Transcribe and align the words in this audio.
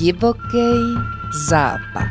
Divoký 0.00 0.96
západ. 1.48 2.08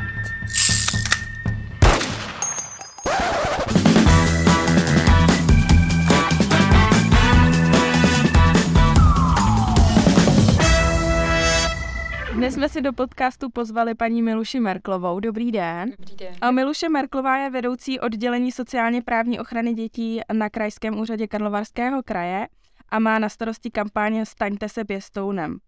Dnes 12.33 12.53
jsme 12.53 12.69
si 12.69 12.81
do 12.81 12.93
podcastu 12.93 13.49
pozvali 13.49 13.95
paní 13.95 14.21
Miluši 14.21 14.59
Merklovou. 14.59 15.19
Dobrý 15.19 15.51
den. 15.51 15.91
Dobrý 15.99 16.15
den. 16.15 16.33
A 16.41 16.51
Miluše 16.51 16.89
Merklová 16.89 17.37
je 17.37 17.49
vedoucí 17.49 17.99
oddělení 17.99 18.51
sociálně 18.51 19.01
právní 19.01 19.39
ochrany 19.39 19.73
dětí 19.73 20.21
na 20.33 20.49
Krajském 20.49 20.99
úřadě 20.99 21.27
Karlovarského 21.27 22.03
kraje 22.03 22.47
a 22.89 22.99
má 22.99 23.19
na 23.19 23.29
starosti 23.29 23.71
kampaně 23.71 24.25
Staňte 24.25 24.69
se 24.69 24.85
pěstounem. 24.85 25.59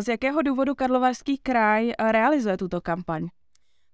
Z 0.00 0.08
jakého 0.08 0.42
důvodu 0.42 0.74
Karlovarský 0.74 1.38
kraj 1.38 1.92
realizuje 2.10 2.56
tuto 2.56 2.80
kampaň? 2.80 3.28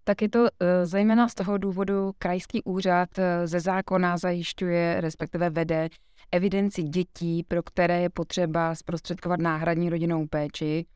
Tak 0.05 0.23
je 0.23 0.29
to 0.29 0.41
uh, 0.41 0.46
zejména 0.84 1.29
z 1.29 1.34
toho 1.34 1.59
důvodu, 1.59 2.12
krajský 2.19 2.62
úřad 2.62 3.09
uh, 3.19 3.24
ze 3.45 3.60
zákona 3.60 4.16
zajišťuje, 4.16 5.01
respektive 5.01 5.51
vede 5.51 5.88
evidenci 6.32 6.82
dětí, 6.82 7.43
pro 7.48 7.62
které 7.62 8.01
je 8.01 8.10
potřeba 8.10 8.74
zprostředkovat 8.74 9.41
náhradní 9.41 9.91
rodinnou 9.91 10.27
péči. 10.27 10.87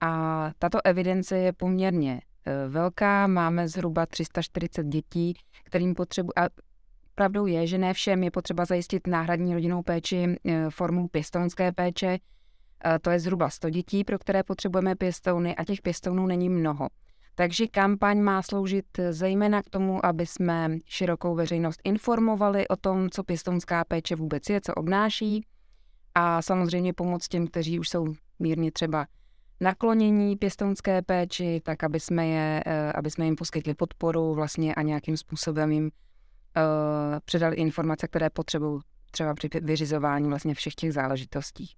A 0.00 0.50
tato 0.58 0.78
evidence 0.84 1.38
je 1.38 1.52
poměrně 1.52 2.20
velká, 2.68 3.26
máme 3.26 3.68
zhruba 3.68 4.06
340 4.06 4.86
dětí, 4.86 5.34
kterým 5.64 5.94
potřebu... 5.94 6.38
A 6.38 6.42
pravdou 7.14 7.46
je, 7.46 7.66
že 7.66 7.78
ne 7.78 7.94
všem 7.94 8.22
je 8.22 8.30
potřeba 8.30 8.64
zajistit 8.64 9.06
náhradní 9.06 9.54
rodinnou 9.54 9.82
péči 9.82 10.36
formou 10.70 11.08
pěstounské 11.08 11.72
péče, 11.72 12.18
to 13.00 13.10
je 13.10 13.20
zhruba 13.20 13.50
100 13.50 13.70
dětí, 13.70 14.04
pro 14.04 14.18
které 14.18 14.42
potřebujeme 14.42 14.94
pěstouny 14.94 15.56
a 15.56 15.64
těch 15.64 15.82
pěstounů 15.82 16.26
není 16.26 16.48
mnoho. 16.48 16.88
Takže 17.34 17.66
kampaň 17.66 18.20
má 18.20 18.42
sloužit 18.42 18.86
zejména 19.10 19.62
k 19.62 19.70
tomu, 19.70 20.06
aby 20.06 20.26
jsme 20.26 20.70
širokou 20.86 21.34
veřejnost 21.34 21.80
informovali 21.84 22.68
o 22.68 22.76
tom, 22.76 23.10
co 23.10 23.22
pěstounská 23.24 23.84
péče 23.84 24.16
vůbec 24.16 24.50
je, 24.50 24.60
co 24.60 24.74
obnáší 24.74 25.46
a 26.14 26.42
samozřejmě 26.42 26.92
pomoct 26.92 27.28
těm, 27.28 27.46
kteří 27.46 27.78
už 27.78 27.88
jsou 27.88 28.14
mírně 28.38 28.72
třeba 28.72 29.06
naklonění 29.60 30.36
pěstounské 30.36 31.02
péči, 31.02 31.60
tak 31.64 31.84
aby 31.84 32.00
jsme, 32.00 32.26
je, 32.26 32.62
eh, 32.66 32.92
aby 32.92 33.10
jsme 33.10 33.24
jim 33.24 33.36
poskytli 33.36 33.74
podporu 33.74 34.34
vlastně 34.34 34.74
a 34.74 34.82
nějakým 34.82 35.16
způsobem 35.16 35.72
jim 35.72 35.84
uh, 35.84 35.90
předali 37.24 37.56
informace, 37.56 38.08
které 38.08 38.30
potřebují 38.30 38.80
třeba 39.10 39.34
při 39.34 39.48
vyřizování 39.62 40.28
vlastně 40.28 40.54
všech 40.54 40.74
těch 40.74 40.92
záležitostí. 40.92 41.70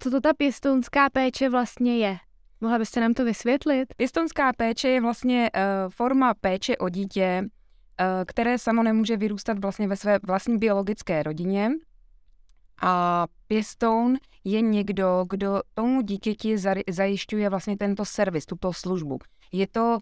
Co 0.00 0.10
to 0.10 0.20
ta 0.20 0.34
pěstounská 0.34 1.10
péče 1.10 1.48
vlastně 1.48 1.98
je? 1.98 2.16
Mohla 2.60 2.78
byste 2.78 3.00
nám 3.00 3.14
to 3.14 3.24
vysvětlit? 3.24 3.94
Pěstounská 3.96 4.52
péče 4.52 4.88
je 4.88 5.00
vlastně 5.00 5.50
uh, 5.54 5.90
forma 5.90 6.34
péče 6.34 6.76
o 6.76 6.88
dítě, 6.88 7.42
uh, 7.42 8.06
které 8.26 8.58
samo 8.58 8.82
nemůže 8.82 9.16
vyrůstat 9.16 9.58
vlastně 9.58 9.88
ve 9.88 9.96
své 9.96 10.18
vlastní 10.26 10.58
biologické 10.58 11.22
rodině. 11.22 11.70
A 12.82 13.26
pěstoun 13.46 14.16
je 14.44 14.60
někdo, 14.60 15.24
kdo 15.30 15.60
tomu 15.74 16.02
dítěti 16.02 16.56
zajišťuje 16.90 17.50
vlastně 17.50 17.76
tento 17.76 18.04
servis, 18.04 18.46
tuto 18.46 18.72
službu. 18.72 19.18
Je 19.52 19.66
to 19.66 19.98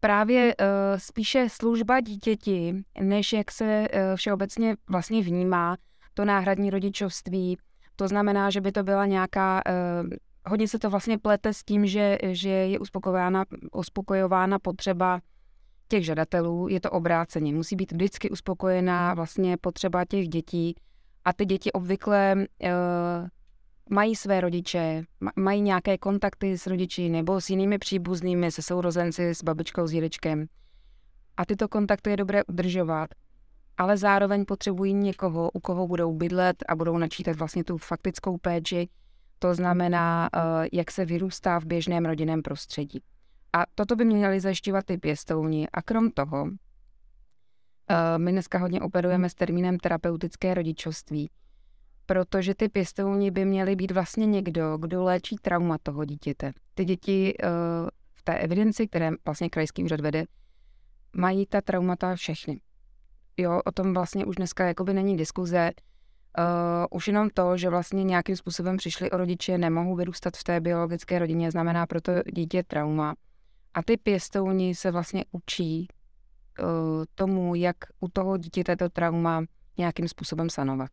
právě 0.00 0.54
uh, 0.56 0.66
spíše 0.98 1.46
služba 1.50 2.00
dítěti, 2.00 2.74
než 3.00 3.32
jak 3.32 3.50
se 3.50 3.88
uh, 3.88 3.98
všeobecně 4.16 4.76
vlastně 4.88 5.22
vnímá 5.22 5.76
to 6.14 6.24
náhradní 6.24 6.70
rodičovství, 6.70 7.58
to 8.02 8.08
znamená, 8.08 8.50
že 8.50 8.60
by 8.60 8.72
to 8.72 8.82
byla 8.82 9.06
nějaká, 9.06 9.62
uh, 10.02 10.10
hodně 10.46 10.68
se 10.68 10.78
to 10.78 10.90
vlastně 10.90 11.18
plete 11.18 11.52
s 11.52 11.62
tím, 11.62 11.86
že, 11.86 12.18
že 12.22 12.48
je 12.50 12.78
uspokojována, 12.78 13.44
uspokojována 13.72 14.58
potřeba 14.58 15.20
těch 15.88 16.04
žadatelů, 16.04 16.68
je 16.68 16.80
to 16.80 16.90
obráceně. 16.90 17.54
Musí 17.54 17.76
být 17.76 17.92
vždycky 17.92 18.30
uspokojená 18.30 19.14
vlastně 19.14 19.56
potřeba 19.56 20.04
těch 20.04 20.28
dětí 20.28 20.74
a 21.24 21.32
ty 21.32 21.44
děti 21.44 21.72
obvykle 21.72 22.34
uh, 22.36 22.68
mají 23.90 24.16
své 24.16 24.40
rodiče, 24.40 25.02
mají 25.36 25.60
nějaké 25.60 25.98
kontakty 25.98 26.58
s 26.58 26.66
rodiči 26.66 27.08
nebo 27.08 27.40
s 27.40 27.50
jinými 27.50 27.78
příbuznými, 27.78 28.50
se 28.50 28.62
sourozenci, 28.62 29.34
s 29.34 29.42
babičkou, 29.42 29.86
s 29.86 29.90
dědečkem. 29.90 30.46
A 31.36 31.44
tyto 31.44 31.68
kontakty 31.68 32.10
je 32.10 32.16
dobré 32.16 32.44
udržovat 32.44 33.10
ale 33.82 33.96
zároveň 33.96 34.44
potřebují 34.44 34.94
někoho, 34.94 35.50
u 35.50 35.60
koho 35.60 35.86
budou 35.86 36.14
bydlet 36.14 36.56
a 36.68 36.74
budou 36.74 36.98
načítat 36.98 37.36
vlastně 37.36 37.64
tu 37.64 37.78
faktickou 37.78 38.38
péči, 38.38 38.88
to 39.38 39.54
znamená, 39.54 40.28
eh, 40.34 40.38
jak 40.72 40.90
se 40.90 41.04
vyrůstá 41.04 41.60
v 41.60 41.64
běžném 41.64 42.04
rodinném 42.04 42.42
prostředí. 42.42 43.02
A 43.52 43.64
toto 43.74 43.96
by 43.96 44.04
měli 44.04 44.40
zajišťovat 44.40 44.84
ty 44.84 44.98
pěstouni. 44.98 45.68
A 45.72 45.82
krom 45.82 46.10
toho, 46.10 46.48
eh, 47.90 48.18
my 48.18 48.32
dneska 48.32 48.58
hodně 48.58 48.80
operujeme 48.80 49.28
s 49.28 49.34
termínem 49.34 49.78
terapeutické 49.78 50.54
rodičovství, 50.54 51.30
protože 52.06 52.54
ty 52.54 52.68
pěstouni 52.68 53.30
by 53.30 53.44
měly 53.44 53.76
být 53.76 53.90
vlastně 53.90 54.26
někdo, 54.26 54.78
kdo 54.78 55.04
léčí 55.04 55.36
trauma 55.42 55.78
toho 55.82 56.04
dítěte. 56.04 56.52
Ty 56.74 56.84
děti 56.84 57.34
eh, 57.42 57.48
v 58.14 58.22
té 58.22 58.34
evidenci, 58.34 58.88
které 58.88 59.10
vlastně 59.24 59.50
krajský 59.50 59.84
úřad 59.84 60.00
vede, 60.00 60.24
mají 61.16 61.46
ta 61.46 61.60
traumata 61.60 62.14
všechny 62.14 62.60
jo, 63.42 63.60
o 63.64 63.72
tom 63.72 63.94
vlastně 63.94 64.24
už 64.24 64.36
dneska 64.36 64.66
jakoby 64.66 64.94
není 64.94 65.16
diskuze. 65.16 65.70
Uh, 66.38 66.44
už 66.90 67.06
jenom 67.06 67.30
to, 67.30 67.56
že 67.56 67.70
vlastně 67.70 68.04
nějakým 68.04 68.36
způsobem 68.36 68.76
přišli 68.76 69.10
o 69.10 69.16
rodiče, 69.16 69.58
nemohou 69.58 69.96
vyrůstat 69.96 70.36
v 70.36 70.44
té 70.44 70.60
biologické 70.60 71.18
rodině, 71.18 71.50
znamená 71.50 71.86
proto 71.86 72.12
dítě 72.32 72.62
trauma. 72.62 73.14
A 73.74 73.82
ty 73.82 73.96
pěstouni 73.96 74.74
se 74.74 74.90
vlastně 74.90 75.24
učí 75.32 75.88
uh, 76.60 76.66
tomu, 77.14 77.54
jak 77.54 77.76
u 78.00 78.08
toho 78.08 78.36
dítěte 78.36 78.76
to 78.76 78.88
trauma 78.88 79.44
nějakým 79.78 80.08
způsobem 80.08 80.50
sanovat. 80.50 80.90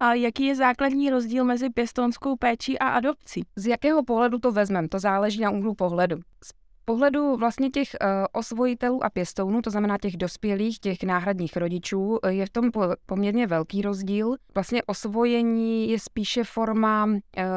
A 0.00 0.14
jaký 0.14 0.44
je 0.44 0.56
základní 0.56 1.10
rozdíl 1.10 1.44
mezi 1.44 1.70
pěstounskou 1.70 2.36
péčí 2.36 2.78
a 2.78 2.88
adopcí? 2.88 3.42
Z 3.56 3.66
jakého 3.66 4.04
pohledu 4.04 4.38
to 4.38 4.52
vezmeme? 4.52 4.88
To 4.88 4.98
záleží 4.98 5.40
na 5.40 5.50
úhlu 5.50 5.74
pohledu. 5.74 6.16
Z 6.44 6.61
pohledu 6.84 7.36
vlastně 7.36 7.70
těch 7.70 7.88
uh, 8.02 8.08
osvojitelů 8.32 9.04
a 9.04 9.10
pěstounů, 9.10 9.62
to 9.62 9.70
znamená 9.70 9.98
těch 9.98 10.16
dospělých, 10.16 10.78
těch 10.78 11.02
náhradních 11.02 11.56
rodičů, 11.56 12.18
eh, 12.22 12.32
je 12.32 12.46
v 12.46 12.50
tom 12.50 12.70
po, 12.70 12.82
poměrně 13.06 13.46
velký 13.46 13.82
rozdíl. 13.82 14.36
Vlastně 14.54 14.82
osvojení 14.82 15.90
je 15.90 15.98
spíše 15.98 16.44
forma 16.44 17.04
uh, 17.04 17.12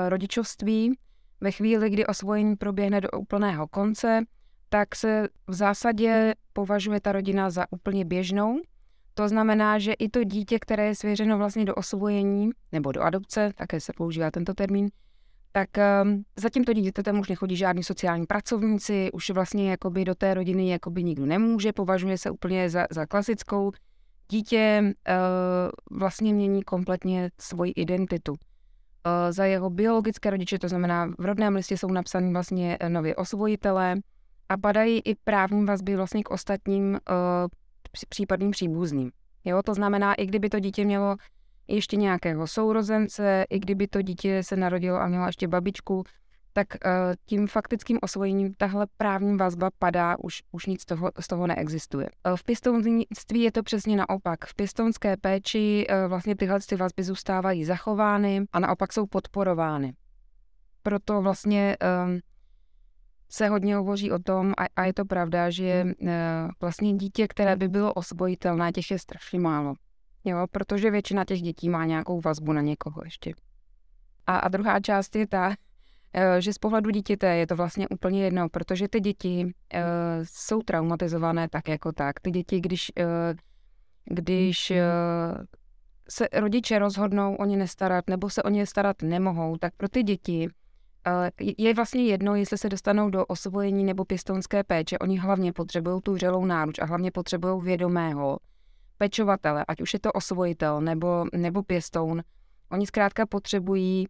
rodičovství. 0.09 0.97
Ve 1.41 1.51
chvíli, 1.51 1.89
kdy 1.89 2.05
osvojení 2.05 2.55
proběhne 2.55 3.01
do 3.01 3.09
úplného 3.19 3.67
konce, 3.67 4.23
tak 4.69 4.95
se 4.95 5.27
v 5.47 5.53
zásadě 5.53 6.35
považuje 6.53 7.01
ta 7.01 7.11
rodina 7.11 7.49
za 7.49 7.65
úplně 7.71 8.05
běžnou. 8.05 8.59
To 9.13 9.27
znamená, 9.27 9.79
že 9.79 9.93
i 9.93 10.09
to 10.09 10.23
dítě, 10.23 10.59
které 10.59 10.85
je 10.85 10.95
svěřeno 10.95 11.37
vlastně 11.37 11.65
do 11.65 11.75
osvojení 11.75 12.49
nebo 12.71 12.91
do 12.91 13.01
adopce, 13.01 13.51
také 13.55 13.79
se 13.79 13.93
používá 13.97 14.31
tento 14.31 14.53
termín, 14.53 14.89
tak 15.55 15.69
um, 16.03 16.23
za 16.35 16.49
tímto 16.49 16.73
dítětem 16.73 17.19
už 17.19 17.29
nechodí 17.29 17.55
žádní 17.55 17.83
sociální 17.83 18.25
pracovníci, 18.25 19.09
už 19.13 19.29
vlastně 19.29 19.71
jakoby 19.71 20.05
do 20.05 20.15
té 20.15 20.33
rodiny 20.33 20.69
jakoby 20.69 21.03
nikdo 21.03 21.25
nemůže, 21.25 21.73
považuje 21.73 22.17
se 22.17 22.31
úplně 22.31 22.69
za, 22.69 22.85
za 22.91 23.05
klasickou. 23.05 23.71
Dítě 24.31 24.81
uh, 24.83 25.97
vlastně 25.99 26.33
mění 26.33 26.63
kompletně 26.63 27.29
svoji 27.41 27.71
identitu. 27.71 28.31
Uh, 28.31 28.37
za 29.29 29.45
jeho 29.45 29.69
biologické 29.69 30.29
rodiče, 30.29 30.59
to 30.59 30.67
znamená 30.67 31.07
v 31.19 31.25
rodném 31.25 31.55
listě 31.55 31.77
jsou 31.77 31.87
napsaní 31.87 32.33
vlastně 32.33 32.77
nově 32.87 33.15
osvojitelé 33.15 33.95
a 34.49 34.57
padají 34.57 34.99
i 34.99 35.15
právní 35.15 35.65
vazby 35.65 35.95
vlastně 35.95 36.23
k 36.23 36.31
ostatním 36.31 36.91
uh, 36.91 36.97
případným 38.09 38.51
příbuzným. 38.51 39.11
Jo, 39.45 39.61
to 39.63 39.73
znamená, 39.73 40.13
i 40.13 40.25
kdyby 40.25 40.49
to 40.49 40.59
dítě 40.59 40.85
mělo 40.85 41.15
ještě 41.67 41.95
nějakého 41.95 42.47
sourozence, 42.47 43.45
i 43.49 43.59
kdyby 43.59 43.87
to 43.87 44.01
dítě 44.01 44.43
se 44.43 44.55
narodilo 44.55 44.97
a 44.97 45.07
mělo 45.07 45.25
ještě 45.25 45.47
babičku, 45.47 46.03
tak 46.53 46.67
uh, 46.85 46.91
tím 47.25 47.47
faktickým 47.47 47.99
osvojením 48.01 48.53
tahle 48.53 48.87
právní 48.97 49.37
vazba 49.37 49.69
padá, 49.79 50.15
už, 50.19 50.43
už 50.51 50.65
nic 50.65 50.81
z 50.81 50.85
toho, 50.85 51.11
z 51.19 51.27
toho 51.27 51.47
neexistuje. 51.47 52.09
Uh, 52.27 52.35
v 52.35 52.43
pěstounství 52.43 53.41
je 53.41 53.51
to 53.51 53.63
přesně 53.63 53.97
naopak. 53.97 54.45
V 54.45 54.55
pěstounské 54.55 55.17
péči 55.17 55.87
uh, 55.89 56.09
vlastně 56.09 56.35
tyhle 56.35 56.59
ty 56.69 56.75
vazby 56.75 57.03
zůstávají 57.03 57.65
zachovány 57.65 58.45
a 58.53 58.59
naopak 58.59 58.93
jsou 58.93 59.05
podporovány. 59.05 59.93
Proto 60.83 61.21
vlastně 61.21 61.77
um, 62.05 62.19
se 63.29 63.47
hodně 63.47 63.75
hovoří 63.75 64.11
o 64.11 64.19
tom, 64.19 64.53
a, 64.57 64.65
a 64.75 64.85
je 64.85 64.93
to 64.93 65.05
pravda, 65.05 65.49
že 65.49 65.85
uh, 65.85 66.09
vlastně 66.61 66.93
dítě, 66.93 67.27
které 67.27 67.55
by 67.55 67.67
bylo 67.67 67.93
osvojitelné, 67.93 68.71
těch 68.71 68.91
je 68.91 68.99
strašně 68.99 69.39
málo. 69.39 69.73
Jo, 70.25 70.47
protože 70.51 70.91
většina 70.91 71.25
těch 71.25 71.41
dětí 71.41 71.69
má 71.69 71.85
nějakou 71.85 72.21
vazbu 72.21 72.53
na 72.53 72.61
někoho 72.61 73.01
ještě. 73.03 73.33
A, 74.27 74.37
a 74.37 74.47
druhá 74.47 74.79
část 74.79 75.15
je 75.15 75.27
ta, 75.27 75.55
eh, 76.13 76.41
že 76.41 76.53
z 76.53 76.57
pohledu 76.57 76.89
dítěte 76.89 77.35
je 77.35 77.47
to 77.47 77.55
vlastně 77.55 77.87
úplně 77.87 78.23
jedno, 78.23 78.49
protože 78.49 78.87
ty 78.87 78.99
děti 78.99 79.45
uh, 79.45 79.51
jsou 80.23 80.61
traumatizované 80.61 81.49
tak 81.49 81.67
jako 81.67 81.91
tak. 81.91 82.19
Ty 82.19 82.31
děti, 82.31 82.61
když, 82.61 82.91
uh, 82.99 83.05
když 84.05 84.71
uh, 84.71 84.77
se 86.09 86.27
rodiče 86.33 86.79
rozhodnou 86.79 87.35
o 87.35 87.45
ně 87.45 87.57
nestarat 87.57 88.09
nebo 88.09 88.29
se 88.29 88.43
o 88.43 88.49
ně 88.49 88.65
starat 88.65 89.01
nemohou, 89.01 89.57
tak 89.57 89.73
pro 89.77 89.89
ty 89.89 90.03
děti 90.03 90.49
je 91.57 91.73
vlastně 91.73 92.05
jedno, 92.05 92.35
jestli 92.35 92.57
se 92.57 92.69
dostanou 92.69 93.09
do 93.09 93.25
osvojení 93.25 93.83
nebo 93.83 94.05
pěstounské 94.05 94.63
péče. 94.63 94.99
Oni 94.99 95.17
hlavně 95.17 95.53
potřebují 95.53 96.01
tu 96.01 96.13
vřelou 96.13 96.45
náruč 96.45 96.79
a 96.79 96.85
hlavně 96.85 97.11
potřebují 97.11 97.61
vědomého 97.61 98.37
pečovatele, 98.97 99.65
ať 99.67 99.81
už 99.81 99.93
je 99.93 99.99
to 99.99 100.11
osvojitel 100.11 100.81
nebo, 100.81 101.25
nebo 101.33 101.63
pěstoun. 101.63 102.23
Oni 102.71 102.87
zkrátka 102.87 103.25
potřebují 103.25 104.07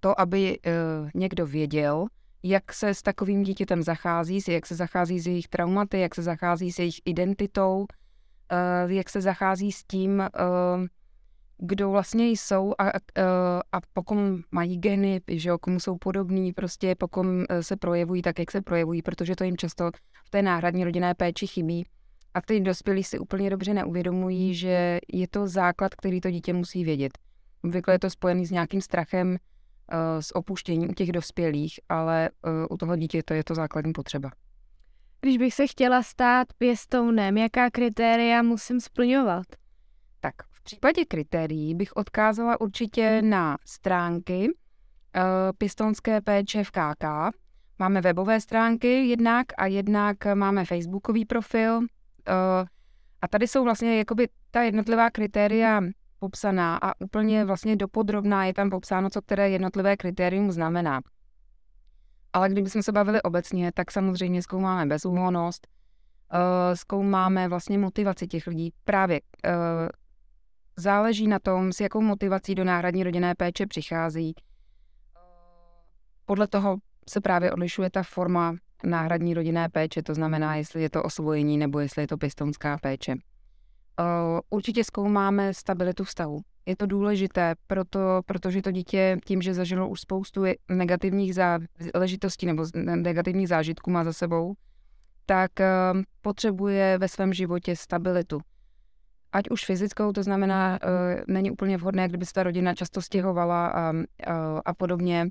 to, 0.00 0.20
aby 0.20 0.58
uh, 0.58 1.10
někdo 1.14 1.46
věděl, 1.46 2.06
jak 2.42 2.72
se 2.72 2.94
s 2.94 3.02
takovým 3.02 3.42
dítětem 3.42 3.82
zachází, 3.82 4.40
jak 4.48 4.66
se 4.66 4.74
zachází 4.74 5.20
s 5.20 5.26
jejich 5.26 5.48
traumaty, 5.48 6.00
jak 6.00 6.14
se 6.14 6.22
zachází 6.22 6.72
s 6.72 6.78
jejich 6.78 7.00
identitou, 7.04 7.80
uh, 7.80 8.90
jak 8.90 9.10
se 9.10 9.20
zachází 9.20 9.72
s 9.72 9.84
tím, 9.84 10.18
uh, 10.18 10.86
kdo 11.58 11.90
vlastně 11.90 12.28
jsou 12.28 12.74
a, 12.78 12.88
a, 12.88 12.92
a 13.72 13.80
pokud 13.92 14.16
mají 14.50 14.76
geny, 14.78 15.20
že 15.28 15.48
jo, 15.48 15.58
komu 15.58 15.80
jsou 15.80 15.98
podobní, 15.98 16.52
prostě 16.52 16.94
pokud 16.94 17.26
se 17.60 17.76
projevují 17.76 18.22
tak, 18.22 18.38
jak 18.38 18.50
se 18.50 18.62
projevují, 18.62 19.02
protože 19.02 19.36
to 19.36 19.44
jim 19.44 19.56
často 19.56 19.90
v 20.24 20.30
té 20.30 20.42
náhradní 20.42 20.84
rodinné 20.84 21.14
péči 21.14 21.46
chybí. 21.46 21.86
A 22.34 22.40
ty 22.40 22.60
dospělí 22.60 23.04
si 23.04 23.18
úplně 23.18 23.50
dobře 23.50 23.74
neuvědomují, 23.74 24.54
že 24.54 25.00
je 25.12 25.28
to 25.28 25.46
základ, 25.48 25.94
který 25.94 26.20
to 26.20 26.30
dítě 26.30 26.52
musí 26.52 26.84
vědět. 26.84 27.18
Obvykle 27.64 27.94
je 27.94 27.98
to 27.98 28.10
spojený 28.10 28.46
s 28.46 28.50
nějakým 28.50 28.80
strachem, 28.80 29.28
uh, 29.30 29.36
s 30.20 30.36
opuštěním 30.36 30.90
u 30.90 30.92
těch 30.92 31.12
dospělých, 31.12 31.80
ale 31.88 32.30
uh, 32.46 32.52
u 32.70 32.76
toho 32.76 32.96
dítěte 32.96 33.36
je 33.36 33.44
to 33.44 33.54
základní 33.54 33.92
potřeba. 33.92 34.30
Když 35.20 35.38
bych 35.38 35.54
se 35.54 35.66
chtěla 35.66 36.02
stát 36.02 36.48
pěstounem, 36.58 37.36
jaká 37.36 37.70
kritéria 37.70 38.42
musím 38.42 38.80
splňovat? 38.80 39.46
Tak 40.20 40.34
v 40.50 40.62
případě 40.62 41.04
kritérií 41.04 41.74
bych 41.74 41.96
odkázala 41.96 42.60
určitě 42.60 43.22
na 43.22 43.56
stránky 43.66 44.48
uh, 44.48 44.52
pěstounské 45.58 46.20
péče 46.20 46.64
v 46.64 46.70
KK. 46.70 47.04
Máme 47.78 48.00
webové 48.00 48.40
stránky 48.40 49.08
jednak 49.08 49.46
a 49.58 49.66
jednak 49.66 50.16
máme 50.34 50.64
facebookový 50.64 51.24
profil. 51.24 51.80
Uh, 52.28 52.66
a 53.22 53.28
tady 53.28 53.48
jsou 53.48 53.64
vlastně 53.64 53.98
jakoby 53.98 54.28
ta 54.50 54.62
jednotlivá 54.62 55.10
kritéria 55.10 55.80
popsaná 56.18 56.76
a 56.82 57.00
úplně 57.00 57.44
vlastně 57.44 57.76
dopodrobná 57.76 58.44
je 58.44 58.54
tam 58.54 58.70
popsáno, 58.70 59.10
co 59.10 59.22
které 59.22 59.50
jednotlivé 59.50 59.96
kritérium 59.96 60.50
znamená. 60.50 61.00
Ale 62.32 62.48
kdybychom 62.48 62.82
se 62.82 62.92
bavili 62.92 63.22
obecně, 63.22 63.72
tak 63.72 63.90
samozřejmě 63.90 64.42
zkoumáme 64.42 64.86
bezúhonnost, 64.86 65.66
uh, 66.34 66.74
zkoumáme 66.74 67.48
vlastně 67.48 67.78
motivaci 67.78 68.26
těch 68.26 68.46
lidí. 68.46 68.72
Právě 68.84 69.20
uh, 69.20 69.52
záleží 70.76 71.28
na 71.28 71.38
tom, 71.38 71.72
s 71.72 71.80
jakou 71.80 72.00
motivací 72.00 72.54
do 72.54 72.64
náhradní 72.64 73.04
rodinné 73.04 73.34
péče 73.34 73.66
přichází. 73.66 74.34
Podle 76.24 76.46
toho 76.46 76.76
se 77.08 77.20
právě 77.20 77.52
odlišuje 77.52 77.90
ta 77.90 78.02
forma 78.02 78.56
náhradní 78.84 79.34
rodinné 79.34 79.68
péče, 79.68 80.02
to 80.02 80.14
znamená, 80.14 80.56
jestli 80.56 80.82
je 80.82 80.90
to 80.90 81.02
osvojení 81.02 81.58
nebo 81.58 81.80
jestli 81.80 82.02
je 82.02 82.06
to 82.06 82.16
pěstounská 82.16 82.78
péče. 82.78 83.14
Určitě 84.50 84.84
zkoumáme 84.84 85.54
stabilitu 85.54 86.04
vztahu. 86.04 86.40
Je 86.66 86.76
to 86.76 86.86
důležité, 86.86 87.54
proto, 87.66 88.20
protože 88.26 88.62
to 88.62 88.70
dítě 88.70 89.18
tím, 89.24 89.42
že 89.42 89.54
zažilo 89.54 89.88
už 89.88 90.00
spoustu 90.00 90.44
negativních 90.68 91.34
záležitostí 91.34 92.46
nebo 92.46 92.64
negativních 92.84 93.48
zážitků 93.48 93.90
má 93.90 94.04
za 94.04 94.12
sebou, 94.12 94.54
tak 95.26 95.50
potřebuje 96.20 96.98
ve 96.98 97.08
svém 97.08 97.32
životě 97.32 97.76
stabilitu. 97.76 98.40
Ať 99.32 99.50
už 99.50 99.64
fyzickou, 99.64 100.12
to 100.12 100.22
znamená, 100.22 100.78
není 101.28 101.50
úplně 101.50 101.76
vhodné, 101.76 102.08
kdyby 102.08 102.26
se 102.26 102.32
ta 102.32 102.42
rodina 102.42 102.74
často 102.74 103.02
stěhovala 103.02 103.66
a, 103.66 103.80
a, 103.90 103.92
a 104.64 104.74
podobně, 104.74 105.28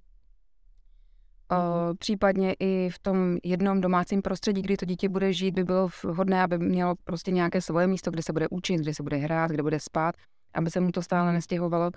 Uh, 1.52 1.94
případně 2.00 2.54
i 2.60 2.90
v 2.90 3.00
tom 3.00 3.38
jednom 3.44 3.82
domácím 3.82 4.22
prostředí, 4.22 4.62
kdy 4.62 4.78
to 4.78 4.86
dítě 4.86 5.10
bude 5.10 5.34
žít, 5.34 5.52
by 5.52 5.64
bylo 5.64 5.90
vhodné, 6.04 6.44
aby 6.44 6.58
mělo 6.58 6.96
prostě 7.04 7.32
nějaké 7.32 7.62
svoje 7.62 7.88
místo, 7.88 8.12
kde 8.12 8.24
se 8.24 8.34
bude 8.34 8.48
učit, 8.52 8.78
kde 8.78 8.94
se 8.94 9.04
bude 9.04 9.18
hrát, 9.18 9.52
kde 9.52 9.64
bude 9.64 9.80
spát, 9.80 10.16
aby 10.54 10.72
se 10.72 10.80
mu 10.80 10.92
to 10.92 11.02
stále 11.02 11.34
nestěhovalo. 11.34 11.92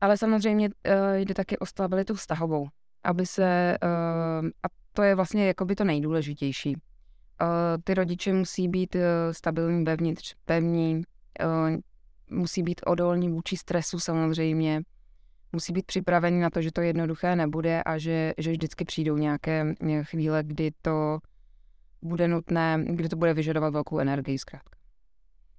Ale 0.00 0.16
samozřejmě 0.16 0.68
uh, 0.68 0.74
jde 1.16 1.34
taky 1.34 1.58
o 1.58 1.66
stabilitu 1.66 2.14
vztahovou, 2.14 2.68
aby 3.04 3.26
se, 3.26 3.78
uh, 3.82 4.46
a 4.46 4.66
to 4.92 5.02
je 5.02 5.14
vlastně 5.14 5.46
jakoby 5.46 5.74
to 5.74 5.84
nejdůležitější. 5.84 6.76
Ty 7.84 7.94
rodiče 7.94 8.32
musí 8.32 8.68
být 8.68 8.96
stabilní 9.32 9.84
vevnitř, 9.84 10.34
pevní, 10.44 11.02
musí 12.30 12.62
být 12.62 12.80
odolní 12.86 13.28
vůči 13.28 13.56
stresu 13.56 13.98
samozřejmě, 13.98 14.82
musí 15.54 15.72
být 15.72 15.86
připravený 15.86 16.40
na 16.40 16.50
to, 16.50 16.62
že 16.62 16.72
to 16.72 16.80
jednoduché 16.80 17.36
nebude 17.36 17.82
a 17.82 17.98
že, 17.98 18.34
že 18.38 18.50
vždycky 18.50 18.84
přijdou 18.84 19.16
nějaké 19.16 19.74
chvíle, 20.02 20.42
kdy 20.42 20.70
to 20.82 21.18
bude 22.02 22.28
nutné, 22.28 22.84
kdy 22.86 23.08
to 23.08 23.16
bude 23.16 23.34
vyžadovat 23.34 23.70
velkou 23.70 23.98
energii 23.98 24.38
zkrátka. 24.38 24.78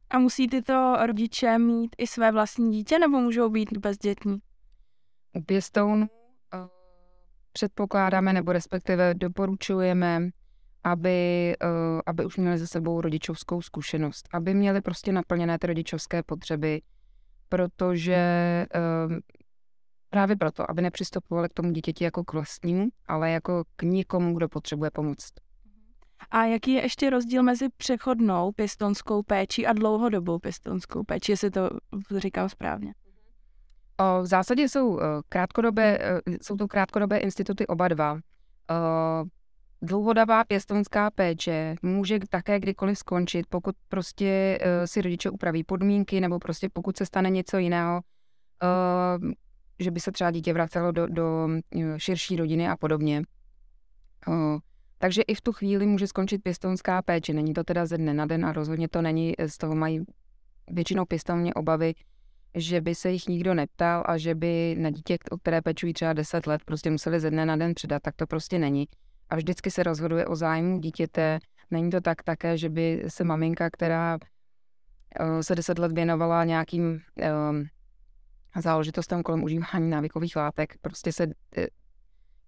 A 0.09 0.19
musí 0.19 0.47
tyto 0.47 0.95
rodiče 1.05 1.57
mít 1.57 1.95
i 1.97 2.07
své 2.07 2.31
vlastní 2.31 2.71
dítě, 2.71 2.99
nebo 2.99 3.19
můžou 3.19 3.49
být 3.49 3.77
bezdětní? 3.77 4.37
U 5.33 5.41
pěstounů 5.41 6.07
uh, 6.07 6.59
předpokládáme, 7.51 8.33
nebo 8.33 8.51
respektive 8.51 9.13
doporučujeme, 9.13 10.29
aby, 10.83 11.53
uh, 11.63 12.01
aby 12.05 12.25
už 12.25 12.37
měli 12.37 12.57
za 12.57 12.67
sebou 12.67 13.01
rodičovskou 13.01 13.61
zkušenost, 13.61 14.29
aby 14.33 14.53
měli 14.53 14.81
prostě 14.81 15.11
naplněné 15.11 15.59
ty 15.59 15.67
rodičovské 15.67 16.23
potřeby, 16.23 16.81
protože 17.49 18.17
uh, 19.07 19.17
Právě 20.15 20.35
proto, 20.35 20.71
aby 20.71 20.81
nepřistupovali 20.81 21.49
k 21.49 21.53
tomu 21.53 21.71
dítěti 21.71 22.03
jako 22.03 22.23
k 22.23 22.33
vlastnímu, 22.33 22.87
ale 23.07 23.31
jako 23.31 23.63
k 23.75 23.83
někomu, 23.83 24.33
kdo 24.33 24.49
potřebuje 24.49 24.91
pomoc. 24.91 25.29
A 26.31 26.45
jaký 26.45 26.71
je 26.71 26.81
ještě 26.81 27.09
rozdíl 27.09 27.43
mezi 27.43 27.69
přechodnou 27.77 28.51
pěstonskou 28.51 29.23
péčí 29.23 29.67
a 29.67 29.73
dlouhodobou 29.73 30.39
pěstonskou 30.39 31.03
péčí, 31.03 31.31
jestli 31.31 31.51
to 31.51 31.69
říkám 32.17 32.49
správně? 32.49 32.93
O, 33.97 34.21
v 34.21 34.25
zásadě 34.25 34.69
jsou 34.69 34.99
eh, 34.99 35.03
krátkodobé, 35.29 35.97
eh, 36.01 36.21
jsou 36.41 36.55
to 36.55 36.67
krátkodobé 36.67 37.17
instituty 37.17 37.67
oba 37.67 37.87
dva. 37.87 38.13
O, 38.13 38.19
dlouhodobá 39.81 40.43
pěstonská 40.43 41.11
péče 41.11 41.75
může 41.81 42.19
také 42.29 42.59
kdykoliv 42.59 42.97
skončit, 42.97 43.45
pokud 43.49 43.75
prostě 43.87 44.59
eh, 44.61 44.87
si 44.87 45.01
rodiče 45.01 45.29
upraví 45.29 45.63
podmínky 45.63 46.21
nebo 46.21 46.39
prostě 46.39 46.69
pokud 46.73 46.97
se 46.97 47.05
stane 47.05 47.29
něco 47.29 47.57
jiného, 47.57 48.01
že 49.79 49.91
by 49.91 49.99
se 49.99 50.11
třeba 50.11 50.31
dítě 50.31 50.53
vracelo 50.53 50.91
do, 50.91 51.07
do 51.07 51.49
eh, 51.75 51.99
širší 51.99 52.35
rodiny 52.35 52.67
a 52.67 52.77
podobně. 52.77 53.21
Takže 54.97 55.21
i 55.21 55.35
v 55.35 55.41
tu 55.41 55.53
chvíli 55.53 55.85
může 55.85 56.07
skončit 56.07 56.43
pěstounská 56.43 57.01
péče. 57.01 57.33
Není 57.33 57.53
to 57.53 57.63
teda 57.63 57.85
ze 57.85 57.97
dne 57.97 58.13
na 58.13 58.25
den 58.25 58.45
a 58.45 58.53
rozhodně 58.53 58.87
to 58.87 59.01
není, 59.01 59.33
eh, 59.37 59.49
z 59.49 59.57
toho 59.57 59.75
mají 59.75 60.01
většinou 60.71 61.05
pěstouně 61.05 61.53
obavy, 61.53 61.93
že 62.55 62.81
by 62.81 62.95
se 62.95 63.11
jich 63.11 63.27
nikdo 63.27 63.53
neptal 63.53 64.03
a 64.05 64.17
že 64.17 64.35
by 64.35 64.75
na 64.79 64.89
dítě, 64.89 65.17
o 65.31 65.37
které 65.37 65.61
pečují 65.61 65.93
třeba 65.93 66.13
10 66.13 66.47
let, 66.47 66.61
prostě 66.65 66.91
museli 66.91 67.19
ze 67.19 67.31
dne 67.31 67.45
na 67.45 67.55
den 67.55 67.73
předat, 67.73 68.01
tak 68.01 68.15
to 68.15 68.27
prostě 68.27 68.59
není. 68.59 68.87
A 69.29 69.35
vždycky 69.35 69.71
se 69.71 69.83
rozhoduje 69.83 70.25
o 70.25 70.35
zájmu 70.35 70.79
dítěte. 70.79 71.39
Není 71.71 71.89
to 71.89 72.01
tak 72.01 72.23
také, 72.23 72.57
že 72.57 72.69
by 72.69 73.03
se 73.07 73.23
maminka, 73.23 73.69
která 73.69 74.17
se 75.41 75.55
10 75.55 75.79
let 75.79 75.91
věnovala 75.91 76.43
nějakým 76.43 76.99
záležitostem 78.61 79.23
kolem 79.23 79.43
užívání 79.43 79.89
návykových 79.89 80.35
látek. 80.35 80.73
Prostě 80.81 81.11
se 81.11 81.23
e, 81.23 81.67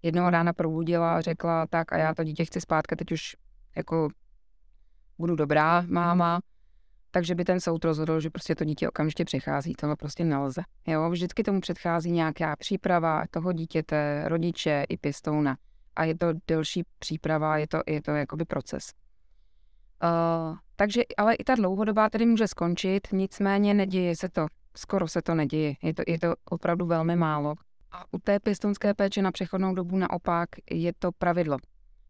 jednoho 0.02 0.30
rána 0.30 0.52
probudila 0.52 1.16
a 1.16 1.20
řekla, 1.20 1.66
tak 1.66 1.92
a 1.92 1.96
já 1.96 2.14
to 2.14 2.24
dítě 2.24 2.44
chci 2.44 2.60
zpátky, 2.60 2.96
teď 2.96 3.12
už 3.12 3.36
jako 3.76 4.08
budu 5.18 5.36
dobrá 5.36 5.80
máma, 5.80 6.40
takže 7.10 7.34
by 7.34 7.44
ten 7.44 7.60
soud 7.60 7.84
rozhodl, 7.84 8.20
že 8.20 8.30
prostě 8.30 8.54
to 8.54 8.64
dítě 8.64 8.88
okamžitě 8.88 9.24
přechází. 9.24 9.72
Tohle 9.72 9.96
prostě 9.96 10.24
nelze. 10.24 10.62
Jo, 10.86 11.10
vždycky 11.10 11.42
tomu 11.42 11.60
předchází 11.60 12.10
nějaká 12.10 12.56
příprava 12.56 13.24
toho 13.30 13.52
dítěte, 13.52 14.24
rodiče 14.26 14.84
i 14.88 14.96
pěstouna. 14.96 15.56
A 15.96 16.04
je 16.04 16.18
to 16.18 16.26
delší 16.48 16.84
příprava, 16.98 17.56
je 17.58 17.68
to, 17.68 17.80
je 17.86 18.02
to 18.02 18.10
jakoby 18.10 18.44
proces. 18.44 18.92
Uh, 20.02 20.56
takže, 20.76 21.02
ale 21.16 21.34
i 21.34 21.44
ta 21.44 21.54
dlouhodobá 21.54 22.10
tedy 22.10 22.26
může 22.26 22.48
skončit, 22.48 23.08
nicméně 23.12 23.74
neděje 23.74 24.16
se 24.16 24.28
to 24.28 24.46
skoro 24.78 25.08
se 25.08 25.22
to 25.22 25.34
neděje. 25.34 25.74
Je 25.82 25.94
to, 25.94 26.02
je 26.06 26.18
to 26.18 26.34
opravdu 26.50 26.86
velmi 26.86 27.16
málo. 27.16 27.54
A 27.92 28.04
u 28.12 28.18
té 28.18 28.40
pěstonské 28.40 28.94
péče 28.94 29.22
na 29.22 29.32
přechodnou 29.32 29.74
dobu 29.74 29.96
naopak 29.96 30.48
je 30.70 30.92
to 30.98 31.12
pravidlo. 31.12 31.56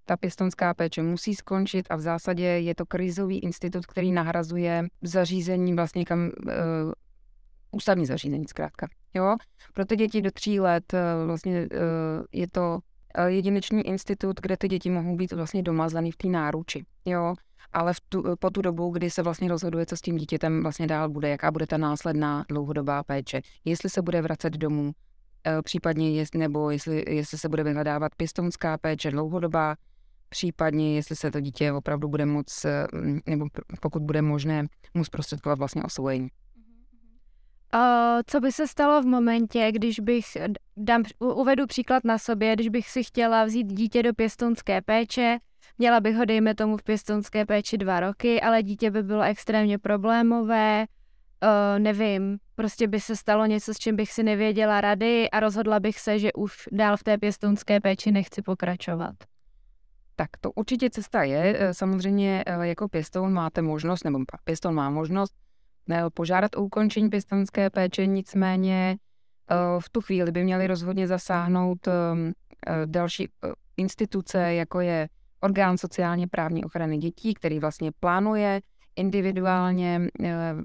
Ta 0.05 0.17
pěstonská 0.17 0.75
péče 0.75 1.03
musí 1.03 1.35
skončit 1.35 1.87
a 1.91 1.97
v 1.97 2.01
zásadě 2.01 2.45
je 2.45 2.75
to 2.75 2.87
krizový 2.87 3.39
institut, 3.39 3.87
který 3.87 4.13
nahrazuje 4.13 4.85
zařízení 5.03 5.75
vlastně 5.75 6.05
kam 6.05 6.21
uh, 6.21 6.53
ústavní 7.71 8.07
zařízení 8.07 8.49
zkrátka. 8.49 8.89
Jo? 9.15 9.37
Pro 9.75 9.85
ty 9.85 9.97
děti 9.97 10.23
do 10.23 10.31
tří 10.31 10.61
let 10.61 10.93
uh, 10.93 11.27
vlastně 11.27 11.61
uh, 11.61 12.25
je 12.33 12.47
to 12.53 12.79
jedinečný 13.27 13.87
institut, 13.87 14.41
kde 14.41 14.57
ty 14.57 14.69
děti 14.69 14.91
mohou 14.91 15.17
být 15.17 15.33
vlastně 15.33 15.63
domazaný 15.63 16.13
v 16.13 16.17
té 16.17 16.29
náruči. 16.29 16.85
Jo? 17.05 17.35
Ale 17.73 17.95
v 17.95 18.01
tu, 18.01 18.23
po 18.39 18.51
tu 18.51 18.63
dobu, 18.63 18.91
kdy 18.91 19.11
se 19.11 19.23
vlastně 19.23 19.49
rozhoduje, 19.49 19.87
co 19.87 19.97
s 19.97 20.01
tím 20.01 20.17
dítětem 20.17 20.63
vlastně 20.63 20.87
dál 20.87 21.09
bude, 21.09 21.29
jaká 21.29 21.51
bude 21.51 21.67
ta 21.67 21.77
následná 21.77 22.45
dlouhodobá 22.49 23.03
péče, 23.03 23.41
jestli 23.65 23.91
se 23.91 24.03
bude 24.03 24.23
vracet 24.23 24.53
domů, 24.53 24.93
eh, 25.47 25.63
případně 25.63 26.11
jest, 26.11 26.35
nebo 26.35 26.71
jestli, 26.71 27.05
jestli 27.15 27.39
se 27.39 27.49
bude 27.49 27.63
vyhledávat 27.65 28.15
pěstounská 28.15 28.79
péče 28.79 29.11
dlouhodobá, 29.11 29.77
případně 30.29 30.97
jestli 30.97 31.17
se 31.17 31.31
to 31.31 31.41
dítě 31.41 31.73
opravdu 31.73 32.09
bude 32.09 32.27
moc, 32.27 32.65
eh, 32.65 32.87
nebo 33.27 33.47
pokud 33.81 34.03
bude 34.03 34.23
možné 34.23 34.67
mu 34.95 35.05
zprostředkovat 35.05 35.59
vlastně 35.59 35.83
osvojení. 35.83 36.29
Uh, 37.75 37.81
co 38.27 38.41
by 38.41 38.53
se 38.53 38.69
stalo 38.69 39.03
v 39.03 39.07
momentě, 39.07 39.69
když 39.73 40.01
bych, 40.01 40.25
dám, 40.77 41.03
uvedu 41.19 41.67
příklad 41.67 42.05
na 42.05 42.19
sobě, 42.19 42.55
když 42.55 42.69
bych 42.69 42.91
si 42.91 43.05
chtěla 43.05 43.45
vzít 43.45 43.67
dítě 43.67 44.03
do 44.03 44.15
pěstounské 44.15 44.83
péče, 44.83 45.39
měla 45.79 46.01
bych 46.01 46.17
ho, 46.17 46.25
dejme 46.25 46.55
tomu, 46.55 46.77
v 46.77 46.83
pěstounské 46.83 47.47
péči 47.47 47.79
dva 47.79 48.01
roky, 48.01 48.41
ale 48.41 48.63
dítě 48.63 48.91
by 48.91 49.03
bylo 49.03 49.23
extrémně 49.23 49.79
problémové, 49.79 50.87
uh, 51.43 51.79
nevím, 51.79 52.39
prostě 52.55 52.89
by 52.89 53.01
se 53.01 53.17
stalo 53.17 53.47
něco, 53.47 53.75
s 53.75 53.79
čím 53.79 53.97
bych 53.97 54.13
si 54.13 54.23
nevěděla 54.23 54.81
rady 54.81 55.31
a 55.31 55.41
rozhodla 55.41 55.81
bych 55.81 56.01
se, 56.01 56.19
že 56.19 56.33
už 56.33 56.69
dál 56.73 56.97
v 56.97 57.05
té 57.05 57.19
pěstounské 57.19 57.81
péči 57.81 58.13
nechci 58.13 58.43
pokračovat. 58.43 59.15
Tak 60.17 60.29
to 60.41 60.53
určitě 60.53 60.91
cesta 60.91 61.23
je. 61.23 61.57
Eh, 61.59 61.75
samozřejmě 61.75 62.45
jako 62.63 62.89
pěstoun 62.89 63.33
máte 63.33 63.63
možnost, 63.63 64.05
nebo 64.05 64.19
pěstoun 64.45 64.75
má 64.75 64.91
možnost 64.91 65.33
požádat 66.15 66.57
o 66.57 66.63
ukončení 66.63 67.09
pěstounské 67.09 67.71
péče, 67.71 68.07
nicméně 68.07 68.99
eh, 69.51 69.55
v 69.81 69.91
tu 69.91 70.01
chvíli 70.01 70.33
by 70.33 70.45
měly 70.45 70.67
rozhodně 70.67 71.07
zasáhnout 71.07 71.89
ehm, 71.89 72.33
eh, 72.67 72.87
další 72.87 73.29
eh, 73.29 73.53
instituce, 73.77 74.55
jako 74.55 74.81
je 74.81 75.09
orgán 75.41 75.79
sociálně 75.79 76.27
právní 76.29 76.65
ochrany 76.65 76.99
dětí, 76.99 77.35
který 77.35 77.59
vlastně 77.59 77.93
plánuje 78.01 78.61
individuálně 78.97 80.01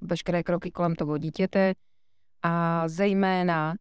veškeré 0.01 0.43
kroky 0.43 0.71
kolem 0.71 0.95
toho 0.95 1.17
dítěte 1.17 1.73
a 2.43 2.83
zejména 2.87 3.75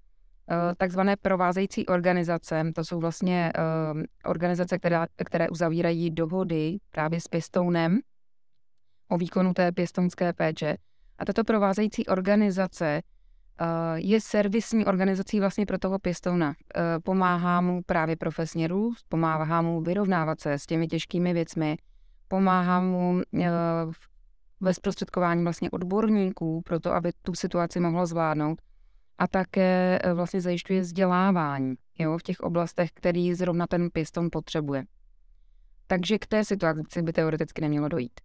takzvané 0.77 1.17
provázející 1.17 1.87
organizace, 1.87 2.65
to 2.75 2.85
jsou 2.85 3.01
vlastně 3.01 3.53
ehm, 3.55 4.05
organizace, 4.25 4.79
které, 4.79 5.07
které 5.25 5.49
uzavírají 5.49 6.11
dohody 6.11 6.79
právě 6.91 7.21
s 7.21 7.29
pěstounem 7.29 8.01
o 9.09 9.19
výkonu 9.19 9.55
té 9.55 9.73
pěstounské 9.73 10.33
péče, 10.33 10.77
a 11.19 11.25
tato 11.25 11.45
provázející 11.45 12.07
organizace 12.07 13.03
je 13.95 14.21
servisní 14.21 14.87
organizací 14.87 15.41
vlastně 15.41 15.67
pro 15.67 15.79
toho 15.79 15.99
pěstouna. 15.99 16.49
Uh, 16.49 16.55
pomáhá 17.05 17.61
mu 17.61 17.83
právě 17.87 18.17
profesně 18.17 18.69
růst, 18.69 19.07
pomáhá 19.09 19.63
mu 19.63 19.81
vyrovnávat 19.81 20.41
se 20.41 20.53
s 20.53 20.67
těmi 20.67 20.87
těžkými 20.87 21.33
věcmi, 21.33 21.77
pomáhá 22.29 22.81
mu 22.81 23.23
uh, 23.33 23.43
ve 24.61 24.75
zprostředkování 24.75 25.43
vlastně 25.43 25.71
odborníků 25.71 26.63
pro 26.63 26.81
to, 26.81 26.95
aby 26.95 27.13
tu 27.23 27.35
situaci 27.35 27.81
mohlo 27.81 28.07
zvládnout 28.07 28.63
a 29.19 29.27
také 29.27 29.99
vlastně 30.15 30.41
zajišťuje 30.41 30.81
vzdělávání 30.81 31.75
jo, 31.99 32.19
v 32.19 32.23
těch 32.23 32.41
oblastech, 32.41 32.91
který 32.95 33.35
zrovna 33.35 33.67
ten 33.67 33.91
pěstoun 33.91 34.29
potřebuje. 34.33 34.85
Takže 35.87 36.19
k 36.19 36.27
té 36.27 36.45
situaci 36.45 37.03
by 37.03 37.13
teoreticky 37.13 37.61
nemělo 37.61 37.89
dojít. 37.89 38.21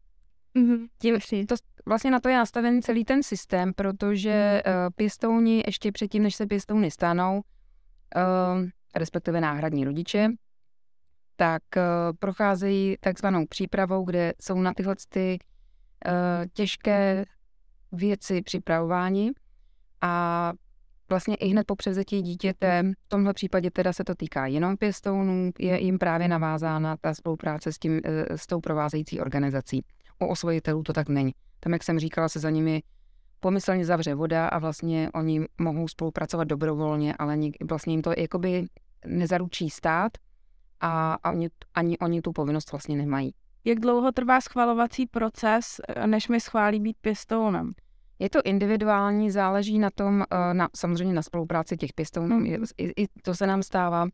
Mm-hmm. 0.57 0.87
Tím, 0.99 1.45
to, 1.47 1.55
vlastně 1.85 2.11
na 2.11 2.19
to 2.19 2.29
je 2.29 2.37
nastaven 2.37 2.81
celý 2.81 3.05
ten 3.05 3.23
systém, 3.23 3.73
protože 3.73 4.61
mm. 4.65 4.73
uh, 4.73 4.89
pěstouni 4.95 5.63
ještě 5.65 5.91
předtím, 5.91 6.23
než 6.23 6.35
se 6.35 6.45
pěstouny 6.45 6.91
stanou, 6.91 7.35
uh, 7.35 7.41
respektive 8.95 9.41
náhradní 9.41 9.85
rodiče, 9.85 10.29
tak 11.35 11.61
uh, 11.75 11.81
procházejí 12.19 12.95
takzvanou 12.99 13.45
přípravou, 13.45 14.05
kde 14.05 14.33
jsou 14.41 14.61
na 14.61 14.73
tyhle 14.73 14.95
ty 15.09 15.39
uh, 16.07 16.11
těžké 16.53 17.25
věci 17.91 18.41
připravováni 18.41 19.31
a 20.01 20.53
vlastně 21.09 21.35
i 21.35 21.47
hned 21.47 21.67
po 21.67 21.75
převzetí 21.75 22.21
dítěte, 22.21 22.83
v 23.05 23.09
tomhle 23.09 23.33
případě 23.33 23.71
teda 23.71 23.93
se 23.93 24.03
to 24.03 24.15
týká 24.15 24.45
jenom 24.45 24.77
pěstounů, 24.77 25.51
je 25.59 25.83
jim 25.83 25.97
právě 25.97 26.27
navázána 26.27 26.97
ta 27.01 27.13
spolupráce 27.13 27.73
s, 27.73 27.77
tím, 27.77 28.01
s 28.35 28.47
tou 28.47 28.59
provázející 28.59 29.19
organizací 29.19 29.83
u 30.19 30.25
osvojitelů 30.25 30.83
to 30.83 30.93
tak 30.93 31.09
není. 31.09 31.31
Tam, 31.59 31.73
jak 31.73 31.83
jsem 31.83 31.99
říkala, 31.99 32.29
se 32.29 32.39
za 32.39 32.49
nimi 32.49 32.83
pomyslně 33.39 33.85
zavře 33.85 34.15
voda 34.15 34.47
a 34.47 34.59
vlastně 34.59 35.09
oni 35.13 35.45
mohou 35.61 35.87
spolupracovat 35.87 36.43
dobrovolně, 36.43 37.13
ale 37.19 37.37
vlastně 37.69 37.93
jim 37.93 38.01
to 38.01 38.13
jakoby 38.17 38.65
nezaručí 39.05 39.69
stát 39.69 40.11
a, 40.79 41.13
a 41.23 41.31
oni, 41.31 41.49
ani 41.73 41.97
oni 41.97 42.21
tu 42.21 42.31
povinnost 42.31 42.71
vlastně 42.71 42.97
nemají. 42.97 43.33
Jak 43.65 43.79
dlouho 43.79 44.11
trvá 44.11 44.41
schvalovací 44.41 45.05
proces, 45.05 45.81
než 46.05 46.27
mi 46.27 46.39
schválí 46.39 46.79
být 46.79 46.97
pěstounem? 47.01 47.73
Je 48.19 48.29
to 48.29 48.41
individuální, 48.41 49.31
záleží 49.31 49.79
na 49.79 49.89
tom, 49.89 50.23
eh, 50.31 50.53
na, 50.53 50.69
samozřejmě 50.75 51.13
na 51.13 51.21
spolupráci 51.21 51.77
těch 51.77 51.93
pěstounů. 51.93 52.39
Mm. 52.39 52.45
I, 52.77 53.03
I 53.03 53.07
to 53.21 53.35
se 53.35 53.47
nám 53.47 53.63
stává, 53.63 54.07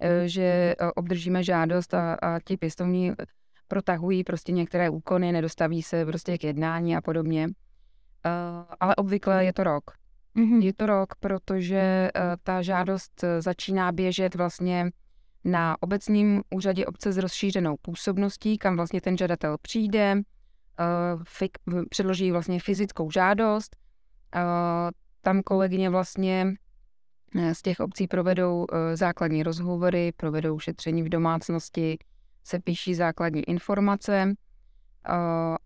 eh, 0.00 0.28
že 0.28 0.42
eh, 0.42 0.92
obdržíme 0.94 1.42
žádost 1.42 1.94
a, 1.94 2.14
a 2.14 2.40
ti 2.44 2.56
pěstouni 2.56 3.14
protahují 3.70 4.24
prostě 4.24 4.52
některé 4.52 4.90
úkony, 4.90 5.32
nedostaví 5.32 5.82
se 5.82 6.06
prostě 6.06 6.38
k 6.38 6.44
jednání 6.44 6.96
a 6.96 7.00
podobně. 7.00 7.46
Uh, 7.46 8.74
ale 8.80 8.96
obvykle 8.96 9.44
je 9.44 9.52
to 9.52 9.64
rok. 9.64 9.90
Mm-hmm. 10.36 10.62
Je 10.62 10.72
to 10.72 10.86
rok, 10.86 11.14
protože 11.20 12.10
uh, 12.16 12.22
ta 12.42 12.62
žádost 12.62 13.24
eh, 13.24 13.42
začíná 13.42 13.92
běžet 13.92 14.34
vlastně 14.34 14.90
na 15.44 15.76
obecním 15.80 16.42
úřadě 16.54 16.86
obce 16.86 17.12
s 17.12 17.18
rozšířenou 17.18 17.76
působností, 17.82 18.58
kam 18.58 18.76
vlastně 18.76 19.00
ten 19.00 19.16
žadatel 19.16 19.56
přijde, 19.62 20.14
uh, 20.14 21.22
fik, 21.28 21.58
předloží 21.90 22.32
vlastně 22.32 22.60
fyzickou 22.60 23.10
žádost, 23.10 23.76
uh, 24.36 24.42
tam 25.20 25.42
kolegyně 25.42 25.90
vlastně 25.90 26.54
z 27.52 27.62
těch 27.62 27.80
obcí 27.80 28.06
provedou 28.06 28.66
základní 28.94 29.42
rozhovory, 29.42 30.12
provedou 30.16 30.58
šetření 30.58 31.02
v 31.02 31.08
domácnosti, 31.08 31.98
se 32.44 32.58
píší 32.58 32.94
základní 32.94 33.42
informace 33.48 34.34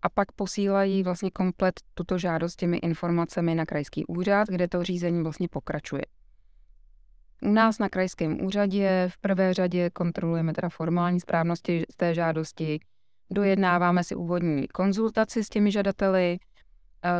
a 0.01 0.09
pak 0.13 0.31
posílají 0.31 1.03
vlastně 1.03 1.31
komplet 1.31 1.79
tuto 1.93 2.17
žádost 2.17 2.55
těmi 2.55 2.77
informacemi 2.77 3.55
na 3.55 3.65
krajský 3.65 4.05
úřad, 4.05 4.47
kde 4.47 4.67
to 4.67 4.83
řízení 4.83 5.23
vlastně 5.23 5.47
pokračuje. 5.47 6.01
U 7.41 7.51
nás 7.51 7.79
na 7.79 7.89
krajském 7.89 8.45
úřadě 8.45 9.07
v 9.11 9.17
prvé 9.17 9.53
řadě 9.53 9.89
kontrolujeme 9.89 10.53
teda 10.53 10.69
formální 10.69 11.19
správnosti 11.19 11.83
té 11.97 12.13
žádosti, 12.13 12.79
dojednáváme 13.31 14.03
si 14.03 14.15
úvodní 14.15 14.67
konzultaci 14.67 15.43
s 15.43 15.49
těmi 15.49 15.71
žadateli, 15.71 16.37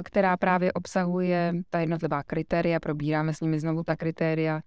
která 0.04 0.38
právě 0.38 0.74
obsahuje 0.74 1.54
ta 1.70 1.80
jednotlivá 1.80 2.24
kritéria, 2.24 2.80
probíráme 2.80 3.34
s 3.34 3.42
nimi 3.42 3.60
znovu 3.60 3.84
ta 3.84 3.96
kritéria 3.96 4.62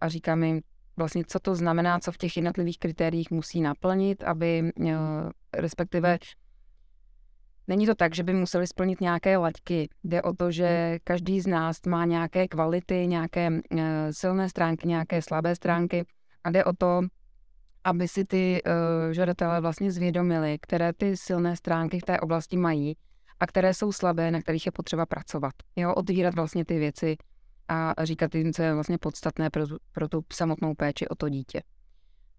a 0.00 0.08
říkáme 0.08 0.46
jim, 0.46 0.60
vlastně, 0.96 1.24
co 1.24 1.40
to 1.40 1.54
znamená, 1.54 1.98
co 1.98 2.12
v 2.12 2.18
těch 2.18 2.36
jednotlivých 2.36 2.78
kritériích 2.78 3.30
musí 3.30 3.60
naplnit, 3.60 4.24
aby 4.24 4.72
eh, 4.86 4.94
respektive 5.54 6.18
Není 7.68 7.86
to 7.86 7.94
tak, 7.94 8.14
že 8.14 8.22
by 8.22 8.32
museli 8.32 8.66
splnit 8.66 9.00
nějaké 9.00 9.36
laťky. 9.36 9.88
Jde 10.04 10.22
o 10.22 10.32
to, 10.32 10.50
že 10.50 10.98
každý 11.04 11.40
z 11.40 11.46
nás 11.46 11.76
má 11.86 12.04
nějaké 12.04 12.48
kvality, 12.48 13.06
nějaké 13.06 13.50
eh, 13.78 14.12
silné 14.12 14.48
stránky, 14.48 14.88
nějaké 14.88 15.22
slabé 15.22 15.54
stránky 15.54 16.06
a 16.44 16.50
jde 16.50 16.64
o 16.64 16.72
to, 16.72 17.02
aby 17.86 18.08
si 18.08 18.24
ty 18.24 18.62
uh, 18.66 19.12
žadatelé 19.12 19.60
vlastně 19.60 19.92
zvědomili, 19.92 20.58
které 20.62 20.92
ty 20.92 21.16
silné 21.16 21.56
stránky 21.56 22.00
v 22.00 22.02
té 22.02 22.20
oblasti 22.20 22.56
mají 22.56 22.96
a 23.40 23.46
které 23.46 23.74
jsou 23.74 23.92
slabé, 23.92 24.30
na 24.30 24.40
kterých 24.40 24.66
je 24.66 24.72
potřeba 24.72 25.06
pracovat. 25.06 25.52
Jo, 25.76 25.94
otvírat 25.94 26.34
vlastně 26.34 26.64
ty 26.64 26.78
věci 26.78 27.16
a 27.68 28.04
říkat 28.04 28.34
jim, 28.34 28.52
co 28.52 28.62
je 28.62 28.74
vlastně 28.74 28.98
podstatné 28.98 29.50
pro, 29.50 29.64
pro 29.92 30.08
tu 30.08 30.24
samotnou 30.32 30.74
péči 30.74 31.08
o 31.08 31.14
to 31.14 31.28
dítě. 31.28 31.62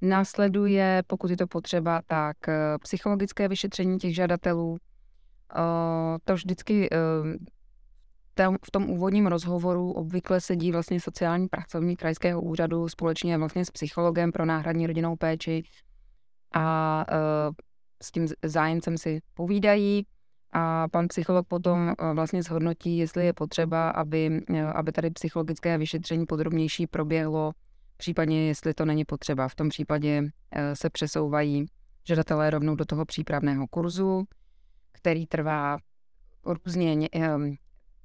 Následuje, 0.01 1.03
pokud 1.07 1.31
je 1.31 1.38
to 1.38 1.48
potřeba, 1.48 2.01
tak 2.07 2.50
eh, 2.50 2.77
psychologické 2.81 3.48
vyšetření 3.48 3.98
těch 3.98 4.15
žadatelů. 4.15 4.77
Eh, 5.55 6.19
to 6.24 6.34
vždycky 6.34 6.89
eh, 6.91 6.98
v 8.65 8.72
tom 8.72 8.89
úvodním 8.89 9.27
rozhovoru 9.27 9.91
obvykle 9.91 10.41
sedí 10.41 10.72
vlastně 10.72 11.00
sociální 11.00 11.48
pracovník 11.48 12.00
krajského 12.00 12.41
úřadu 12.41 12.89
společně 12.89 13.38
vlastně 13.38 13.65
s 13.65 13.72
psychologem 13.72 14.31
pro 14.31 14.46
náhradní 14.46 14.88
rodinnou 14.88 15.15
péči 15.15 15.63
a 16.53 17.05
s 18.03 18.12
tím 18.12 18.27
zájemcem 18.43 18.98
si 18.98 19.22
povídají, 19.34 20.05
a 20.51 20.88
pan 20.88 21.08
psycholog 21.08 21.48
potom 21.48 21.89
eh, 21.89 22.13
vlastně 22.13 22.44
zhodnotí, 22.44 22.98
jestli 22.98 23.25
je 23.25 23.34
potřeba, 23.34 23.89
aby, 23.89 24.42
eh, 24.54 24.63
aby 24.63 24.92
tady 24.92 25.10
psychologické 25.10 25.77
vyšetření 25.77 26.25
podrobnější 26.25 26.88
proběhlo, 26.88 27.51
případně 27.98 28.48
jestli 28.48 28.74
to 28.74 28.86
není 28.86 29.06
potřeba. 29.06 29.48
V 29.48 29.56
tom 29.56 29.70
případě 29.70 30.24
eh, 30.51 30.75
se 30.75 30.89
přesouvají 30.89 31.66
žadatelé 32.08 32.50
rovnou 32.50 32.75
do 32.75 32.86
toho 32.86 33.06
přípravného 33.06 33.68
kurzu, 33.68 34.25
který 34.92 35.27
trvá 35.27 35.77
různě, 36.46 37.10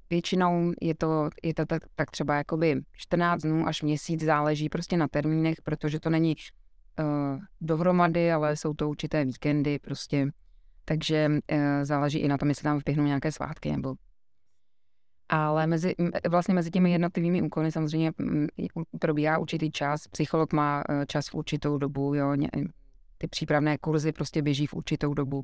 většinou 0.09 0.71
je 0.81 0.95
to, 0.95 1.29
je 1.43 1.53
to 1.53 1.65
tak, 1.65 1.83
tak 1.95 2.11
třeba 2.11 2.35
jakoby 2.35 2.81
14 2.91 3.41
dnů 3.41 3.67
až 3.67 3.81
měsíc, 3.81 4.23
záleží 4.23 4.69
prostě 4.69 4.97
na 4.97 5.07
termínech, 5.07 5.61
protože 5.63 5.99
to 5.99 6.09
není 6.09 6.35
dohromady, 7.61 8.31
ale 8.31 8.55
jsou 8.55 8.73
to 8.73 8.89
určité 8.89 9.25
víkendy, 9.25 9.79
prostě 9.79 10.27
takže 10.85 11.29
e, 11.47 11.85
záleží 11.85 12.19
i 12.19 12.27
na 12.27 12.37
tom, 12.37 12.49
jestli 12.49 12.63
tam 12.63 12.79
vběhnou 12.79 13.03
nějaké 13.03 13.31
svátky 13.31 13.71
nebo. 13.71 13.95
ale 15.29 15.67
mezi, 15.67 15.95
vlastně 16.29 16.53
mezi 16.53 16.71
těmi 16.71 16.91
jednotlivými 16.91 17.41
úkony 17.41 17.71
samozřejmě 17.71 18.11
probíhá 18.99 19.37
určitý 19.37 19.71
čas. 19.71 20.07
Psycholog 20.07 20.53
má 20.53 20.83
eh, 20.89 21.05
čas 21.05 21.29
v 21.29 21.35
určitou 21.35 21.77
dobu, 21.77 22.13
jo, 22.13 22.35
ty 23.17 23.27
přípravné 23.27 23.77
kurzy 23.77 24.11
prostě 24.11 24.41
běží 24.41 24.67
v 24.67 24.73
určitou 24.73 25.13
dobu. 25.13 25.43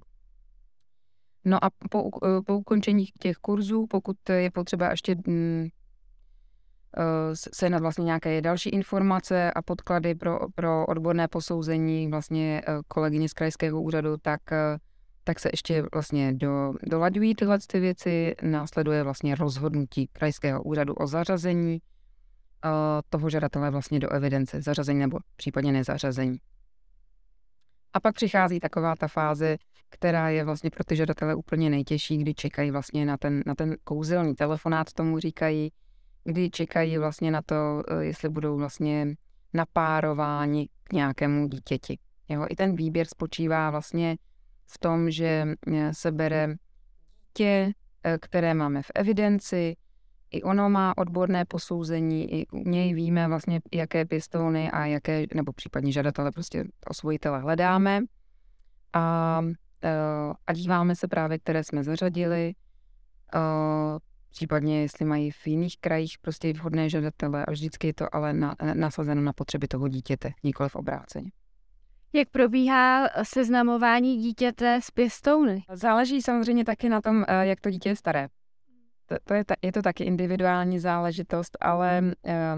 No 1.46 1.64
a 1.64 1.70
po, 1.90 2.10
eh, 2.26 2.42
po 2.46 2.58
ukončení 2.58 3.06
těch 3.20 3.38
kurzů, 3.38 3.88
pokud 3.88 4.30
je 4.30 4.52
potřeba 4.52 4.92
ještě 4.92 5.16
mm, 5.28 5.68
eh, 6.98 7.36
se 7.36 7.70
na 7.70 7.80
vlastně 7.80 8.06
nějaké 8.06 8.42
další 8.42 8.70
informace 8.70 9.52
a 9.52 9.62
podklady 9.62 10.16
pro, 10.16 10.40
pro 10.56 10.86
odborné 10.86 11.28
posouzení 11.28 12.08
vlastně 12.08 12.62
kolegyně 12.88 13.30
z 13.30 13.34
krajského 13.34 13.82
úřadu, 13.82 14.18
tak 14.18 14.42
tak 15.30 15.40
se 15.40 15.50
ještě 15.54 15.84
vlastně 15.94 16.34
do, 16.34 16.74
dolaďují 16.84 17.36
tyhle 17.36 17.58
ty 17.68 17.80
věci, 17.80 18.36
následuje 18.42 19.04
vlastně 19.04 19.36
rozhodnutí 19.36 20.08
krajského 20.08 20.64
úřadu 20.64 20.94
o 20.94 21.08
zařazení 21.08 21.82
uh, 22.66 22.72
toho 23.10 23.30
žadatele 23.30 23.72
vlastně 23.72 24.00
do 24.00 24.10
evidence, 24.10 24.62
zařazení 24.62 25.00
nebo 25.00 25.18
případně 25.36 25.72
nezařazení. 25.72 26.38
A 27.94 28.00
pak 28.00 28.16
přichází 28.16 28.60
taková 28.60 28.96
ta 28.96 29.08
fáze, 29.08 29.58
která 29.90 30.30
je 30.30 30.44
vlastně 30.44 30.70
pro 30.70 30.84
ty 30.84 30.96
žadatele 30.96 31.36
úplně 31.36 31.70
nejtěžší, 31.70 32.18
kdy 32.18 32.34
čekají 32.34 32.72
vlastně 32.72 33.06
na 33.06 33.18
ten, 33.18 33.44
na 33.46 33.56
ten 33.56 33.76
kouzelný 33.84 34.36
telefonát, 34.36 34.94
tomu 34.94 35.20
říkají, 35.20 35.72
kdy 36.24 36.50
čekají 36.50 36.98
vlastně 36.98 37.32
na 37.32 37.42
to, 37.42 37.84
eh, 37.88 38.06
jestli 38.06 38.30
budou 38.30 38.58
vlastně 38.58 39.16
napárováni 39.54 40.70
k 40.84 40.94
nějakému 40.94 41.48
dítěti. 41.48 41.98
Jo, 42.30 42.46
I 42.50 42.56
ten 42.56 42.76
výběr 42.76 43.08
spočívá 43.08 43.72
vlastně 43.72 44.18
v 44.70 44.78
tom, 44.78 45.12
že 45.12 45.46
eh, 45.74 45.94
se 45.94 46.12
bere 46.12 46.56
dítě, 47.28 47.72
eh, 48.04 48.18
které 48.22 48.54
máme 48.54 48.82
v 48.82 48.92
evidenci, 48.96 49.76
i 50.32 50.44
ono 50.44 50.70
má 50.70 50.98
odborné 50.98 51.46
posouzení, 51.46 52.34
i 52.34 52.48
u 52.48 52.70
něj 52.70 52.94
víme 52.94 53.28
vlastně, 53.28 53.62
jaké 53.74 54.06
pěstouny 54.06 54.72
a 54.72 54.86
jaké, 54.86 55.26
nebo 55.36 55.54
případně 55.54 55.92
žadatele, 55.92 56.32
prostě 56.32 56.64
osvojitele 56.88 57.40
hledáme. 57.40 58.02
A, 58.94 59.42
eh, 59.84 60.34
a 60.48 60.54
díváme 60.54 60.96
se 60.96 61.08
právě, 61.08 61.40
které 61.40 61.64
jsme 61.64 61.84
zařadili, 61.84 62.54
případně 64.30 64.82
jestli 64.82 65.06
mají 65.06 65.32
v 65.32 65.48
jiných 65.48 65.80
krajích 65.80 66.18
prostě 66.22 66.54
vhodné 66.54 66.90
žadatele 66.90 67.46
a 67.46 67.52
vždycky 67.52 67.88
je 67.88 67.94
to 67.94 68.16
ale 68.16 68.34
na, 68.34 68.56
nasazeno 68.74 69.22
na 69.22 69.34
potřeby 69.34 69.68
toho 69.68 69.88
dítěte, 69.88 70.32
nikoli 70.44 70.70
v 70.70 70.76
obráceně. 70.76 71.32
Jak 72.14 72.30
probíhá 72.30 73.10
seznamování 73.24 74.18
dítěte 74.18 74.80
s 74.84 74.92
pěstouny? 74.92 75.64
Záleží 75.74 76.22
samozřejmě 76.22 76.66
taky 76.66 76.90
na 76.90 77.02
tom, 77.02 77.26
eh, 77.28 77.46
jak 77.46 77.62
to 77.62 77.70
dítě 77.70 77.90
je 77.90 77.96
staré. 77.96 78.28
To, 79.06 79.16
to 79.24 79.34
je, 79.34 79.46
ta, 79.46 79.56
je 79.62 79.72
to 79.72 79.82
taky 79.82 80.04
individuální 80.04 80.80
záležitost, 80.80 81.58
ale 81.62 82.02
eh, 82.26 82.56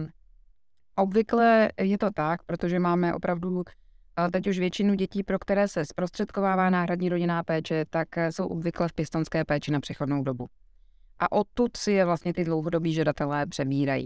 obvykle 0.96 1.70
je 1.82 1.98
to 1.98 2.12
tak, 2.12 2.44
protože 2.44 2.80
máme 2.80 3.14
opravdu 3.14 3.64
eh, 3.64 4.32
teď 4.32 4.48
už 4.48 4.60
většinu 4.60 4.94
dětí, 4.94 5.24
pro 5.24 5.40
které 5.40 5.68
se 5.68 5.86
zprostředkovává 5.86 6.70
náhradní 6.70 7.10
rodinná 7.10 7.44
péče, 7.44 7.86
tak 7.90 8.18
eh, 8.18 8.32
jsou 8.32 8.48
obvykle 8.48 8.88
v 8.88 8.94
pěstonské 8.94 9.46
péči 9.46 9.72
na 9.72 9.80
přechodnou 9.80 10.24
dobu. 10.24 10.48
A 11.20 11.32
odtud 11.32 11.78
si 11.78 11.92
je 11.92 12.06
vlastně 12.06 12.34
ty 12.34 12.44
dlouhodobí 12.44 12.94
žadatelé 12.94 13.46
přebírají. 13.46 14.06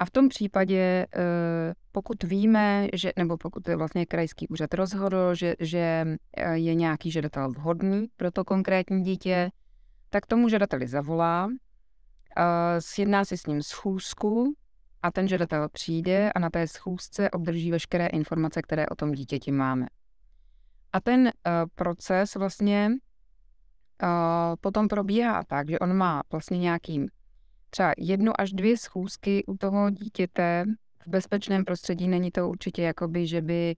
A 0.00 0.04
v 0.04 0.10
tom 0.10 0.28
případě, 0.28 1.06
eh, 1.16 1.74
pokud 1.92 2.22
víme, 2.22 2.88
že, 2.94 3.12
nebo 3.16 3.36
pokud 3.36 3.68
je 3.68 3.76
vlastně 3.76 4.06
krajský 4.06 4.48
úřad 4.48 4.74
rozhodl, 4.74 5.34
že, 5.34 5.54
že 5.60 6.06
eh, 6.36 6.56
je 6.56 6.74
nějaký 6.74 7.10
žadatel 7.10 7.48
vhodný 7.48 8.06
pro 8.16 8.30
to 8.30 8.44
konkrétní 8.44 9.04
dítě, 9.04 9.50
tak 10.10 10.26
tomu 10.26 10.48
žadateli 10.48 10.88
zavolá, 10.88 11.48
eh, 12.36 12.80
sjedná 12.80 13.24
si 13.24 13.36
s 13.36 13.46
ním 13.46 13.62
schůzku 13.62 14.54
a 15.02 15.10
ten 15.10 15.28
žadatel 15.28 15.68
přijde 15.68 16.32
a 16.32 16.38
na 16.38 16.50
té 16.50 16.66
schůzce 16.66 17.30
obdrží 17.30 17.70
veškeré 17.70 18.06
informace, 18.06 18.62
které 18.62 18.86
o 18.86 18.94
tom 18.94 19.12
dítěti 19.12 19.52
máme. 19.52 19.86
A 20.92 21.00
ten 21.00 21.30
proces 21.74 22.34
vlastně 22.34 22.90
potom 24.60 24.88
probíhá 24.88 25.44
tak, 25.44 25.70
že 25.70 25.78
on 25.78 25.96
má 25.96 26.22
vlastně 26.32 26.58
nějaký 26.58 27.06
třeba 27.70 27.92
jednu 27.98 28.32
až 28.38 28.52
dvě 28.52 28.76
schůzky 28.76 29.44
u 29.46 29.56
toho 29.56 29.90
dítěte 29.90 30.64
v 31.06 31.10
bezpečném 31.10 31.64
prostředí. 31.64 32.08
Není 32.08 32.30
to 32.30 32.48
určitě 32.48 32.82
jakoby, 32.82 33.26
že 33.26 33.42
by 33.42 33.76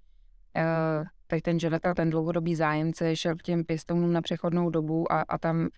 uh, 0.57 1.41
ten 1.43 1.61
žadatel, 1.61 1.95
ten 1.95 2.11
dlouhodobý 2.11 2.55
zájemce 2.55 3.17
šel 3.17 3.37
k 3.37 3.43
těm 3.43 3.65
pěstounům 3.65 4.13
na 4.13 4.23
přechodnou 4.23 4.71
dobu 4.71 5.13
a, 5.13 5.21
a 5.21 5.39
tam 5.39 5.61
uh, 5.61 5.69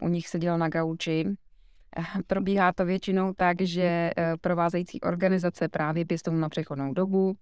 u 0.00 0.08
nich 0.08 0.28
seděl 0.28 0.58
na 0.58 0.68
gauči. 0.68 1.24
Probíhá 2.26 2.72
to 2.72 2.84
většinou 2.84 3.32
tak, 3.36 3.60
že 3.60 4.10
uh, 4.18 4.24
provázející 4.40 5.00
organizace 5.00 5.68
právě 5.68 6.04
pěstounů 6.04 6.38
na 6.38 6.48
přechodnou 6.48 6.92
dobu 6.92 7.36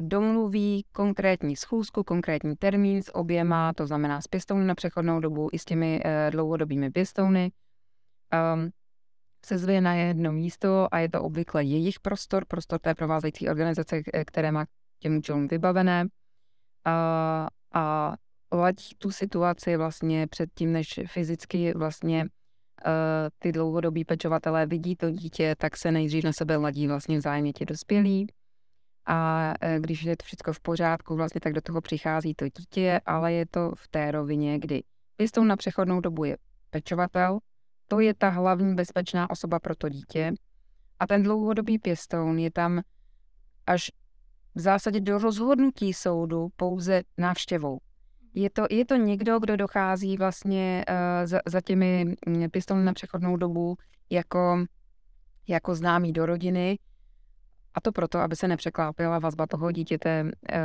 domluví 0.00 0.84
konkrétní 0.92 1.56
schůzku, 1.56 2.04
konkrétní 2.04 2.56
termín 2.56 3.02
s 3.02 3.14
oběma, 3.14 3.72
to 3.72 3.86
znamená 3.86 4.20
s 4.20 4.26
pěstouny 4.26 4.64
na 4.64 4.74
přechodnou 4.74 5.20
dobu 5.20 5.48
i 5.52 5.58
s 5.58 5.64
těmi 5.64 6.00
dlouhodobými 6.30 6.90
pěstouny. 6.90 7.52
Um, 8.54 8.70
sezve 9.46 9.80
na 9.80 9.94
jedno 9.94 10.32
místo 10.32 10.88
a 10.94 10.98
je 10.98 11.08
to 11.08 11.22
obvykle 11.22 11.64
jejich 11.64 12.00
prostor, 12.00 12.44
prostor 12.44 12.78
té 12.78 12.94
provázející 12.94 13.48
organizace, 13.48 14.02
které 14.26 14.52
má 14.52 14.66
těm 14.98 15.16
účelům 15.16 15.48
vybavené. 15.48 16.06
A, 16.84 17.48
a 17.74 18.14
ladí 18.52 18.84
tu 18.98 19.10
situaci 19.10 19.76
vlastně 19.76 20.26
předtím, 20.26 20.72
než 20.72 21.00
fyzicky 21.06 21.72
vlastně 21.74 22.22
uh, 22.22 22.28
ty 23.38 23.52
dlouhodobí 23.52 24.04
pečovatelé 24.04 24.66
vidí 24.66 24.96
to 24.96 25.10
dítě, 25.10 25.54
tak 25.58 25.76
se 25.76 25.92
nejdřív 25.92 26.24
na 26.24 26.32
sebe 26.32 26.56
ladí 26.56 26.86
vlastně 26.86 27.18
vzájemně 27.18 27.52
ti 27.52 27.64
dospělí. 27.64 28.26
A 29.06 29.52
uh, 29.62 29.80
když 29.80 30.02
je 30.02 30.16
to 30.16 30.24
všechno 30.24 30.52
v 30.52 30.60
pořádku, 30.60 31.16
vlastně 31.16 31.40
tak 31.40 31.52
do 31.52 31.60
toho 31.60 31.80
přichází 31.80 32.34
to 32.34 32.44
dítě, 32.58 33.00
ale 33.06 33.32
je 33.32 33.46
to 33.46 33.72
v 33.76 33.88
té 33.88 34.10
rovině, 34.10 34.58
kdy 34.58 34.82
pěstou 35.16 35.44
na 35.44 35.56
přechodnou 35.56 36.00
dobu 36.00 36.24
je 36.24 36.36
pečovatel, 36.70 37.38
to 37.88 38.00
je 38.00 38.14
ta 38.14 38.28
hlavní 38.28 38.74
bezpečná 38.74 39.30
osoba 39.30 39.58
pro 39.58 39.76
to 39.76 39.88
dítě. 39.88 40.32
A 41.00 41.06
ten 41.06 41.22
dlouhodobý 41.22 41.78
pěstoun 41.78 42.38
je 42.38 42.50
tam 42.50 42.80
až 43.66 43.90
v 44.54 44.60
zásadě 44.60 45.00
do 45.00 45.18
rozhodnutí 45.18 45.92
soudu 45.92 46.48
pouze 46.56 47.02
návštěvou. 47.18 47.78
Je 48.34 48.50
to, 48.50 48.66
je 48.70 48.84
to 48.84 48.96
někdo, 48.96 49.38
kdo 49.38 49.56
dochází 49.56 50.16
vlastně 50.16 50.84
uh, 50.88 51.26
za, 51.26 51.40
za 51.46 51.60
těmi 51.60 52.14
mm, 52.26 52.50
pěstouny 52.50 52.84
na 52.84 52.92
přechodnou 52.92 53.36
dobu 53.36 53.76
jako, 54.10 54.64
jako 55.48 55.74
známý 55.74 56.12
do 56.12 56.26
rodiny, 56.26 56.78
a 57.76 57.80
to 57.80 57.92
proto, 57.92 58.18
aby 58.18 58.36
se 58.36 58.48
nepřeklápila 58.48 59.18
vazba 59.18 59.46
toho 59.46 59.72
dítěte 59.72 60.22
uh, 60.22 60.58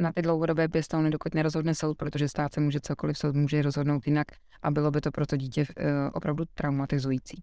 na 0.00 0.12
ty 0.12 0.22
dlouhodobé 0.22 0.68
pěstouny, 0.68 1.10
dokud 1.10 1.34
nerozhodne 1.34 1.74
soud, 1.74 1.96
protože 1.96 2.28
stát 2.28 2.52
se 2.54 2.60
může 2.60 2.80
cokoliv, 2.80 3.18
soud 3.18 3.34
může 3.36 3.62
rozhodnout 3.62 4.06
jinak 4.06 4.26
a 4.62 4.70
bylo 4.70 4.90
by 4.90 5.00
to 5.00 5.10
pro 5.10 5.26
to 5.26 5.36
dítě 5.36 5.60
uh, 5.60 5.86
opravdu 6.12 6.44
traumatizující. 6.54 7.42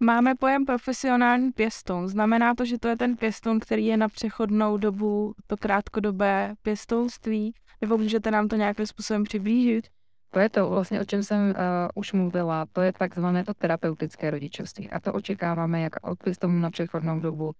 Máme 0.00 0.34
pojem 0.34 0.64
profesionální 0.64 1.52
pěstoun. 1.52 2.08
Znamená 2.08 2.54
to, 2.54 2.64
že 2.64 2.78
to 2.78 2.88
je 2.88 2.96
ten 2.96 3.16
pěstoun, 3.16 3.60
který 3.60 3.86
je 3.86 3.96
na 3.96 4.08
přechodnou 4.08 4.76
dobu, 4.76 5.34
to 5.46 5.56
krátkodobé 5.56 6.54
pěstounství? 6.62 7.54
Nebo 7.80 7.98
můžete 7.98 8.30
nám 8.30 8.48
to 8.48 8.56
nějakým 8.56 8.86
způsobem 8.86 9.24
přiblížit? 9.24 9.86
To 10.30 10.38
je 10.38 10.48
to 10.48 10.70
vlastně, 10.70 11.00
o 11.00 11.04
čem 11.04 11.22
jsem 11.22 11.40
uh, 11.40 11.54
už 11.94 12.12
mluvila. 12.12 12.66
To 12.72 12.80
je 12.80 12.92
takzvané 12.92 13.44
to 13.44 13.54
terapeutické 13.54 14.30
rodičovství. 14.30 14.90
A 14.90 15.00
to 15.00 15.12
očekáváme 15.12 15.80
jak 15.80 15.92
od 16.02 16.18
pěstounu 16.22 16.60
na 16.60 16.70
přechodnou 16.70 17.20
dobu, 17.20 17.52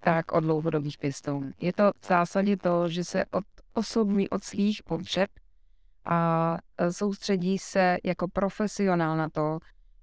tak 0.00 0.32
od 0.32 0.40
dlouhodobých 0.40 0.98
pěstounů. 0.98 1.50
Je 1.60 1.72
to 1.72 1.92
v 2.00 2.06
zásadě 2.06 2.56
to, 2.56 2.88
že 2.88 3.04
se 3.04 3.24
od 3.30 3.44
osobní, 3.74 4.30
od 4.30 4.44
svých 4.44 4.82
potřeb 4.82 5.30
a 6.04 6.58
e, 6.78 6.92
soustředí 6.92 7.58
se 7.58 7.96
jako 8.04 8.28
profesionál 8.28 9.16
na 9.16 9.28
to, 9.28 9.58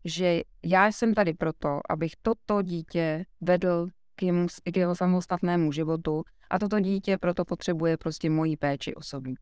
že 0.06 0.42
já 0.64 0.88
jsem 0.88 1.14
tady 1.14 1.34
proto, 1.34 1.80
abych 1.90 2.12
toto 2.22 2.62
dítě 2.62 3.26
vedl 3.42 3.88
k, 4.16 4.24
jemu, 4.24 4.48
k 4.74 4.78
jeho 4.78 4.96
samostatnému 4.96 5.72
životu 5.72 6.24
a 6.50 6.60
toto 6.60 6.80
dítě 6.80 7.18
proto 7.18 7.46
potřebuje 7.46 7.98
prostě 7.98 8.30
moji 8.30 8.58
péči 8.58 8.96
osobní. 8.96 9.36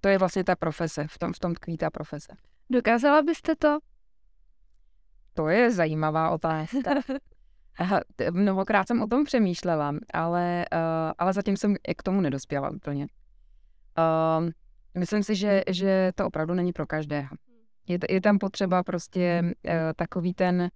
To 0.00 0.08
je 0.08 0.18
vlastně 0.18 0.44
ta 0.44 0.56
profese, 0.56 1.06
v 1.10 1.18
tom, 1.18 1.32
v 1.32 1.38
tom 1.38 1.54
tkví 1.54 1.76
ta 1.76 1.90
profese. 1.90 2.32
Dokázala 2.70 3.22
byste 3.22 3.56
to? 3.56 3.78
To 5.34 5.48
je 5.48 5.70
zajímavá 5.70 6.30
otázka. 6.30 6.90
Mnohokrát 8.30 8.86
jsem 8.86 9.02
o 9.02 9.06
tom 9.06 9.24
přemýšlela, 9.24 9.94
ale, 10.12 10.64
uh, 10.72 11.12
ale 11.18 11.32
zatím 11.32 11.56
jsem 11.56 11.76
k 11.96 12.02
tomu 12.02 12.20
nedospěla 12.20 12.70
úplně. 12.70 13.06
Uh, 13.98 14.48
myslím 14.98 15.22
si, 15.22 15.34
že, 15.34 15.62
že 15.68 16.12
to 16.14 16.26
opravdu 16.26 16.54
není 16.54 16.72
pro 16.72 16.86
každého. 16.86 17.28
Je, 17.88 17.98
je 18.10 18.20
tam 18.20 18.38
potřeba 18.38 18.82
prostě 18.82 19.42
uh, 19.44 19.72
takový 19.96 20.34
ten 20.34 20.60
uh, 20.60 20.68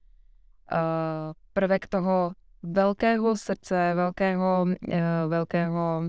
prvek 1.52 1.86
toho 1.86 2.32
velkého 2.62 3.36
srdce, 3.36 3.92
velkého, 3.94 4.62
uh, 4.62 4.94
velkého 5.28 6.02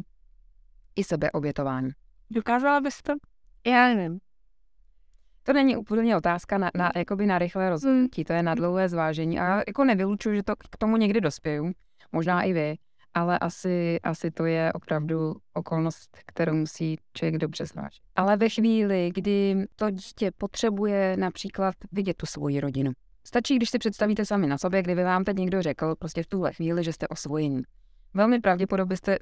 i 0.96 1.04
sebeobětování. 1.04 1.90
Dokázala 2.32 2.82
bys 2.82 3.02
to? 3.02 3.14
Já 3.68 3.88
nevím. 3.88 4.20
To 5.46 5.54
není 5.54 5.78
úplně 5.78 6.18
otázka 6.18 6.58
na, 6.58 6.72
na, 6.76 6.92
jakoby 6.96 7.26
na 7.26 7.40
rychlé 7.40 7.70
rozhodnutí, 7.70 8.24
to 8.24 8.34
je 8.34 8.44
na 8.44 8.56
dlouhé 8.56 8.90
zvážení 8.90 9.40
a 9.40 9.64
jako 9.68 9.84
nevylučuju, 9.84 10.36
že 10.36 10.44
to 10.44 10.56
k 10.56 10.78
tomu 10.78 10.98
někdy 10.98 11.22
dospěju, 11.22 11.72
možná 12.12 12.42
i 12.42 12.54
vy, 12.54 12.76
ale 13.14 13.40
asi, 13.40 14.00
asi 14.04 14.32
to 14.32 14.46
je 14.46 14.74
opravdu 14.74 15.36
okolnost, 15.54 16.18
kterou 16.26 16.54
musí 16.54 16.98
člověk 17.14 17.38
dobře 17.38 17.66
zvážit. 17.66 18.04
Ale 18.16 18.38
ve 18.38 18.50
chvíli, 18.50 19.12
kdy 19.14 19.66
to 19.76 19.90
dítě 19.90 20.32
potřebuje 20.38 21.18
například 21.18 21.76
vidět 21.92 22.18
tu 22.18 22.26
svoji 22.26 22.60
rodinu, 22.60 22.92
stačí, 23.28 23.56
když 23.56 23.70
si 23.70 23.80
představíte 23.80 24.26
sami 24.26 24.48
na 24.48 24.58
sobě, 24.58 24.82
kdyby 24.82 25.04
vám 25.04 25.24
teď 25.24 25.38
někdo 25.38 25.62
řekl 25.62 25.96
prostě 25.96 26.24
v 26.24 26.28
tuhle 26.28 26.54
chvíli, 26.54 26.84
že 26.84 26.94
jste 26.94 27.08
osvojení. 27.08 27.62
Velmi 28.14 28.40
pravděpodobně 28.40 28.90
byste, 28.90 29.18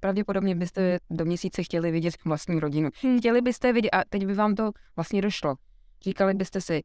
pravděpodobně 0.00 0.54
byste 0.54 0.98
do 1.10 1.24
měsíce 1.24 1.62
chtěli 1.62 1.90
vidět 1.90 2.14
vlastní 2.24 2.60
rodinu. 2.60 2.90
Hmm. 3.02 3.18
Chtěli 3.18 3.40
byste 3.40 3.72
vidět, 3.72 3.90
a 3.90 4.02
teď 4.08 4.26
by 4.26 4.34
vám 4.34 4.54
to 4.54 4.70
vlastně 4.96 5.22
došlo. 5.22 5.54
Říkali 6.02 6.34
byste 6.34 6.60
si, 6.60 6.82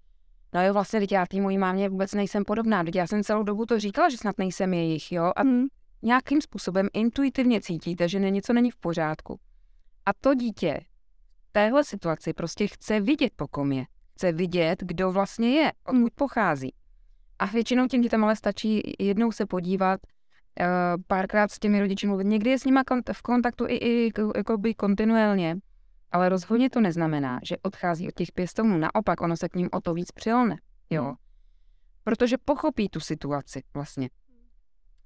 no 0.53 0.65
jo, 0.65 0.73
vlastně, 0.73 0.99
teď 0.99 1.11
já 1.11 1.25
té 1.25 1.41
mojí 1.41 1.57
mámě 1.57 1.89
vůbec 1.89 2.13
nejsem 2.13 2.45
podobná, 2.45 2.83
teď 2.83 2.95
já 2.95 3.07
jsem 3.07 3.23
celou 3.23 3.43
dobu 3.43 3.65
to 3.65 3.79
říkala, 3.79 4.09
že 4.09 4.17
snad 4.17 4.37
nejsem 4.37 4.73
jejich, 4.73 5.11
jo, 5.11 5.31
a 5.35 5.41
hmm. 5.41 5.65
nějakým 6.01 6.41
způsobem 6.41 6.87
intuitivně 6.93 7.61
cítíte, 7.61 8.09
že 8.09 8.19
něco 8.19 8.53
není 8.53 8.71
v 8.71 8.75
pořádku. 8.75 9.39
A 10.05 10.11
to 10.21 10.33
dítě 10.33 10.79
v 11.49 11.51
téhle 11.51 11.83
situaci 11.83 12.33
prostě 12.33 12.67
chce 12.67 12.99
vidět, 12.99 13.33
po 13.35 13.47
kom 13.47 13.71
je. 13.71 13.85
Chce 14.13 14.31
vidět, 14.31 14.79
kdo 14.83 15.11
vlastně 15.11 15.49
je, 15.49 15.71
odkud 15.83 15.97
hmm. 15.97 16.07
pochází. 16.15 16.73
A 17.39 17.45
většinou 17.45 17.87
těm 17.87 18.01
dětem 18.01 18.23
ale 18.23 18.35
stačí 18.35 18.93
jednou 18.99 19.31
se 19.31 19.45
podívat, 19.45 19.99
uh, 20.59 20.65
párkrát 21.07 21.51
s 21.51 21.59
těmi 21.59 21.79
rodiči 21.79 22.07
mluvit. 22.07 22.27
Někdy 22.27 22.49
je 22.49 22.59
s 22.59 22.65
nimi 22.65 22.79
v 23.13 23.21
kontaktu 23.21 23.65
i, 23.67 23.75
i 23.75 24.11
jakoby 24.35 24.73
kontinuálně, 24.73 25.57
ale 26.13 26.29
rozhodně 26.29 26.69
to 26.69 26.81
neznamená, 26.81 27.39
že 27.43 27.57
odchází 27.61 28.07
od 28.07 28.13
těch 28.13 28.31
pěstounů. 28.31 28.77
Naopak, 28.77 29.21
ono 29.21 29.37
se 29.37 29.49
k 29.49 29.55
ním 29.55 29.69
o 29.71 29.81
to 29.81 29.93
víc 29.93 30.11
přilne. 30.11 30.55
Jo. 30.89 31.03
Hmm. 31.03 31.15
Protože 32.03 32.37
pochopí 32.45 32.89
tu 32.89 32.99
situaci 32.99 33.63
vlastně. 33.73 34.09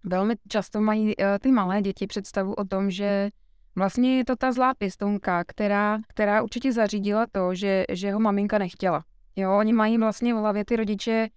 Velmi 0.03 0.35
často 0.47 0.81
mají 0.81 1.17
uh, 1.17 1.25
ty 1.41 1.51
malé 1.51 1.81
děti 1.81 2.07
představu 2.07 2.53
o 2.53 2.65
tom, 2.65 2.91
že 2.91 3.29
vlastně 3.75 4.17
je 4.17 4.25
to 4.25 4.35
ta 4.35 4.51
zlá 4.51 4.73
pěstounka, 4.73 5.43
která, 5.43 5.99
která 6.07 6.41
určitě 6.41 6.73
zařídila 6.73 7.25
to, 7.31 7.55
že, 7.55 7.85
že 7.91 8.11
ho 8.11 8.19
maminka 8.19 8.57
nechtěla. 8.57 9.03
Jo, 9.35 9.57
oni 9.57 9.73
mají 9.73 9.97
vlastně 9.97 10.33
v 10.33 10.37
hlavě 10.37 10.65
ty 10.65 10.75
rodiče 10.75 11.29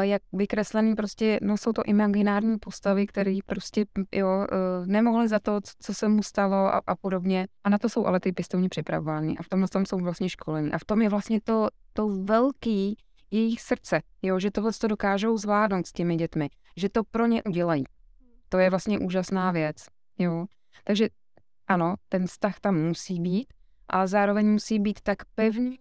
jak 0.00 0.22
vykreslený 0.32 0.94
prostě, 0.94 1.38
no 1.42 1.56
jsou 1.56 1.72
to 1.72 1.82
imaginární 1.82 2.58
postavy, 2.58 3.06
které 3.06 3.38
prostě, 3.46 3.84
jo, 4.12 4.28
uh, 4.28 4.86
nemohly 4.86 5.28
za 5.28 5.38
to, 5.38 5.60
co 5.78 5.94
se 5.94 6.08
mu 6.08 6.22
stalo 6.22 6.56
a, 6.56 6.82
a 6.86 6.96
podobně. 6.96 7.46
A 7.64 7.68
na 7.68 7.78
to 7.78 7.88
jsou 7.88 8.06
ale 8.06 8.20
ty 8.20 8.32
pěstouni 8.32 8.68
připravovány 8.68 9.36
a 9.38 9.42
v 9.42 9.48
tomhle 9.48 9.68
tom 9.68 9.86
jsou 9.86 9.98
vlastně 9.98 10.28
školení. 10.28 10.72
A 10.72 10.78
v 10.78 10.84
tom 10.84 11.02
je 11.02 11.08
vlastně 11.08 11.40
to, 11.40 11.68
to 11.92 12.08
velký 12.08 12.96
jejich 13.30 13.60
srdce, 13.60 14.00
jo, 14.22 14.38
že 14.38 14.50
tohle 14.50 14.72
to 14.72 14.88
dokážou 14.88 15.36
zvládnout 15.36 15.86
s 15.86 15.92
těmi 15.92 16.16
dětmi, 16.16 16.48
že 16.76 16.88
to 16.88 17.04
pro 17.04 17.26
ně 17.26 17.42
udělají. 17.42 17.84
To 18.48 18.58
je 18.58 18.70
vlastně 18.70 18.98
úžasná 18.98 19.50
věc, 19.50 19.76
jo. 20.18 20.46
Takže 20.84 21.08
ano, 21.66 21.94
ten 22.08 22.26
vztah 22.26 22.60
tam 22.60 22.76
musí 22.76 23.20
být, 23.20 23.46
ale 23.88 24.08
zároveň 24.08 24.46
musí 24.52 24.78
být 24.78 25.00
tak 25.00 25.18
pevný, 25.34 25.78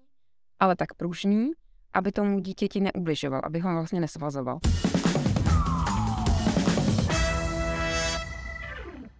ale 0.60 0.76
tak 0.76 0.94
pružný, 0.94 1.52
aby 1.94 2.12
tomu 2.12 2.40
dítěti 2.40 2.80
neubližoval, 2.80 3.42
aby 3.44 3.60
ho 3.60 3.74
vlastně 3.74 4.00
nesvazoval. 4.00 4.60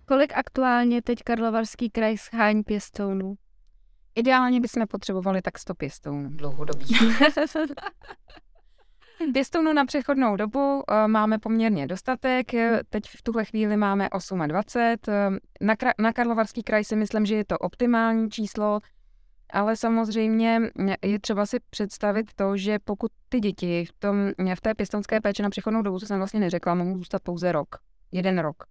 Kolik 0.06 0.34
aktuálně 0.36 1.02
teď 1.02 1.24
Karlovarský 1.24 1.90
kraj 1.90 2.18
schání 2.18 2.64
pěstounů? 2.64 3.36
Ideálně 4.16 4.62
bychom 4.62 4.88
potřebovali 4.88 5.42
tak 5.42 5.60
100 5.60 5.76
pěstounů 5.76 6.30
dlouhodobí. 6.30 6.86
Pěstounů 9.34 9.74
na 9.74 9.86
přechodnou 9.86 10.36
dobu 10.36 10.84
eh, 10.90 11.08
máme 11.08 11.40
poměrně 11.40 11.88
dostatek. 11.88 12.52
Teď 12.90 13.04
v 13.08 13.24
tuhle 13.24 13.46
chvíli 13.46 13.78
máme 13.78 14.10
28. 14.48 15.40
Na, 15.62 15.76
na 16.00 16.14
Karlovarský 16.14 16.64
kraj 16.64 16.84
si 16.84 16.96
myslím, 16.96 17.26
že 17.26 17.36
je 17.36 17.46
to 17.46 17.58
optimální 17.58 18.30
číslo. 18.30 18.80
Ale 19.54 19.76
samozřejmě 19.76 20.62
je 21.06 21.20
třeba 21.20 21.46
si 21.46 21.58
představit 21.70 22.34
to, 22.36 22.58
že 22.58 22.80
pokud 22.80 23.12
ty 23.30 23.40
děti 23.40 23.86
v, 23.86 23.94
tom, 24.00 24.32
v 24.56 24.62
té 24.62 24.76
pěstonské 24.76 25.22
péči 25.22 25.44
na 25.44 25.50
přechodnou 25.50 25.82
dobu, 25.82 26.00
co 26.00 26.06
jsem 26.06 26.18
vlastně 26.18 26.40
neřekla, 26.40 26.76
mohou 26.76 26.98
zůstat 26.98 27.22
pouze 27.24 27.52
rok. 27.52 27.76
Jeden 28.12 28.40
rok. 28.40 28.64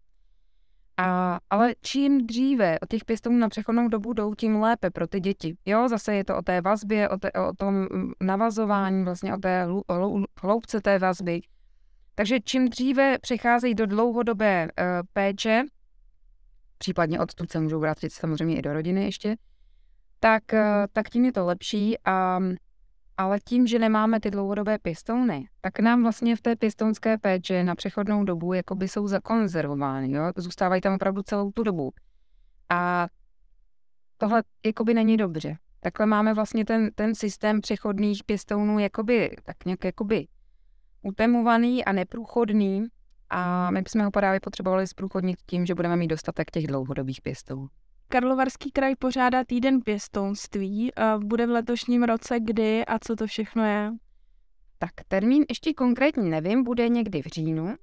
A, 0.97 1.39
ale 1.51 1.75
čím 1.81 2.27
dříve 2.27 2.81
od 2.81 2.89
těch 2.89 3.05
pěstounů 3.05 3.39
na 3.39 3.49
přechodnou 3.49 3.89
dobu 3.89 4.13
jdou, 4.13 4.35
tím 4.35 4.57
lépe 4.57 4.91
pro 4.91 5.07
ty 5.07 5.21
děti. 5.21 5.57
Jo, 5.67 5.89
zase 5.89 6.15
je 6.15 6.25
to 6.25 6.37
o 6.37 6.43
té 6.43 6.61
vazbě, 6.61 7.09
o, 7.09 7.19
té, 7.19 7.33
o 7.33 7.53
tom 7.59 7.87
navazování, 8.21 9.05
vlastně 9.05 9.35
o 9.35 9.39
té 9.39 9.67
hloubce 10.43 10.81
té 10.81 10.99
vazby. 10.99 11.41
Takže 12.15 12.41
čím 12.41 12.69
dříve 12.69 13.19
přecházejí 13.19 13.75
do 13.75 13.87
dlouhodobé 13.87 14.65
uh, 14.65 14.87
péče, 15.13 15.65
případně 16.79 17.21
odtud 17.21 17.51
se 17.51 17.61
můžou 17.61 17.81
vrátit 17.81 18.13
samozřejmě 18.13 18.59
i 18.59 18.63
do 18.63 18.73
rodiny 18.73 19.05
ještě, 19.05 19.37
tak, 20.23 20.55
eh, 20.55 20.87
tak 20.93 21.11
tím 21.11 21.25
je 21.25 21.33
to 21.33 21.47
lepší. 21.47 21.97
A, 22.05 22.41
ale 23.17 23.41
tím, 23.41 23.67
že 23.67 23.79
nemáme 23.79 24.21
ty 24.21 24.31
dlouhodobé 24.31 24.79
pěstouny, 24.79 25.49
tak 25.61 25.79
nám 25.79 26.03
vlastně 26.03 26.37
v 26.37 26.41
té 26.41 26.57
pěstounské 26.57 27.19
péči 27.19 27.63
na 27.63 27.75
přechodnou 27.75 28.25
dobu 28.25 28.53
jakoby 28.53 28.89
jsou 28.89 29.07
zakonzervovány, 29.07 30.13
jo? 30.13 30.33
zůstávají 30.37 30.81
tam 30.81 30.95
opravdu 30.95 31.23
celou 31.23 31.51
tu 31.51 31.63
dobu. 31.63 31.93
A 32.69 33.09
tohle 34.19 34.43
jakoby 34.67 34.95
není 34.95 35.17
dobře. 35.17 35.57
Takhle 35.81 36.07
máme 36.07 36.35
vlastně 36.35 36.65
ten, 36.65 36.91
ten 36.95 37.15
systém 37.15 37.61
přechodných 37.61 38.25
pěstounů 38.25 38.79
jakoby, 38.79 39.37
tak 39.43 39.57
nějak 39.67 39.85
jakoby 39.85 40.27
utemovaný 41.03 41.85
a 41.85 41.93
neprůchodný 41.93 42.87
a 43.31 43.71
my 43.71 43.83
bychom 43.83 44.05
ho 44.05 44.11
právě 44.11 44.41
potřebovali 44.41 44.87
zprůchodnit 44.87 45.37
tím, 45.47 45.67
že 45.67 45.75
budeme 45.75 45.97
mít 45.97 46.09
dostatek 46.09 46.51
těch 46.51 46.67
dlouhodobých 46.67 47.23
pěstounů. 47.23 47.69
Karlovarský 48.13 48.71
kraj 48.71 48.95
pořádá 48.97 49.45
týden 49.45 49.81
pěstounství. 49.81 50.93
Bude 51.19 51.47
v 51.47 51.51
letošním 51.51 52.03
roce 52.03 52.41
kdy 52.41 52.85
a 52.87 52.99
co 52.99 53.17
to 53.17 53.27
všechno 53.27 53.65
je? 53.65 53.93
Tak 54.79 54.91
termín 55.09 55.45
ještě 55.49 55.75
konkrétně 55.75 56.23
nevím, 56.23 56.65
bude 56.65 56.89
někdy 56.89 57.23
v 57.23 57.27
říjnu. 57.27 57.65
Uh, 57.65 57.75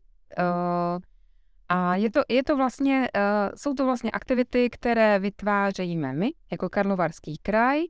a 1.69 1.95
je 1.95 2.11
to, 2.11 2.21
je 2.29 2.43
to 2.43 2.57
vlastně, 2.57 3.09
uh, 3.15 3.55
jsou 3.55 3.73
to 3.73 3.85
vlastně 3.85 4.11
aktivity, 4.11 4.69
které 4.69 5.19
vytvářejíme 5.19 6.13
my, 6.13 6.31
jako 6.51 6.69
Karlovarský 6.69 7.37
kraj, 7.41 7.81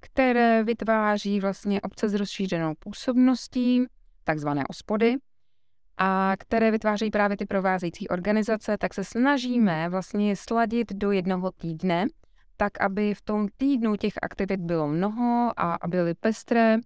které 0.00 0.64
vytváří 0.64 1.40
vlastně 1.40 1.80
obce 1.80 2.08
s 2.08 2.14
rozšířenou 2.14 2.74
působností, 2.78 3.84
takzvané 4.24 4.64
ospody, 4.68 5.16
a 5.98 6.32
které 6.38 6.70
vytvářejí 6.70 7.10
právě 7.10 7.36
ty 7.36 7.46
provázející 7.46 8.08
organizace, 8.08 8.78
tak 8.78 8.94
se 8.94 9.04
snažíme 9.04 9.88
vlastně 9.88 10.36
sladit 10.36 10.92
do 10.92 11.12
jednoho 11.12 11.50
týdne, 11.50 12.06
tak 12.56 12.80
aby 12.80 13.14
v 13.14 13.22
tom 13.22 13.48
týdnu 13.56 13.96
těch 13.96 14.12
aktivit 14.22 14.60
bylo 14.60 14.88
mnoho 14.88 15.52
a 15.56 15.88
byly 15.88 16.14
pestré 16.14 16.78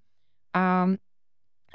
a, 0.55 0.87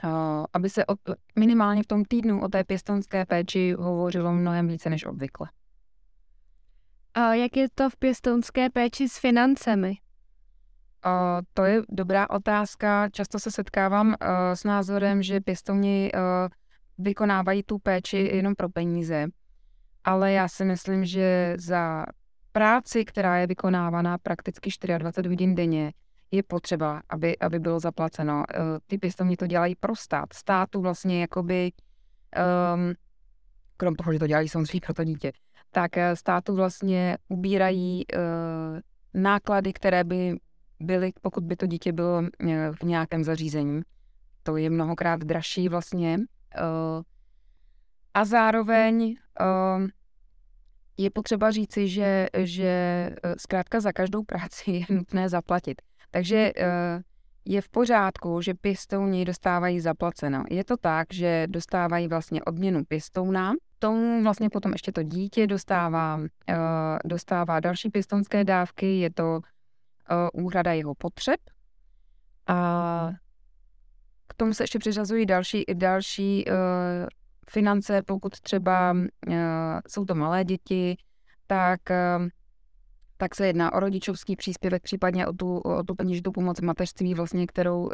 a 0.03 0.43
aby 0.53 0.69
se 0.69 0.85
od, 0.85 0.99
minimálně 1.39 1.83
v 1.83 1.87
tom 1.87 2.05
týdnu 2.05 2.41
o 2.41 2.47
té 2.47 2.63
pěstonské 2.63 3.25
péči 3.25 3.75
hovořilo 3.79 4.33
mnohem 4.33 4.67
více 4.67 4.89
než 4.89 5.05
obvykle. 5.05 5.49
A 7.13 7.33
jak 7.33 7.57
je 7.57 7.67
to 7.75 7.89
v 7.89 7.97
pěstonské 7.97 8.69
péči 8.69 9.09
s 9.09 9.17
financemi? 9.17 9.93
A 11.03 11.41
to 11.53 11.63
je 11.63 11.81
dobrá 11.89 12.29
otázka. 12.29 13.09
Často 13.09 13.39
se 13.39 13.51
setkávám 13.51 14.07
uh, 14.07 14.15
s 14.53 14.63
názorem, 14.63 15.23
že 15.23 15.41
pěstouni 15.41 16.11
uh, 16.13 16.19
vykonávají 16.97 17.63
tu 17.63 17.79
péči 17.79 18.17
jenom 18.17 18.55
pro 18.55 18.69
peníze. 18.69 19.27
Ale 20.03 20.31
já 20.31 20.47
si 20.47 20.65
myslím, 20.65 21.05
že 21.05 21.55
za 21.59 22.05
práci, 22.51 23.05
která 23.05 23.37
je 23.37 23.47
vykonávána 23.47 24.17
prakticky 24.17 24.69
24 24.97 25.29
hodin 25.29 25.55
denně, 25.55 25.93
je 26.31 26.43
potřeba, 26.43 27.01
aby, 27.09 27.37
aby 27.37 27.59
bylo 27.59 27.79
zaplaceno. 27.79 28.43
Eh, 28.53 28.59
ty 28.87 28.97
pěstovní 28.97 29.37
to 29.37 29.47
dělají 29.47 29.75
pro 29.75 29.95
stát. 29.95 30.33
Státu 30.33 30.81
vlastně 30.81 31.21
jakoby, 31.21 31.71
um, 32.75 32.93
krom 33.77 33.95
toho, 33.95 34.13
že 34.13 34.19
to 34.19 34.27
dělají 34.27 34.49
samozřejmě 34.49 34.81
pro 34.85 34.93
to 34.93 35.03
dítě, 35.03 35.31
tak 35.71 35.97
eh, 35.97 36.15
státu 36.15 36.55
vlastně 36.55 37.17
ubírají 37.27 38.03
uh, 38.07 38.79
náklady, 39.21 39.73
které 39.73 40.03
by 40.03 40.35
byly, 40.79 41.11
pokud 41.21 41.43
by 41.43 41.55
to 41.55 41.67
dítě 41.67 41.91
bylo 41.91 42.21
v 42.81 42.83
nějakém 42.83 43.23
zařízení. 43.23 43.81
To 44.43 44.57
je 44.57 44.69
mnohokrát 44.69 45.19
dražší 45.19 45.69
vlastně 45.69 46.19
a 48.13 48.25
zároveň 48.25 49.15
eh, 49.39 49.87
je 50.97 51.09
potřeba 51.09 51.51
říci, 51.51 51.87
že, 51.87 52.27
že 52.37 52.65
eh, 52.65 53.35
zkrátka 53.37 53.79
za 53.79 53.91
každou 53.91 54.23
práci 54.23 54.71
je 54.71 54.85
nutné 54.89 55.29
zaplatit. 55.29 55.81
Takže 56.11 56.51
je 57.45 57.61
v 57.61 57.69
pořádku, 57.69 58.41
že 58.41 58.53
pěstouni 58.53 59.25
dostávají 59.25 59.79
zaplaceno. 59.79 60.43
Je 60.49 60.63
to 60.63 60.77
tak, 60.77 61.13
že 61.13 61.47
dostávají 61.49 62.07
vlastně 62.07 62.43
odměnu 62.43 62.83
pěstouna, 62.85 63.53
tomu 63.79 64.23
vlastně 64.23 64.49
potom 64.49 64.71
ještě 64.71 64.91
to 64.91 65.03
dítě 65.03 65.47
dostává, 65.47 66.19
dostává 67.05 67.59
další 67.59 67.89
pěstounské 67.89 68.43
dávky, 68.43 68.99
je 68.99 69.09
to 69.09 69.39
úhrada 70.33 70.73
jeho 70.73 70.95
potřeb, 70.95 71.39
A 72.47 73.11
k 73.13 73.24
tomu 74.37 74.53
se 74.53 74.63
ještě 74.63 74.79
přiřazují 74.79 75.25
další, 75.25 75.63
další 75.73 76.45
uh, 76.47 76.53
finance, 77.49 78.01
pokud 78.01 78.39
třeba 78.39 78.91
uh, 78.91 79.35
jsou 79.87 80.05
to 80.05 80.15
malé 80.15 80.43
děti, 80.43 80.97
tak, 81.47 81.79
uh, 82.19 82.27
tak 83.17 83.35
se 83.35 83.47
jedná 83.47 83.73
o 83.73 83.79
rodičovský 83.79 84.35
příspěvek, 84.35 84.83
případně 84.83 85.27
o 85.27 85.33
tu, 85.33 85.57
o 85.57 85.83
tu 85.83 85.95
peněžitou 85.95 86.31
pomoc 86.31 86.61
mateřství, 86.61 87.13
vlastně, 87.13 87.47
kterou, 87.47 87.83
uh, 87.83 87.91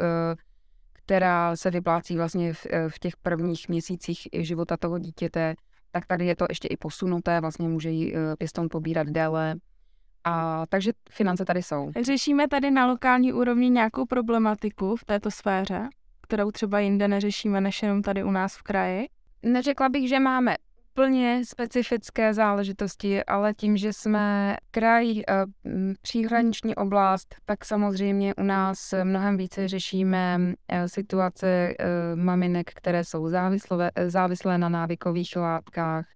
která 0.92 1.56
se 1.56 1.70
vyplácí 1.70 2.16
vlastně 2.16 2.52
v, 2.52 2.66
v 2.88 2.98
těch 2.98 3.16
prvních 3.16 3.68
měsících 3.68 4.28
života 4.32 4.76
toho 4.76 4.98
dítěte, 4.98 5.54
tak 5.90 6.06
tady 6.06 6.26
je 6.26 6.36
to 6.36 6.46
ještě 6.48 6.68
i 6.68 6.76
posunuté, 6.76 7.40
vlastně 7.40 7.68
může 7.68 7.90
jí 7.90 8.14
pěstoun 8.38 8.68
pobírat 8.70 9.06
déle. 9.06 9.54
A 10.24 10.66
takže 10.68 10.92
finance 11.10 11.44
tady 11.44 11.62
jsou. 11.62 11.90
Řešíme 12.02 12.48
tady 12.48 12.70
na 12.70 12.86
lokální 12.86 13.32
úrovni 13.32 13.70
nějakou 13.70 14.06
problematiku 14.06 14.96
v 14.96 15.04
této 15.04 15.30
sféře, 15.30 15.88
kterou 16.32 16.50
třeba 16.50 16.80
jinde 16.80 17.08
neřešíme, 17.08 17.60
než 17.60 17.82
jenom 17.82 18.02
tady 18.02 18.24
u 18.24 18.30
nás 18.30 18.56
v 18.56 18.62
kraji? 18.62 19.08
Neřekla 19.42 19.88
bych, 19.88 20.08
že 20.08 20.20
máme 20.20 20.56
plně 20.94 21.42
specifické 21.44 22.34
záležitosti, 22.34 23.24
ale 23.24 23.54
tím, 23.54 23.76
že 23.76 23.92
jsme 23.92 24.56
kraj, 24.70 25.20
eh, 25.20 25.24
příhraniční 26.02 26.76
oblast, 26.76 27.34
tak 27.44 27.64
samozřejmě 27.64 28.34
u 28.34 28.42
nás 28.42 28.94
mnohem 29.04 29.36
více 29.36 29.68
řešíme 29.68 30.38
eh, 30.68 30.88
situace 30.88 31.46
eh, 31.48 31.76
maminek, 32.16 32.70
které 32.74 33.04
jsou 33.04 33.28
závislé, 33.28 33.90
závislé 34.06 34.58
na 34.58 34.68
návykových 34.68 35.36
látkách, 35.36 36.06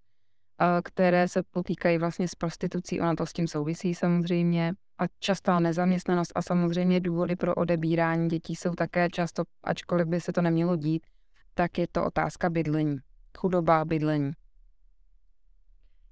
které 0.83 1.29
se 1.29 1.42
potýkají 1.42 1.99
vlastně 1.99 2.29
s 2.29 2.35
prostitucí, 2.35 3.01
ona 3.01 3.14
to 3.14 3.27
s 3.27 3.33
tím 3.33 3.49
souvisí 3.49 3.95
samozřejmě. 3.95 4.73
A 4.99 5.05
častá 5.19 5.61
nezaměstnanost 5.61 6.33
a 6.35 6.42
samozřejmě 6.42 7.01
důvody 7.01 7.37
pro 7.37 7.55
odebírání 7.55 8.29
dětí 8.29 8.57
jsou 8.57 8.75
také 8.75 9.11
často, 9.11 9.42
ačkoliv 9.64 10.07
by 10.07 10.21
se 10.21 10.33
to 10.33 10.42
nemělo 10.42 10.77
dít, 10.77 11.07
tak 11.55 11.79
je 11.79 11.87
to 11.92 12.05
otázka 12.05 12.51
bydlení. 12.51 12.97
Chudoba 13.38 13.85
bydlení. 13.85 14.33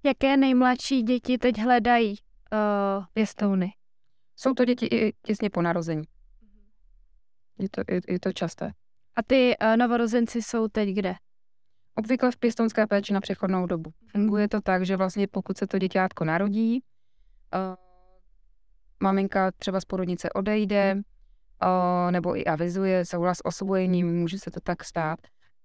Jaké 0.02 0.36
nejmladší 0.36 1.02
děti 1.02 1.38
teď 1.38 1.58
hledají 1.58 2.10
uh, 2.10 3.04
pěstouny? 3.12 3.72
Jsou 4.36 4.54
to 4.54 4.64
děti 4.64 4.86
i 4.86 5.12
těsně 5.22 5.50
po 5.50 5.62
narození. 5.62 6.02
Je 7.58 7.68
to, 7.68 7.82
je, 7.88 8.00
je 8.08 8.20
to 8.20 8.32
časté. 8.32 8.72
A 9.16 9.22
ty 9.22 9.54
uh, 9.62 9.76
novorozenci 9.76 10.42
jsou 10.42 10.68
teď 10.68 10.88
kde? 10.88 11.14
Obvykle 11.96 12.30
v 12.30 12.36
pěstounské 12.36 12.86
péči 12.86 13.12
na 13.12 13.20
přechodnou 13.20 13.66
dobu. 13.66 13.92
Funguje 14.12 14.48
to 14.48 14.60
tak, 14.60 14.86
že 14.86 14.96
vlastně 14.96 15.26
pokud 15.26 15.58
se 15.58 15.66
to 15.66 15.78
děťátko 15.78 16.24
narodí, 16.24 16.82
uh, 17.54 17.74
maminka 19.00 19.50
třeba 19.50 19.80
z 19.80 19.84
porodnice 19.84 20.30
odejde, 20.30 20.94
uh, 20.94 22.10
nebo 22.10 22.38
i 22.38 22.44
avizuje 22.44 23.04
souhlas 23.04 23.38
s 23.38 23.44
osvojením, 23.44 24.20
může 24.20 24.38
se 24.38 24.50
to 24.50 24.60
tak 24.60 24.84
stát, 24.84 25.18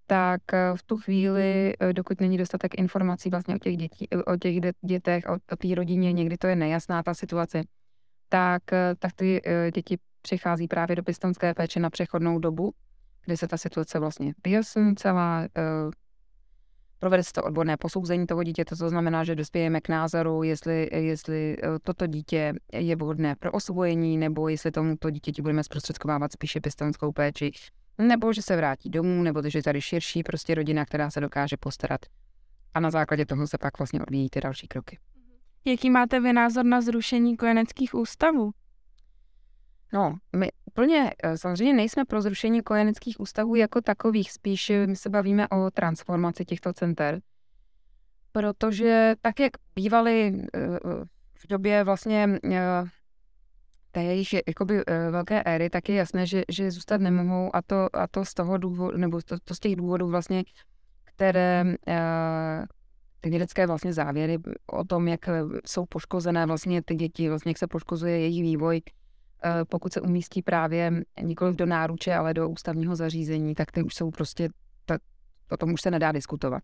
tak 0.08 0.42
uh, 0.54 0.78
v 0.78 0.84
tu 0.84 0.98
chvíli, 0.98 1.74
uh, 1.82 1.94
dokud 1.94 2.22
není 2.22 2.38
dostatek 2.38 2.78
informací 2.78 3.30
vlastně 3.30 3.56
o 3.56 3.60
těch, 3.60 3.78
dětí, 3.78 4.08
o 4.26 4.38
těch 4.38 4.56
dětech, 4.82 5.24
o, 5.30 5.34
o 5.54 5.56
té 5.56 5.76
rodině, 5.76 6.14
někdy 6.14 6.38
to 6.38 6.48
je 6.48 6.56
nejasná 6.56 7.04
ta 7.04 7.14
situace, 7.14 7.62
tak, 8.30 8.64
tak 9.00 9.14
ty 9.16 9.42
děti 9.74 9.98
přichází 10.22 10.68
právě 10.68 10.96
do 10.96 11.04
pěstonské 11.04 11.54
péče 11.54 11.80
na 11.80 11.90
přechodnou 11.90 12.40
dobu, 12.40 12.74
kde 13.26 13.38
se 13.38 13.48
ta 13.48 13.58
situace 13.58 14.00
vlastně 14.00 14.34
vyjasní 14.46 14.96
celá, 14.96 15.48
provede 17.00 17.24
se 17.24 17.34
to 17.34 17.44
odborné 17.44 17.78
posouzení 17.78 18.28
toho 18.28 18.44
dítěte, 18.44 18.76
to 18.76 18.90
znamená, 18.90 19.24
že 19.24 19.36
dospějeme 19.36 19.82
k 19.82 19.90
názoru, 19.90 20.44
jestli, 20.44 20.90
jestli 20.94 21.58
eh, 21.64 21.80
toto 21.84 22.08
dítě 22.08 22.54
je 22.74 22.96
vhodné 22.96 23.36
pro 23.36 23.52
osvojení, 23.52 24.18
nebo 24.18 24.50
jestli 24.50 24.72
tomuto 24.72 25.10
dítěti 25.10 25.42
budeme 25.42 25.64
zprostředkovávat 25.64 26.34
spíše 26.34 26.62
pěstounskou 26.62 27.12
péči, 27.12 27.52
nebo 27.98 28.34
že 28.34 28.42
se 28.42 28.56
vrátí 28.56 28.90
domů, 28.90 29.24
nebo 29.24 29.50
že 29.50 29.60
je 29.60 29.64
tady 29.64 29.82
širší 29.82 30.24
prostě 30.24 30.56
rodina, 30.56 30.86
která 30.86 31.12
se 31.12 31.20
dokáže 31.20 31.58
postarat. 31.58 32.02
A 32.74 32.80
na 32.80 32.92
základě 32.92 33.26
toho 33.26 33.48
se 33.48 33.58
pak 33.58 33.80
vlastně 33.80 34.02
odvíjí 34.02 34.30
ty 34.30 34.42
další 34.42 34.68
kroky. 34.68 34.98
Jaký 35.66 35.90
máte 35.90 36.20
vy 36.20 36.34
názor 36.34 36.66
na 36.66 36.82
zrušení 36.82 37.38
kojeneckých 37.38 37.94
ústavů? 37.96 38.52
No, 39.94 40.18
my 40.36 40.50
úplně 40.66 41.12
eh, 41.24 41.38
samozřejmě 41.38 41.74
nejsme 41.74 42.06
pro 42.06 42.22
zrušení 42.22 42.62
kojeneckých 42.62 43.20
ústavů 43.20 43.56
jako 43.56 43.82
takových, 43.82 44.32
spíš 44.32 44.72
my 44.86 44.96
se 44.96 45.10
bavíme 45.10 45.48
o 45.48 45.72
transformaci 45.72 46.46
těchto 46.46 46.74
center, 46.74 47.22
protože 48.32 49.16
tak, 49.22 49.40
jak 49.40 49.52
bývaly 49.76 50.42
eh, 50.54 50.60
v 51.34 51.48
době 51.50 51.84
vlastně 51.84 52.40
eh, 52.44 52.84
té 53.92 54.04
jejich 54.04 54.34
jakoby 54.48 54.84
velké 55.12 55.44
éry, 55.44 55.70
tak 55.70 55.90
je 55.90 55.96
jasné, 55.96 56.26
že, 56.26 56.44
že 56.50 56.72
zůstat 56.72 57.02
nemohou 57.02 57.56
a 57.56 57.62
to, 57.62 57.96
a 57.96 58.08
to 58.08 58.26
z 58.26 58.34
toho 58.34 58.58
důvodu, 58.58 58.98
nebo 58.98 59.22
to, 59.22 59.36
to 59.44 59.56
z 59.56 59.60
těch 59.60 59.76
důvodů 59.76 60.08
vlastně, 60.08 60.44
které 61.06 61.66
ty 63.22 63.30
vědecké 63.30 63.68
vlastně 63.68 63.94
závěry 63.94 64.38
o 64.68 64.84
tom, 64.84 65.08
jak 65.08 65.20
jsou 65.66 65.86
poškozené 65.86 66.46
vlastně 66.46 66.82
ty 66.84 66.96
děti, 66.96 67.30
vlastně 67.30 67.50
jak 67.50 67.58
se 67.58 67.68
poškozuje 67.68 68.20
jejich 68.20 68.42
vývoj, 68.42 68.82
Eh, 68.82 68.99
pokud 69.70 69.94
se 69.94 70.02
umístí 70.02 70.42
právě 70.42 70.92
nikoliv 71.22 71.56
do 71.56 71.66
náruče, 71.66 72.16
ale 72.16 72.34
do 72.34 72.50
ústavního 72.50 72.96
zařízení, 72.96 73.56
tak 73.56 73.72
ty 73.72 73.84
už 73.84 73.96
jsou 73.96 74.12
prostě, 74.12 74.50
tak, 74.86 75.02
o 75.52 75.58
tom 75.58 75.74
už 75.74 75.82
se 75.82 75.92
nedá 75.92 76.12
diskutovat. 76.12 76.64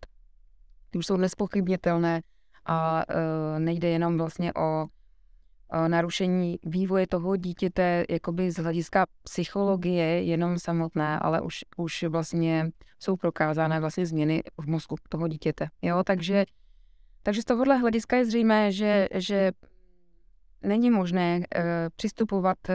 Ty 0.90 0.98
už 0.98 1.06
jsou 1.06 1.16
nespochybnitelné 1.16 2.22
a 2.64 3.04
uh, 3.08 3.58
nejde 3.58 3.88
jenom 3.88 4.18
vlastně 4.18 4.54
o 4.54 4.86
narušení 5.88 6.58
vývoje 6.64 7.06
toho 7.06 7.36
dítěte 7.36 8.04
jakoby 8.08 8.50
z 8.50 8.56
hlediska 8.56 9.06
psychologie 9.22 10.22
jenom 10.22 10.58
samotné, 10.58 11.18
ale 11.18 11.40
už, 11.40 11.64
už 11.76 12.04
vlastně 12.08 12.70
jsou 12.98 13.16
prokázané 13.16 13.80
vlastně 13.80 14.06
změny 14.06 14.42
v 14.60 14.66
mozku 14.66 14.96
toho 15.08 15.28
dítěte. 15.28 15.68
Jo, 15.82 16.02
takže, 16.04 16.44
takže 17.22 17.42
z 17.42 17.44
tohohle 17.44 17.76
hlediska 17.76 18.16
je 18.16 18.24
zřejmé, 18.24 18.72
že, 18.72 19.08
že 19.14 19.52
není 20.62 20.90
možné 20.90 21.38
uh, 21.38 21.62
přistupovat 21.96 22.58
uh, 22.68 22.74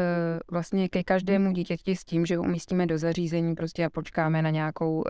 vlastně 0.52 0.90
ke 0.90 1.04
každému 1.04 1.52
dítěti 1.52 1.96
s 1.96 2.06
tím, 2.06 2.26
že 2.26 2.38
ho 2.38 2.44
umístíme 2.44 2.86
do 2.86 2.98
zařízení 2.98 3.56
prostě 3.56 3.86
a 3.86 3.90
počkáme 3.90 4.42
na 4.42 4.50
nějakou, 4.50 4.96
uh, 4.96 5.04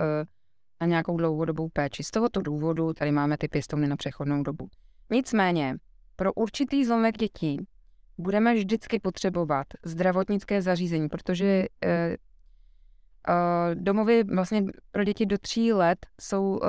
na 0.81 0.87
nějakou 0.87 1.17
dlouhodobou 1.17 1.69
péči. 1.69 2.03
Z 2.03 2.11
tohoto 2.11 2.41
důvodu 2.41 2.93
tady 2.93 3.11
máme 3.11 3.37
ty 3.37 3.47
pěstovny 3.47 3.87
na 3.87 3.95
přechodnou 3.95 4.43
dobu. 4.43 4.67
Nicméně, 5.11 5.75
pro 6.15 6.33
určitý 6.33 6.85
zlomek 6.85 7.17
dětí 7.17 7.67
budeme 8.17 8.53
vždycky 8.53 8.99
potřebovat 8.99 9.67
zdravotnické 9.85 10.61
zařízení, 10.61 11.09
protože 11.09 11.65
uh, 11.85 12.15
domovy 13.73 14.23
vlastně 14.23 14.63
pro 14.91 15.03
děti 15.03 15.25
do 15.25 15.37
tří 15.37 15.73
let 15.73 16.05
jsou, 16.21 16.59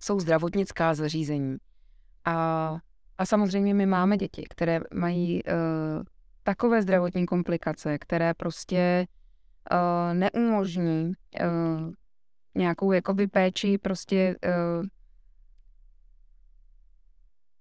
jsou 0.00 0.20
zdravotnická 0.20 0.94
zařízení. 0.94 1.56
A 2.24 2.78
a 3.18 3.26
samozřejmě 3.26 3.74
my 3.74 3.86
máme 3.86 4.16
děti, 4.16 4.44
které 4.50 4.80
mají 4.94 5.42
uh, 5.44 5.52
takové 6.42 6.82
zdravotní 6.82 7.26
komplikace, 7.26 7.98
které 7.98 8.34
prostě 8.34 9.06
uh, 9.72 10.14
neumožní 10.14 11.12
uh, 11.40 11.92
nějakou 12.54 12.92
jakoby 12.92 13.26
péči 13.26 13.78
prostě 13.78 14.36
uh, 14.46 14.86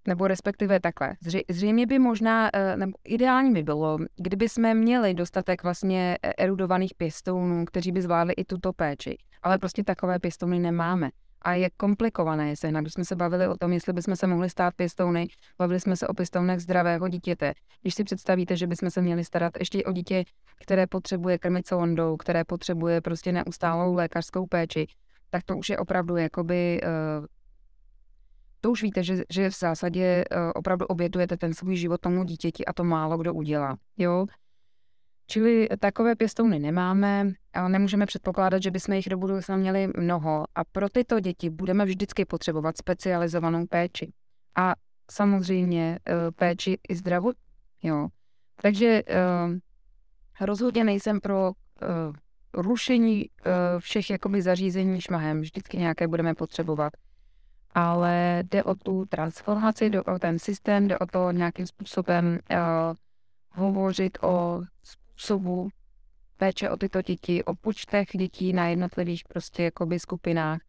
nebo 0.08 0.28
respektive 0.28 0.80
takhle. 0.80 1.14
Zřejmě 1.50 1.88
by 1.88 2.00
možná, 2.00 2.50
nebo 2.76 2.92
ideální 3.04 3.54
by 3.54 3.64
bylo, 3.64 3.98
kdyby 4.16 4.50
jsme 4.50 4.74
měli 4.74 5.14
dostatek 5.14 5.64
vlastně 5.64 6.18
erudovaných 6.38 6.94
pěstounů, 6.98 7.66
kteří 7.66 7.92
by 7.92 8.02
zvládli 8.02 8.34
i 8.34 8.46
tuto 8.46 8.74
péči. 8.74 9.18
Ale 9.44 9.58
prostě 9.58 9.84
takové 9.84 10.20
pěstouny 10.20 10.60
nemáme 10.60 11.10
a 11.44 11.54
je 11.54 11.70
komplikované 11.78 12.50
je 12.50 12.56
sehnat. 12.56 12.84
Když 12.84 12.94
jsme 12.94 13.06
se 13.06 13.16
bavili 13.16 13.48
o 13.48 13.58
tom, 13.58 13.74
jestli 13.74 13.94
bychom 13.94 14.16
se 14.16 14.28
mohli 14.28 14.50
stát 14.50 14.74
pěstouny, 14.76 15.28
bavili 15.58 15.80
jsme 15.80 15.96
se 15.96 16.08
o 16.08 16.14
pěstounech 16.14 16.60
zdravého 16.60 17.08
dítěte. 17.08 17.54
Když 17.82 17.94
si 17.96 18.04
představíte, 18.04 18.58
že 18.58 18.68
bychom 18.68 18.90
se 18.90 19.02
měli 19.02 19.26
starat 19.26 19.54
ještě 19.60 19.84
o 19.84 19.92
dítě, 19.92 20.24
které 20.62 20.88
potřebuje 20.88 21.38
krmit 21.38 21.68
sondou, 21.68 22.18
které 22.18 22.44
potřebuje 22.44 23.02
prostě 23.02 23.32
neustálou 23.32 23.94
lékařskou 23.94 24.46
péči, 24.48 24.88
tak 25.30 25.44
to 25.44 25.58
už 25.58 25.70
je 25.70 25.78
opravdu 25.78 26.18
jakoby 26.18 26.82
uh, 26.84 27.26
to 28.62 28.72
už 28.72 28.84
víte, 28.84 29.04
že, 29.04 29.24
že 29.30 29.50
v 29.50 29.60
zásadě 29.60 30.24
uh, 30.32 30.52
opravdu 30.56 30.86
obětujete 30.86 31.38
ten 31.38 31.54
svůj 31.54 31.76
život 31.76 32.02
tomu 32.02 32.24
dítěti 32.24 32.66
a 32.66 32.74
to 32.74 32.84
málo 32.84 33.18
kdo 33.18 33.34
udělá. 33.34 33.78
Jo? 33.98 34.26
Čili 35.28 35.68
takové 35.80 36.16
pěstouny 36.16 36.60
nemáme, 36.60 37.32
ale 37.54 37.70
nemůžeme 37.70 38.06
předpokládat, 38.06 38.64
že 38.64 38.72
bychom 38.72 38.96
jich 38.96 39.10
do 39.10 39.18
budoucna 39.18 39.56
měli 39.56 39.88
mnoho 39.98 40.46
a 40.56 40.64
pro 40.64 40.90
tyto 40.90 41.20
děti 41.20 41.50
budeme 41.50 41.86
vždycky 41.86 42.26
potřebovat 42.26 42.78
specializovanou 42.78 43.66
péči. 43.66 44.14
A 44.56 44.76
samozřejmě 45.12 46.00
eh, 46.08 46.32
péči 46.32 46.78
i 46.90 46.96
zdravot. 46.96 47.36
Jo. 47.84 48.08
Takže 48.62 49.04
uh, 49.04 49.58
rozhodně 50.42 50.84
nejsem 50.84 51.20
pro 51.20 51.52
uh, 51.52 51.52
rušení 52.54 53.26
všech 53.80 54.10
jakoby 54.10 54.42
zařízení 54.42 55.02
šmahem. 55.02 55.42
Vždycky 55.42 55.78
nějaké 55.78 56.08
budeme 56.08 56.34
potřebovat. 56.36 56.94
Ale 57.72 58.44
jde 58.52 58.64
o 58.64 58.76
tu 58.76 59.06
transformaci, 59.06 59.90
jde 59.90 60.02
o 60.02 60.20
ten 60.20 60.40
systém, 60.40 60.88
jde 60.88 61.00
o 61.00 61.06
to 61.06 61.32
nějakým 61.32 61.68
způsobem 61.68 62.40
hovořit 63.50 64.18
o 64.22 64.62
způsobu 65.24 65.70
péče 66.38 66.70
o 66.70 66.78
tyto 66.78 67.02
děti, 67.02 67.44
o 67.44 67.56
počtech 67.56 68.08
dětí 68.18 68.54
na 68.54 68.68
jednotlivých 68.68 69.24
prostě 69.24 69.64
jakoby 69.64 70.00
skupinách 70.00 70.62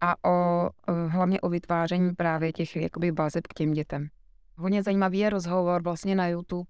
a 0.00 0.28
o, 0.28 0.70
hlavně 1.08 1.40
o 1.40 1.48
vytváření 1.48 2.14
právě 2.14 2.52
těch 2.52 2.76
jakoby 2.76 3.10
vazeb 3.10 3.46
k 3.46 3.54
těm 3.54 3.72
dětem. 3.72 4.08
Hodně 4.56 4.82
zajímavý 4.82 5.18
je 5.18 5.30
rozhovor 5.30 5.82
vlastně 5.82 6.14
na 6.14 6.28
YouTube, 6.28 6.68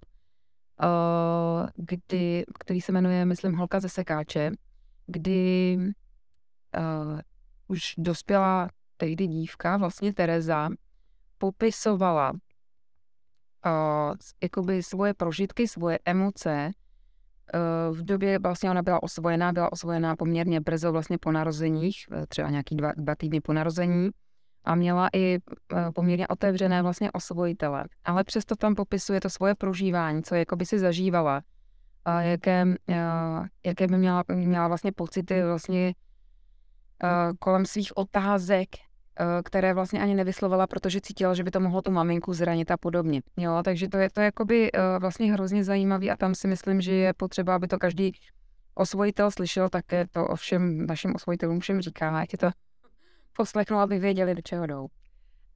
kdy, 1.76 2.44
který 2.58 2.80
se 2.80 2.92
jmenuje, 2.92 3.24
myslím, 3.24 3.54
Holka 3.54 3.80
ze 3.80 3.88
sekáče, 3.88 4.50
kdy 5.06 5.76
uh, 5.78 7.20
už 7.68 7.94
dospěla 7.98 8.68
tehdy 8.96 9.26
dívka, 9.26 9.76
vlastně 9.76 10.14
Tereza, 10.14 10.68
popisovala 11.38 12.30
uh, 12.30 12.38
jakoby 14.42 14.82
svoje 14.82 15.14
prožitky, 15.14 15.68
svoje 15.68 15.98
emoce 16.04 16.72
v 17.92 18.02
době, 18.02 18.38
vlastně 18.38 18.70
ona 18.70 18.82
byla 18.82 19.02
osvojená, 19.02 19.52
byla 19.52 19.72
osvojená 19.72 20.16
poměrně 20.16 20.60
brzo 20.60 20.92
vlastně 20.92 21.18
po 21.18 21.32
narozeních, 21.32 21.96
třeba 22.28 22.50
nějaký 22.50 22.76
dva, 22.76 22.92
dva 22.96 23.14
týdny 23.14 23.40
po 23.40 23.52
narození 23.52 24.10
a 24.64 24.74
měla 24.74 25.08
i 25.12 25.38
uh, 25.38 25.78
poměrně 25.94 26.28
otevřené 26.28 26.82
vlastně 26.82 27.12
osvojitele. 27.12 27.84
Ale 28.04 28.24
přesto 28.24 28.56
tam 28.56 28.74
popisuje 28.74 29.20
to 29.20 29.30
svoje 29.30 29.54
prožívání, 29.54 30.22
co 30.22 30.34
jakoby 30.34 30.66
si 30.66 30.78
zažívala, 30.78 31.42
a 32.04 32.22
jaké, 32.22 32.64
jaké 33.66 33.86
by 33.86 33.96
měla, 33.96 34.24
měla 34.34 34.68
vlastně 34.68 34.92
pocity 34.92 35.42
vlastně 35.42 35.94
kolem 37.38 37.66
svých 37.66 37.96
otázek, 37.96 38.68
Eh, 38.70 38.89
které 39.44 39.74
vlastně 39.74 40.02
ani 40.02 40.14
nevyslovila, 40.14 40.66
protože 40.66 41.00
cítila, 41.00 41.35
že 41.35 41.44
by 41.44 41.50
to 41.50 41.61
mohlo 41.61 41.83
tu 41.83 41.90
maminku 41.90 42.33
zranit 42.33 42.70
a 42.70 42.76
podobně. 42.76 43.22
Jo, 43.37 43.61
takže 43.64 43.88
to 43.88 43.98
je 43.98 44.11
to 44.11 44.20
jakoby 44.20 44.70
eh, 44.72 44.98
vlastně 44.98 45.33
hrozně 45.33 45.64
zajímavý 45.64 46.11
a 46.11 46.16
tam 46.16 46.35
si 46.35 46.48
myslím, 46.48 46.80
že 46.80 46.94
je 46.94 47.14
potřeba, 47.14 47.54
aby 47.54 47.68
to 47.68 47.78
každý 47.78 48.12
osvojitel 48.74 49.30
slyšel, 49.30 49.68
také 49.68 50.06
to 50.11 50.26
ovšem 50.26 50.87
našim 50.87 51.14
osvojitelům 51.14 51.61
všem 51.61 51.80
říká, 51.80 52.18
ať 52.18 52.30
to 52.40 52.50
poslechnou, 53.37 53.78
aby 53.78 53.98
věděli, 53.98 54.35
do 54.35 54.42
čeho 54.42 54.66
jdou. 54.66 54.87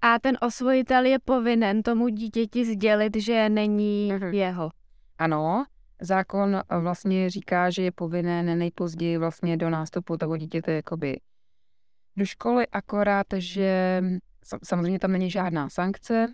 A 0.03 0.19
ten 0.19 0.39
osvojitel 0.41 1.05
je 1.05 1.19
povinen 1.19 1.83
tomu 1.83 2.09
dítěti 2.09 2.65
sdělit, 2.65 3.17
že 3.17 3.49
není 3.49 4.13
mm-hmm. 4.13 4.33
jeho. 4.33 4.71
Ano, 5.19 5.65
zákon 6.01 6.61
vlastně 6.81 7.31
říká, 7.31 7.71
že 7.71 7.83
je 7.83 7.93
povinen 7.93 8.59
nejpozději 8.59 9.19
vlastně 9.19 9.57
do 9.57 9.71
nástupu 9.71 10.17
toho 10.17 10.37
dítěte 10.37 10.73
jakoby 10.73 11.21
do 12.17 12.25
školy, 12.25 12.67
akorát, 12.73 13.27
že 13.37 14.03
samozřejmě 14.63 14.99
tam 14.99 15.13
není 15.13 15.31
žádná 15.31 15.69
sankce 15.69 16.27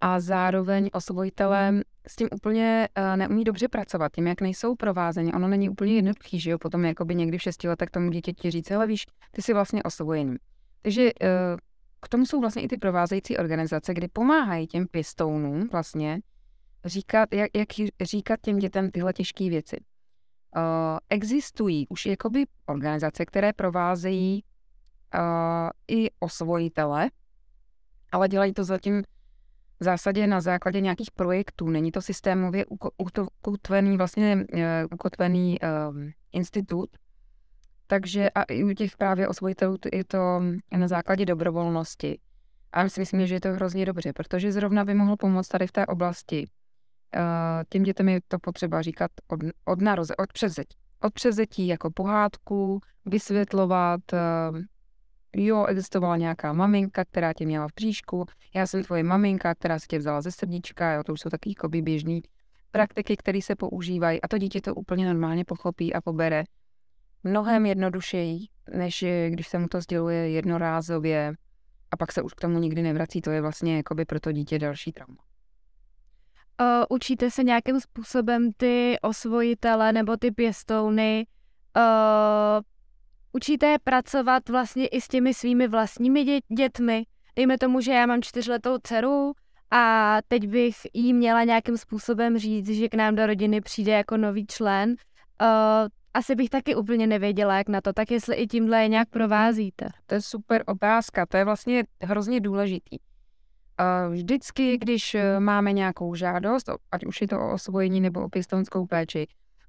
a 0.00 0.20
zároveň 0.20 0.90
osvojitelé 0.92 1.82
s 2.06 2.16
tím 2.16 2.28
úplně 2.32 2.88
neumí 3.16 3.44
dobře 3.44 3.68
pracovat, 3.68 4.12
tím, 4.12 4.26
jak 4.26 4.40
nejsou 4.40 4.74
provázeni. 4.74 5.32
Ono 5.32 5.48
není 5.48 5.68
úplně 5.68 5.94
jednoduchý, 5.94 6.40
že 6.40 6.50
jo, 6.50 6.58
potom 6.58 6.84
jakoby 6.84 7.14
někdy 7.14 7.38
v 7.38 7.42
šesti 7.42 7.68
letech 7.68 7.90
tomu 7.90 8.10
dítěti 8.10 8.50
říct, 8.50 8.70
ale 8.70 8.86
víš, 8.86 9.06
ty 9.30 9.42
jsi 9.42 9.54
vlastně 9.54 9.82
osvojený. 9.82 10.36
Takže 10.82 11.02
e, 11.02 11.12
k 12.00 12.08
tomu 12.08 12.26
jsou 12.26 12.40
vlastně 12.40 12.62
i 12.62 12.68
ty 12.68 12.76
provázející 12.76 13.36
organizace, 13.36 13.94
kdy 13.94 14.08
pomáhají 14.08 14.66
těm 14.66 14.86
pěstounům 14.86 15.68
vlastně 15.72 16.20
říkat, 16.84 17.34
jak, 17.34 17.50
jak 17.54 17.68
říkat 18.00 18.40
těm 18.40 18.58
dětem 18.58 18.90
tyhle 18.90 19.12
těžké 19.12 19.48
věci. 19.48 19.76
Uh, 20.56 20.98
existují 21.10 21.86
už 21.88 22.06
jakoby 22.06 22.44
organizace, 22.66 23.26
které 23.26 23.52
provázejí 23.52 24.44
uh, 25.14 25.20
i 25.88 26.10
osvojitele, 26.18 27.10
ale 28.12 28.28
dělají 28.28 28.52
to 28.52 28.64
zatím 28.64 29.02
v 29.80 29.84
zásadě 29.84 30.26
na 30.26 30.40
základě 30.40 30.80
nějakých 30.80 31.10
projektů. 31.10 31.70
Není 31.70 31.92
to 31.92 32.02
systémově 32.02 32.66
ukotvený, 32.66 33.96
vlastně 33.96 34.36
uh, 34.36 34.60
ukotvený 34.92 35.58
institut, 36.32 36.90
takže 37.86 38.30
a 38.30 38.42
i 38.42 38.64
u 38.64 38.72
těch 38.72 38.96
právě 38.96 39.28
osvojitelů 39.28 39.76
je 39.92 40.04
to 40.04 40.42
na 40.76 40.88
základě 40.88 41.26
dobrovolnosti. 41.26 42.18
A 42.72 42.82
my 42.82 42.90
si 42.90 43.00
myslím, 43.00 43.26
že 43.26 43.34
je 43.34 43.40
to 43.40 43.48
hrozně 43.48 43.84
dobře, 43.84 44.12
protože 44.12 44.52
zrovna 44.52 44.84
by 44.84 44.94
mohl 44.94 45.16
pomoct 45.16 45.48
tady 45.48 45.66
v 45.66 45.72
té 45.72 45.86
oblasti 45.86 46.48
těm 47.68 47.82
dětem 47.82 48.08
je 48.08 48.20
to 48.28 48.38
potřeba 48.38 48.82
říkat 48.82 49.10
od, 49.28 49.40
od 49.64 49.80
naroze, 49.80 50.16
od 50.16 50.32
převzetí. 50.32 50.76
Od 51.02 51.12
převzetí 51.12 51.66
jako 51.66 51.90
pohádku, 51.90 52.80
vysvětlovat, 53.06 54.00
jo, 55.36 55.64
existovala 55.64 56.16
nějaká 56.16 56.52
maminka, 56.52 57.04
která 57.04 57.32
tě 57.32 57.46
měla 57.46 57.68
v 57.68 57.74
bříšku, 57.76 58.26
já 58.54 58.66
jsem 58.66 58.84
tvoje 58.84 59.02
maminka, 59.02 59.54
která 59.54 59.78
se 59.78 59.86
tě 59.86 59.98
vzala 59.98 60.20
ze 60.20 60.32
srdíčka, 60.32 60.92
jo, 60.92 61.04
to 61.04 61.12
už 61.12 61.20
jsou 61.20 61.30
taky 61.30 61.54
koby 61.54 61.82
běžný 61.82 62.22
praktiky, 62.70 63.16
které 63.16 63.42
se 63.42 63.56
používají 63.56 64.22
a 64.22 64.28
to 64.28 64.38
dítě 64.38 64.60
to 64.60 64.74
úplně 64.74 65.06
normálně 65.06 65.44
pochopí 65.44 65.94
a 65.94 66.00
pobere 66.00 66.44
mnohem 67.24 67.66
jednodušeji, 67.66 68.38
než 68.74 69.04
když 69.28 69.48
se 69.48 69.58
mu 69.58 69.68
to 69.68 69.80
sděluje 69.80 70.30
jednorázově 70.30 71.34
a 71.90 71.96
pak 71.96 72.12
se 72.12 72.22
už 72.22 72.34
k 72.34 72.40
tomu 72.40 72.58
nikdy 72.58 72.82
nevrací. 72.82 73.20
To 73.20 73.30
je 73.30 73.40
vlastně 73.40 73.76
jakoby 73.76 74.04
pro 74.04 74.20
to 74.20 74.32
dítě 74.32 74.58
další 74.58 74.92
trauma. 74.92 75.29
Uh, 76.60 76.84
učíte 76.88 77.30
se 77.30 77.42
nějakým 77.42 77.80
způsobem 77.80 78.50
ty 78.56 78.96
osvojitele 79.02 79.92
nebo 79.92 80.16
ty 80.16 80.30
pěstouny, 80.30 81.26
uh, 81.76 82.62
učíte 83.32 83.66
je 83.66 83.78
pracovat 83.84 84.48
vlastně 84.48 84.86
i 84.86 85.00
s 85.00 85.08
těmi 85.08 85.34
svými 85.34 85.68
vlastními 85.68 86.24
dě- 86.24 86.56
dětmi. 86.56 87.04
Dejme 87.36 87.58
tomu, 87.58 87.80
že 87.80 87.92
já 87.92 88.06
mám 88.06 88.22
čtyřletou 88.22 88.78
dceru 88.82 89.32
a 89.70 90.16
teď 90.28 90.46
bych 90.46 90.76
jí 90.94 91.14
měla 91.14 91.44
nějakým 91.44 91.76
způsobem 91.76 92.38
říct, 92.38 92.68
že 92.70 92.88
k 92.88 92.94
nám 92.94 93.14
do 93.14 93.26
rodiny 93.26 93.60
přijde 93.60 93.92
jako 93.92 94.16
nový 94.16 94.46
člen. 94.46 94.90
Uh, 94.90 95.46
asi 96.14 96.34
bych 96.34 96.50
taky 96.50 96.74
úplně 96.74 97.06
nevěděla, 97.06 97.56
jak 97.56 97.68
na 97.68 97.80
to, 97.80 97.92
tak 97.92 98.10
jestli 98.10 98.36
i 98.36 98.46
tímhle 98.46 98.82
je 98.82 98.88
nějak 98.88 99.08
provázíte. 99.08 99.88
To 100.06 100.14
je 100.14 100.22
super 100.22 100.64
otázka, 100.66 101.26
to 101.26 101.36
je 101.36 101.44
vlastně 101.44 101.84
hrozně 102.02 102.40
důležitý. 102.40 102.96
Vždycky, 104.10 104.78
když 104.78 105.14
eh, 105.14 105.40
máme 105.40 105.72
nějakou 105.72 106.14
žádost, 106.14 106.70
ať 106.92 107.04
už 107.04 107.20
je 107.20 107.28
to 107.28 107.40
o 107.40 107.52
osvojení 107.52 108.00
nebo 108.00 108.24
o 108.24 108.28
pěstounskou 108.28 108.86
péči, 108.86 109.26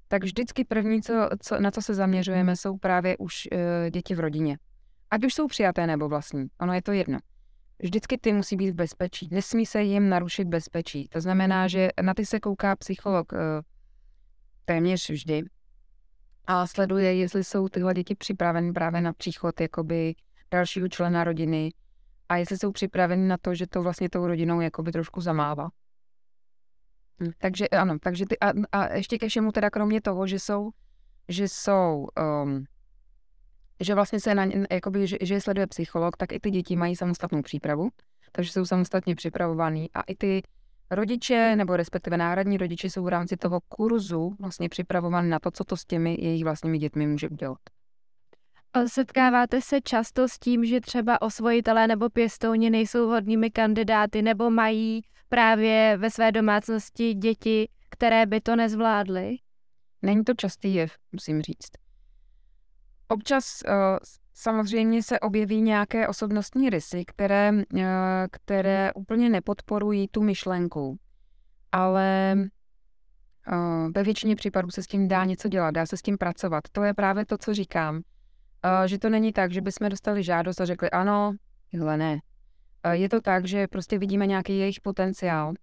tak 0.08 0.24
vždycky 0.24 0.64
první, 0.64 1.02
co, 1.02 1.28
co, 1.40 1.60
na 1.60 1.70
co 1.70 1.82
se 1.82 1.94
zaměřujeme, 1.94 2.56
jsou 2.56 2.76
právě 2.76 3.16
už 3.16 3.48
uh, 3.52 3.58
děti 3.90 4.14
v 4.14 4.20
rodině. 4.20 4.58
Ať 5.10 5.24
už 5.24 5.34
jsou 5.34 5.46
přijaté 5.46 5.86
nebo 5.86 6.08
vlastní, 6.08 6.46
ono 6.60 6.72
je 6.72 6.82
to 6.82 6.92
jedno. 6.92 7.18
Vždycky 7.82 8.18
ty 8.18 8.32
musí 8.32 8.56
být 8.56 8.70
v 8.70 8.74
bezpečí. 8.74 9.28
Nesmí 9.30 9.66
se 9.66 9.82
jim 9.82 10.08
narušit 10.08 10.48
bezpečí. 10.48 11.08
To 11.08 11.20
znamená, 11.20 11.68
že 11.68 11.88
na 12.02 12.14
ty 12.14 12.26
se 12.26 12.40
kouká 12.40 12.76
psycholog 12.76 13.32
uh, 13.32 13.38
téměř 14.64 15.10
vždy 15.10 15.42
a 16.44 16.66
sleduje, 16.66 17.14
jestli 17.14 17.44
jsou 17.44 17.68
tyhle 17.68 17.94
děti 17.94 18.14
připraveny 18.14 18.72
právě 18.72 19.00
na 19.00 19.12
příchod 19.12 19.60
jakoby 19.60 20.14
dalšího 20.50 20.88
člena 20.88 21.24
rodiny, 21.24 21.70
a 22.32 22.36
jestli 22.36 22.58
jsou 22.58 22.72
připraveni 22.72 23.28
na 23.28 23.36
to, 23.36 23.54
že 23.54 23.66
to 23.66 23.82
vlastně 23.82 24.08
tou 24.08 24.26
rodinou 24.26 24.60
jakoby 24.60 24.92
trošku 24.92 25.20
zamává. 25.20 25.68
Hm. 27.22 27.30
Takže 27.38 27.68
ano, 27.68 27.98
takže 28.00 28.26
ty, 28.26 28.38
a, 28.38 28.52
a 28.72 28.94
ještě 28.94 29.18
ke 29.18 29.28
všemu 29.28 29.52
teda 29.52 29.70
kromě 29.70 30.00
toho, 30.00 30.26
že 30.26 30.38
jsou, 30.38 30.70
že 31.28 31.48
jsou, 31.48 32.08
um, 32.44 32.64
že 33.80 33.94
vlastně 33.94 34.20
se 34.20 34.34
na 34.34 34.46
jakoby, 34.70 35.06
že, 35.06 35.16
že 35.20 35.34
je 35.34 35.40
sleduje 35.40 35.66
psycholog, 35.66 36.16
tak 36.16 36.32
i 36.32 36.40
ty 36.40 36.50
děti 36.50 36.76
mají 36.76 36.96
samostatnou 36.96 37.42
přípravu, 37.42 37.90
takže 38.32 38.52
jsou 38.52 38.64
samostatně 38.64 39.14
připravovaný 39.14 39.90
a 39.94 40.00
i 40.02 40.14
ty 40.14 40.42
rodiče, 40.90 41.56
nebo 41.56 41.76
respektive 41.76 42.16
náhradní 42.16 42.56
rodiče 42.56 42.90
jsou 42.90 43.04
v 43.04 43.08
rámci 43.08 43.36
toho 43.36 43.60
kurzu 43.60 44.36
vlastně 44.40 44.68
připravovaní 44.68 45.28
na 45.30 45.38
to, 45.38 45.50
co 45.50 45.64
to 45.64 45.76
s 45.76 45.84
těmi 45.84 46.16
jejich 46.20 46.44
vlastními 46.44 46.78
dětmi 46.78 47.06
může 47.06 47.28
udělat. 47.28 47.58
Setkáváte 48.86 49.60
se 49.60 49.80
často 49.80 50.28
s 50.28 50.38
tím, 50.38 50.64
že 50.64 50.80
třeba 50.80 51.22
osvojitelé 51.22 51.86
nebo 51.86 52.10
pěstouni 52.10 52.70
nejsou 52.70 53.06
vhodnými 53.06 53.50
kandidáty 53.50 54.22
nebo 54.22 54.50
mají 54.50 55.02
právě 55.28 55.96
ve 55.96 56.10
své 56.10 56.32
domácnosti 56.32 57.14
děti, 57.14 57.68
které 57.90 58.26
by 58.26 58.40
to 58.40 58.56
nezvládly? 58.56 59.36
Není 60.02 60.24
to 60.24 60.34
častý 60.34 60.74
jev, 60.74 60.92
musím 61.12 61.42
říct. 61.42 61.70
Občas 63.08 63.62
uh, 63.68 63.72
samozřejmě 64.34 65.02
se 65.02 65.20
objeví 65.20 65.60
nějaké 65.60 66.08
osobnostní 66.08 66.70
rysy, 66.70 67.04
které, 67.04 67.52
uh, 67.52 67.80
které 68.30 68.92
úplně 68.92 69.28
nepodporují 69.28 70.08
tu 70.08 70.22
myšlenku, 70.22 70.98
ale 71.72 72.34
uh, 73.52 73.92
ve 73.94 74.02
většině 74.02 74.36
případů 74.36 74.70
se 74.70 74.82
s 74.82 74.86
tím 74.86 75.08
dá 75.08 75.24
něco 75.24 75.48
dělat, 75.48 75.70
dá 75.70 75.86
se 75.86 75.96
s 75.96 76.02
tím 76.02 76.18
pracovat. 76.18 76.64
To 76.72 76.82
je 76.82 76.94
právě 76.94 77.26
to, 77.26 77.38
co 77.38 77.54
říkám 77.54 78.02
Že 78.86 78.98
to 78.98 79.08
není 79.08 79.32
tak, 79.32 79.52
že 79.52 79.60
bychom 79.60 79.88
dostali 79.88 80.22
žádost 80.22 80.60
a 80.60 80.64
řekli 80.64 80.90
ano, 80.90 81.32
tohle 81.70 81.96
ne. 81.96 82.20
Je 82.92 83.08
to 83.08 83.20
tak, 83.20 83.46
že 83.46 83.68
prostě 83.68 83.98
vidíme 83.98 84.26
nějaký 84.26 84.58
jejich 84.58 84.80
potenciál 84.80 85.54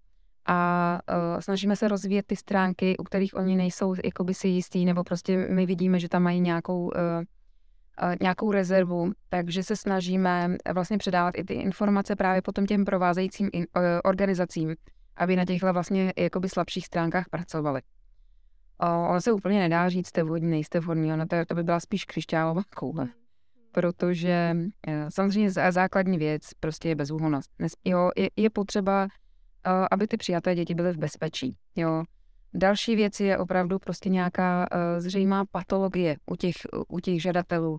a 0.46 1.00
uh, 1.10 1.40
snažíme 1.40 1.76
se 1.76 1.88
rozvíjet 1.88 2.26
ty 2.26 2.36
stránky, 2.36 2.96
u 2.96 3.04
kterých 3.04 3.34
oni 3.34 3.56
nejsou 3.56 3.94
jakoby 4.04 4.34
si 4.34 4.48
jistý, 4.48 4.84
nebo 4.84 5.04
prostě 5.04 5.36
my 5.36 5.66
vidíme, 5.66 6.00
že 6.00 6.08
tam 6.08 6.22
mají 6.22 6.40
nějakou, 6.40 6.84
uh, 6.84 6.90
uh, 6.90 8.14
nějakou 8.20 8.52
rezervu, 8.52 9.12
takže 9.28 9.62
se 9.62 9.76
snažíme 9.76 10.56
vlastně 10.74 10.98
předávat 10.98 11.38
i 11.38 11.44
ty 11.44 11.54
informace 11.54 12.16
právě 12.16 12.42
potom 12.42 12.66
těm 12.66 12.84
provázejícím 12.84 13.50
organizacím, 14.04 14.76
aby 15.16 15.36
na 15.36 15.44
těchto 15.44 15.72
vlastně 15.72 16.12
jakoby 16.16 16.48
slabších 16.48 16.86
stránkách 16.86 17.28
pracovali. 17.28 17.80
Ono 18.80 19.20
se 19.20 19.32
úplně 19.32 19.58
nedá 19.58 19.88
říct, 19.88 20.06
jste 20.06 20.22
vhodný, 20.22 20.50
nejste 20.50 20.80
vhodný, 20.80 21.12
ono 21.12 21.26
to, 21.26 21.36
to 21.48 21.54
by 21.54 21.62
byla 21.62 21.80
spíš 21.80 22.04
křišťálová 22.04 22.62
koule. 22.76 23.08
Protože 23.72 24.56
eh, 24.86 25.06
samozřejmě 25.08 25.50
základní 25.50 26.18
věc 26.18 26.42
prostě 26.60 26.88
je 26.88 26.94
bezúhonost. 26.94 27.50
Jo, 27.84 28.10
je, 28.16 28.30
je 28.36 28.50
potřeba, 28.50 29.08
eh, 29.66 29.70
aby 29.90 30.06
ty 30.06 30.16
přijaté 30.16 30.54
děti 30.54 30.74
byly 30.74 30.92
v 30.92 30.98
bezpečí. 30.98 31.56
Jo. 31.76 32.02
Další 32.54 32.96
věc 32.96 33.20
je 33.20 33.38
opravdu 33.38 33.78
prostě 33.78 34.08
nějaká 34.08 34.66
uh, 34.72 35.00
zřejmá 35.00 35.44
patologie 35.50 36.16
u 36.30 36.36
těch, 36.36 36.54
u 36.88 37.00
těch 37.00 37.22
žadatelů. 37.22 37.78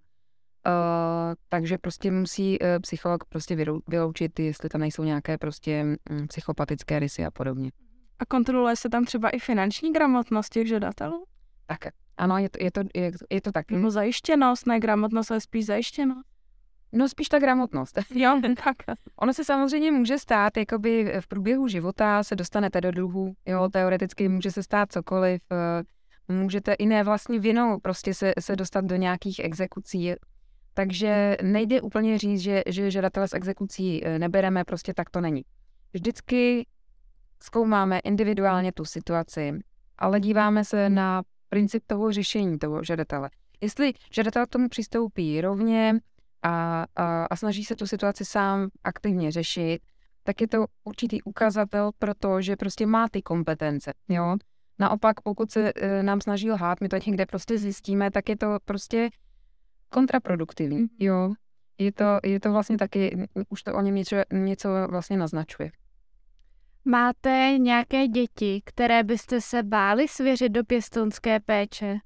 Takže 1.50 1.78
prostě 1.78 2.12
musí 2.12 2.58
psycholog 2.82 3.24
prostě 3.26 3.56
vyloučit, 3.88 4.40
jestli 4.40 4.70
tam 4.70 4.82
nejsou 4.82 5.04
nějaké 5.04 5.38
prostě 5.38 5.86
um, 6.10 6.28
psychopatické 6.28 7.00
rysy 7.00 7.26
a 7.26 7.32
podobně. 7.32 7.72
A 8.22 8.26
kontroluje 8.26 8.76
se 8.76 8.90
tam 8.90 9.06
třeba 9.06 9.30
i 9.30 9.40
finanční 9.40 9.94
gramotnost 9.94 10.50
těch 10.50 10.68
žadatelů? 10.68 11.26
Tak, 11.66 11.94
ano, 12.18 12.38
je 12.38 12.50
to, 12.50 12.64
je 12.64 12.72
to, 12.72 12.82
je, 12.96 13.12
je 13.30 13.42
to 13.42 13.52
tak. 13.52 13.72
No 13.72 13.92
zajištěnost, 13.92 14.68
ne 14.68 14.80
gramotnost, 14.80 15.32
ale 15.32 15.42
spíš 15.42 15.66
zajištěnost. 15.66 16.30
No 16.92 17.10
spíš 17.10 17.30
ta 17.30 17.40
gramotnost. 17.40 18.00
Jo, 18.16 18.42
tak. 18.64 18.76
Ono 19.16 19.34
se 19.34 19.44
samozřejmě 19.44 19.92
může 19.92 20.18
stát, 20.18 20.58
jakoby 20.58 21.14
v 21.20 21.28
průběhu 21.28 21.68
života 21.68 22.24
se 22.24 22.36
dostanete 22.36 22.82
do 22.82 22.92
dluhu, 22.92 23.34
jo, 23.46 23.70
teoreticky 23.70 24.30
může 24.30 24.52
se 24.52 24.64
stát 24.64 24.92
cokoliv, 24.92 25.42
eh, 25.52 26.34
můžete 26.34 26.74
i 26.74 26.86
ne 26.86 27.04
vlastní 27.04 27.40
vinou 27.40 27.80
prostě 27.80 28.14
se, 28.14 28.34
se 28.40 28.56
dostat 28.56 28.86
do 28.86 28.96
nějakých 28.96 29.40
exekucí, 29.40 30.14
takže 30.74 31.38
nejde 31.42 31.82
úplně 31.82 32.18
říct, 32.18 32.40
že, 32.40 32.64
že 32.68 32.92
žadatele 32.92 33.28
z 33.28 33.34
exekucí 33.34 34.06
eh, 34.06 34.20
nebereme, 34.20 34.64
prostě 34.64 34.94
tak 34.94 35.10
to 35.10 35.22
není. 35.22 35.42
Vždycky 35.94 36.66
zkoumáme 37.44 38.00
individuálně 38.00 38.72
tu 38.72 38.86
situaci, 38.86 39.60
ale 39.98 40.20
díváme 40.20 40.66
se 40.66 40.90
na 40.90 41.24
princip 41.50 41.84
toho 41.88 42.12
řešení 42.12 42.60
toho 42.60 42.84
žadatele. 42.84 43.30
Jestli 43.62 43.94
žadatel 44.14 44.46
k 44.46 44.50
tomu 44.50 44.70
přistoupí 44.70 45.42
rovně 45.42 46.00
a, 46.44 46.86
a, 46.96 47.26
a 47.26 47.36
snaží 47.36 47.66
se 47.66 47.76
tu 47.76 47.88
situaci 47.88 48.26
sám 48.26 48.70
aktivně 48.84 49.32
řešit, 49.32 49.80
tak 50.24 50.42
je 50.42 50.48
to 50.48 50.66
určitý 50.84 51.22
ukazatel 51.22 51.92
pro 52.00 52.14
to, 52.14 52.42
že 52.42 52.56
prostě 52.56 52.86
má 52.86 53.08
ty 53.12 53.22
kompetence, 53.22 53.94
jo. 54.10 54.36
Naopak, 54.80 55.22
pokud 55.22 55.52
se 55.52 55.72
e, 55.76 56.04
nám 56.04 56.22
snaží 56.22 56.52
lhát, 56.52 56.82
my 56.82 56.90
to 56.90 56.98
někde 57.08 57.26
prostě 57.26 57.58
zjistíme, 57.58 58.12
tak 58.12 58.30
je 58.30 58.38
to 58.38 58.58
prostě 58.66 59.10
kontraproduktivní, 59.90 60.78
mhm. 60.78 60.90
jo. 61.00 61.34
Je 61.78 61.92
to, 61.92 62.20
je 62.24 62.40
to 62.40 62.52
vlastně 62.52 62.78
taky, 62.78 63.28
už 63.50 63.64
to 63.64 63.76
o 63.76 63.82
něm 63.82 63.96
něco, 63.96 64.16
něco 64.34 64.70
vlastně 64.90 65.18
naznačuje. 65.18 65.72
Máte 66.86 67.54
nějaké 67.58 68.08
děti, 68.08 68.62
které 68.66 69.04
byste 69.04 69.42
se 69.42 69.64
báli 69.64 70.08
svěřit 70.08 70.50
do 70.50 70.64
pěstounské 70.64 71.40
péče? 71.40 71.98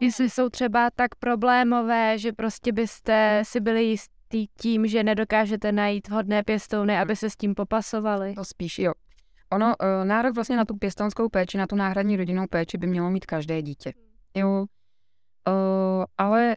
Jestli 0.00 0.30
jsou 0.30 0.48
třeba 0.48 0.90
tak 0.96 1.14
problémové, 1.14 2.18
že 2.18 2.32
prostě 2.32 2.72
byste 2.72 3.42
si 3.44 3.60
byli 3.60 3.84
jistý 3.84 4.46
tím, 4.60 4.86
že 4.86 5.02
nedokážete 5.02 5.72
najít 5.72 6.10
hodné 6.10 6.42
pěstouny, 6.42 6.98
aby 6.98 7.16
se 7.16 7.30
s 7.30 7.36
tím 7.36 7.54
popasovali? 7.54 8.34
To 8.34 8.44
spíš 8.44 8.78
jo. 8.78 8.92
Ono, 9.52 9.66
uh, 9.66 10.04
nárok 10.04 10.34
vlastně 10.34 10.56
na 10.56 10.64
tu 10.64 10.76
pěstounskou 10.76 11.28
péči, 11.28 11.58
na 11.58 11.66
tu 11.66 11.76
náhradní 11.76 12.16
rodinnou 12.16 12.46
péči 12.46 12.78
by 12.78 12.86
mělo 12.86 13.10
mít 13.10 13.26
každé 13.26 13.62
dítě. 13.62 13.92
Jo. 14.34 14.66
Uh, 15.48 16.04
ale 16.18 16.56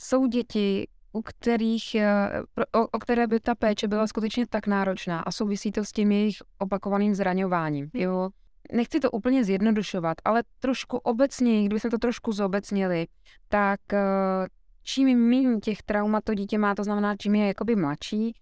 jsou 0.00 0.26
děti, 0.26 0.88
u 1.12 1.22
kterých, 1.22 1.94
eh, 1.94 2.42
o, 2.74 2.86
o 2.86 2.98
které 2.98 3.26
by 3.26 3.40
ta 3.40 3.54
péče 3.54 3.88
byla 3.88 4.06
skutečně 4.06 4.46
tak 4.46 4.66
náročná 4.66 5.20
a 5.20 5.32
souvisí 5.32 5.72
to 5.72 5.84
s 5.84 5.92
tím 5.92 6.12
jejich 6.12 6.36
opakovaným 6.58 7.14
zraňováním. 7.14 7.90
Jo? 7.94 8.30
Nechci 8.72 9.00
to 9.00 9.10
úplně 9.10 9.44
zjednodušovat, 9.44 10.16
ale 10.24 10.42
trošku 10.60 10.96
obecně, 10.96 11.64
kdybychom 11.64 11.90
to 11.90 11.98
trošku 11.98 12.32
zobecnili, 12.32 13.06
tak 13.48 13.80
eh, 13.92 14.46
čím 14.82 15.18
méně 15.18 15.60
těch 15.60 15.82
traumat 15.82 16.24
to 16.24 16.34
dítě 16.34 16.58
má, 16.58 16.74
to 16.74 16.84
znamená, 16.84 17.16
čím 17.16 17.34
je 17.34 17.46
jakoby 17.46 17.76
mladší, 17.76 18.34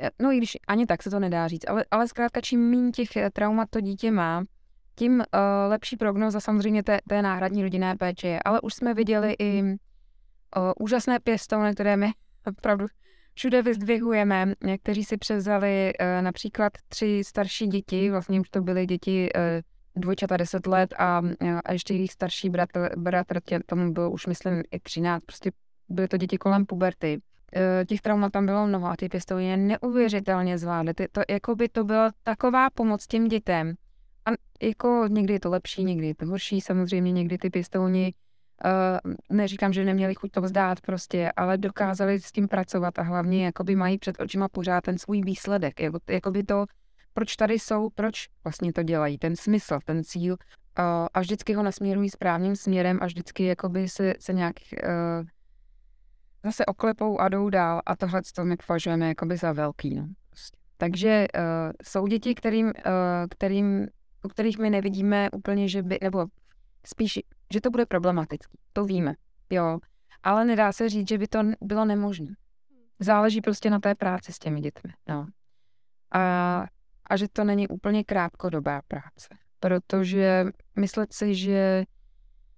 eh, 0.00 0.10
no 0.22 0.32
i 0.32 0.36
když 0.36 0.56
ani 0.68 0.86
tak 0.86 1.02
se 1.02 1.10
to 1.10 1.20
nedá 1.20 1.48
říct, 1.48 1.68
ale, 1.68 1.84
ale 1.90 2.08
zkrátka 2.08 2.40
čím 2.40 2.70
méně 2.70 2.90
těch 2.90 3.08
traumat 3.32 3.68
to 3.70 3.80
dítě 3.80 4.10
má, 4.10 4.44
tím 5.00 5.12
uh, 5.12 5.24
lepší 5.68 5.96
prognoza 5.96 6.40
samozřejmě 6.40 6.82
té, 6.82 6.98
té 7.08 7.22
náhradní 7.22 7.62
rodinné 7.62 7.96
péče 7.96 8.28
je. 8.28 8.40
Ale 8.44 8.60
už 8.60 8.74
jsme 8.74 8.94
viděli 8.94 9.34
i 9.38 9.76
o, 10.56 10.74
úžasné 10.74 11.20
pěstouny, 11.20 11.74
které 11.74 11.96
my 11.96 12.10
opravdu 12.46 12.86
všude 13.34 13.62
vyzdvihujeme, 13.62 14.54
kteří 14.82 15.04
si 15.04 15.16
převzali 15.16 15.92
e, 15.98 16.22
například 16.22 16.72
tři 16.88 17.22
starší 17.24 17.66
děti, 17.66 18.10
vlastně 18.10 18.40
už 18.40 18.50
to 18.50 18.62
byly 18.62 18.86
děti 18.86 19.28
e, 19.36 19.62
dvojčata 19.96 20.36
10 20.36 20.66
let 20.66 20.94
a, 20.98 21.22
a 21.64 21.72
ještě 21.72 21.94
jejich 21.94 22.12
starší 22.12 22.50
bratr, 22.50 22.90
bratr 22.96 23.40
tě, 23.40 23.60
tomu 23.66 23.92
byl 23.92 24.12
už 24.12 24.26
myslím 24.26 24.62
i 24.70 24.80
13, 24.80 25.24
prostě 25.24 25.50
byly 25.88 26.08
to 26.08 26.16
děti 26.16 26.38
kolem 26.38 26.66
puberty. 26.66 27.20
E, 27.56 27.84
těch 27.84 28.00
traumat 28.00 28.32
tam 28.32 28.46
bylo 28.46 28.66
mnoho 28.66 28.86
a 28.86 28.96
ty 28.96 29.08
pěstouny 29.08 29.56
neuvěřitelně 29.56 30.58
zvládly. 30.58 30.94
Ty, 30.94 31.08
to, 31.12 31.20
jako 31.30 31.54
by 31.54 31.68
to 31.68 31.84
byla 31.84 32.10
taková 32.22 32.70
pomoc 32.70 33.06
těm 33.06 33.28
dětem. 33.28 33.74
A 34.26 34.30
jako 34.62 35.04
někdy 35.08 35.32
je 35.32 35.40
to 35.40 35.50
lepší, 35.50 35.84
někdy 35.84 36.06
je 36.06 36.14
to 36.14 36.26
horší, 36.26 36.60
samozřejmě 36.60 37.12
někdy 37.12 37.38
ty 37.38 37.50
pěstouni 37.50 38.14
neříkám, 39.30 39.72
že 39.72 39.84
neměli 39.84 40.14
chuť 40.14 40.30
to 40.30 40.40
vzdát 40.40 40.80
prostě, 40.80 41.32
ale 41.36 41.58
dokázali 41.58 42.20
s 42.20 42.32
tím 42.32 42.48
pracovat 42.48 42.98
a 42.98 43.02
hlavně 43.02 43.44
jakoby 43.44 43.76
mají 43.76 43.98
před 43.98 44.20
očima 44.20 44.48
pořád 44.48 44.80
ten 44.80 44.98
svůj 44.98 45.22
výsledek, 45.22 45.80
jako, 45.80 45.98
jakoby 46.10 46.42
to, 46.42 46.64
proč 47.14 47.36
tady 47.36 47.54
jsou, 47.54 47.90
proč 47.90 48.28
vlastně 48.44 48.72
to 48.72 48.82
dělají, 48.82 49.18
ten 49.18 49.36
smysl, 49.36 49.78
ten 49.84 50.04
cíl 50.04 50.32
uh, 50.32 50.36
a 51.14 51.20
vždycky 51.20 51.54
ho 51.54 51.62
nasměrují 51.62 52.10
správným 52.10 52.56
směrem 52.56 52.98
a 53.02 53.06
vždycky 53.06 53.44
jakoby 53.44 53.88
se, 53.88 54.14
se 54.20 54.32
nějak 54.32 54.54
uh, 54.72 55.26
zase 56.44 56.66
oklepou 56.66 57.20
a 57.20 57.28
jdou 57.28 57.50
dál 57.50 57.80
a 57.86 57.96
tohle 57.96 58.22
to 58.34 58.44
my 58.44 58.56
považujeme 58.66 59.08
jakoby 59.08 59.36
za 59.36 59.52
velký. 59.52 59.94
No. 59.94 60.06
Prostě. 60.30 60.58
Takže 60.76 61.26
uh, 61.34 61.42
jsou 61.84 62.06
děti, 62.06 62.34
kterým, 62.34 62.66
uh, 62.66 62.72
kterým, 63.30 63.88
u 64.24 64.28
kterých 64.28 64.58
my 64.58 64.70
nevidíme 64.70 65.30
úplně, 65.30 65.68
že 65.68 65.82
by, 65.82 65.98
nebo 66.02 66.26
spíš 66.86 67.18
že 67.52 67.60
to 67.60 67.70
bude 67.70 67.86
problematický. 67.86 68.58
To 68.72 68.84
víme, 68.84 69.14
jo. 69.50 69.78
Ale 70.22 70.44
nedá 70.44 70.72
se 70.72 70.88
říct, 70.88 71.08
že 71.08 71.18
by 71.18 71.28
to 71.28 71.38
bylo 71.60 71.84
nemožné. 71.84 72.34
Záleží 72.98 73.40
prostě 73.40 73.70
na 73.70 73.80
té 73.80 73.94
práci 73.94 74.32
s 74.32 74.38
těmi 74.38 74.60
dětmi, 74.60 74.92
no. 75.08 75.26
A, 76.12 76.66
a 77.06 77.16
že 77.16 77.28
to 77.28 77.44
není 77.44 77.68
úplně 77.68 78.04
krátkodobá 78.04 78.80
práce. 78.88 79.28
Protože 79.60 80.46
myslet 80.76 81.12
si, 81.12 81.34
že 81.34 81.84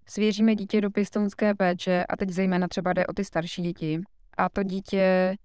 svěříme 0.07 0.55
dítě 0.55 0.81
do 0.81 0.91
pěstounské 0.91 1.55
péče 1.55 2.05
a 2.09 2.17
teď 2.17 2.31
zejména 2.31 2.69
třeba 2.69 2.93
jde 2.93 3.07
o 3.07 3.13
ty 3.13 3.25
starší 3.25 3.63
děti 3.63 4.03
a 4.39 4.49
to 4.49 4.63
dítě 4.63 5.37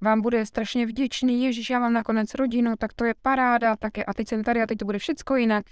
vám 0.00 0.20
bude 0.20 0.46
strašně 0.46 0.86
vděčný, 0.86 1.44
ježiš, 1.44 1.70
já 1.70 1.78
mám 1.78 1.92
nakonec 1.92 2.34
rodinu, 2.34 2.74
tak 2.78 2.92
to 2.92 3.04
je 3.04 3.14
paráda, 3.22 3.76
tak 3.76 3.98
je, 3.98 4.04
a 4.04 4.14
teď 4.14 4.28
jsem 4.28 4.44
tady 4.44 4.62
a 4.62 4.66
teď 4.66 4.78
to 4.78 4.84
bude 4.84 4.98
všecko 4.98 5.36
jinak. 5.36 5.66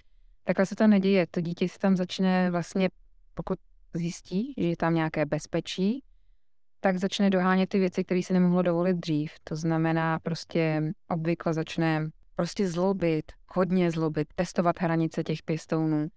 Takhle 0.44 0.66
se 0.66 0.76
to 0.76 0.86
neděje. 0.86 1.26
To 1.30 1.40
dítě 1.40 1.68
si 1.68 1.78
tam 1.78 1.96
začne 1.96 2.50
vlastně 2.50 2.88
pokud 3.42 3.58
zjistí, 3.94 4.54
že 4.56 4.66
je 4.66 4.76
tam 4.76 4.94
nějaké 4.94 5.26
bezpečí, 5.26 6.04
tak 6.80 6.98
začne 6.98 7.30
dohánět 7.30 7.68
ty 7.68 7.78
věci, 7.78 8.04
které 8.04 8.22
si 8.22 8.32
nemohlo 8.32 8.62
dovolit 8.62 8.96
dřív. 8.96 9.32
To 9.44 9.56
znamená 9.56 10.18
prostě 10.18 10.92
obvykle 11.08 11.54
začne 11.54 12.10
prostě 12.36 12.68
zlobit, 12.68 13.32
hodně 13.54 13.90
zlobit, 13.90 14.28
testovat 14.34 14.80
hranice 14.80 15.22
těch 15.22 15.42
pěstounů. 15.42 16.08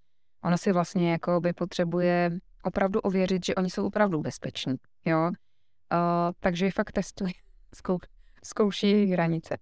Ono 0.44 0.58
si 0.58 0.72
vlastně 0.72 1.12
jako 1.12 1.40
by 1.42 1.54
potřebuje 1.54 2.32
opravdu 2.64 3.00
ověřit, 3.00 3.46
že 3.46 3.56
oni 3.56 3.70
jsou 3.70 3.88
opravdu 3.88 4.22
bezpeční, 4.22 4.76
jo. 5.06 5.28
Uh, 5.28 6.32
takže 6.40 6.72
fakt 6.72 6.92
testuje, 6.92 7.32
zkou, 7.76 7.98
zkouší 8.44 8.92
jejich 8.92 9.12
hranice. 9.12 9.58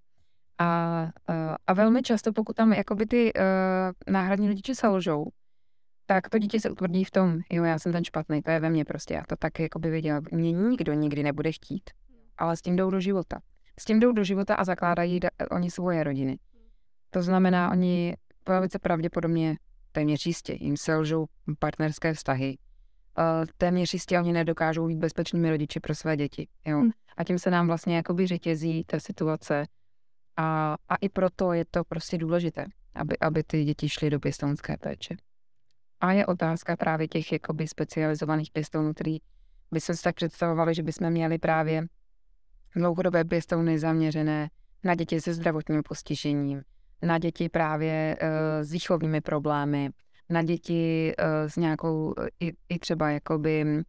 A, 0.58 1.02
uh, 1.30 1.56
a 1.68 1.74
velmi 1.74 2.02
často, 2.02 2.34
pokud 2.34 2.56
tam 2.56 2.74
jakoby 2.74 3.06
ty 3.06 3.34
uh, 3.34 4.14
náhradní 4.14 4.48
rodiče 4.48 4.76
selžou, 4.76 5.28
tak 6.06 6.30
to 6.30 6.38
dítě 6.38 6.60
se 6.60 6.70
utvrdí 6.70 7.04
v 7.04 7.12
tom, 7.12 7.40
jo, 7.52 7.64
já 7.64 7.80
jsem 7.80 7.92
ten 7.92 8.04
špatný, 8.04 8.42
to 8.42 8.52
je 8.52 8.60
ve 8.60 8.70
mně 8.70 8.86
prostě, 8.86 9.14
já 9.14 9.24
to 9.30 9.36
tak 9.36 9.60
jako 9.60 9.80
by 9.80 9.90
viděla. 9.90 10.22
Mě 10.32 10.52
nikdo 10.52 10.94
nikdy 10.94 11.24
nebude 11.24 11.52
chtít, 11.52 11.90
ale 12.38 12.58
s 12.58 12.62
tím 12.62 12.76
jdou 12.76 12.90
do 12.90 13.00
života. 13.00 13.40
S 13.80 13.86
tím 13.86 14.00
jdou 14.00 14.12
do 14.12 14.24
života 14.24 14.56
a 14.56 14.64
zakládají 14.64 15.20
da- 15.20 15.48
oni 15.52 15.72
svoje 15.72 16.04
rodiny. 16.04 16.38
To 17.10 17.22
znamená, 17.22 17.72
oni 17.72 18.16
velice 18.48 18.80
pravděpodobně 18.80 19.58
téměř 19.92 20.26
jistě 20.26 20.58
jim 20.60 20.78
selžou 20.78 21.26
partnerské 21.60 22.14
vztahy. 22.14 22.58
Uh, 23.18 23.46
téměř 23.58 23.94
jistě 23.94 24.20
oni 24.20 24.34
nedokážou 24.34 24.88
být 24.88 24.98
bezpečnými 24.98 25.50
rodiči 25.50 25.80
pro 25.80 25.96
své 25.96 26.18
děti. 26.18 26.48
Jo? 26.66 26.80
Hmm. 26.80 26.92
A 27.18 27.24
tím 27.24 27.40
se 27.40 27.52
nám 27.52 27.68
vlastně 27.68 27.96
jakoby 27.96 28.28
řetězí 28.28 28.84
ta 28.84 29.00
situace. 29.00 29.66
A, 30.38 30.76
a 30.90 30.96
i 30.96 31.10
proto 31.10 31.54
je 31.54 31.66
to 31.72 31.84
prostě 31.84 32.18
důležité, 32.18 32.66
aby, 32.96 33.20
aby 33.20 33.44
ty 33.44 33.64
děti 33.64 33.90
šly 33.90 34.10
do 34.10 34.20
pěstounské 34.20 34.78
péče. 34.78 35.16
A 36.02 36.12
je 36.12 36.26
otázka 36.26 36.76
právě 36.76 37.08
těch 37.08 37.32
jakoby 37.32 37.68
specializovaných 37.68 38.52
pěstounů, 38.52 38.94
který 38.94 39.18
by 39.72 39.82
se 39.82 39.94
tak 40.04 40.16
představovali, 40.16 40.76
že 40.76 40.84
bychom 40.84 41.10
měli 41.10 41.38
právě 41.38 41.88
dlouhodobé 42.76 43.24
pěstouny 43.24 43.80
zaměřené 43.80 44.50
na 44.84 44.96
děti 44.96 45.22
se 45.22 45.34
zdravotním 45.34 45.84
postižením, 45.84 46.62
na 47.02 47.18
děti 47.18 47.50
právě 47.50 48.18
uh, 48.22 48.28
s 48.64 48.72
výchovnými 48.72 49.22
problémy, 49.22 49.90
na 50.30 50.44
děti 50.44 51.14
uh, 51.20 51.26
s 51.50 51.56
nějakou 51.56 52.14
i, 52.40 52.54
i 52.70 52.80
třeba 52.80 53.10
jakoby 53.10 53.66
uh, 53.66 53.82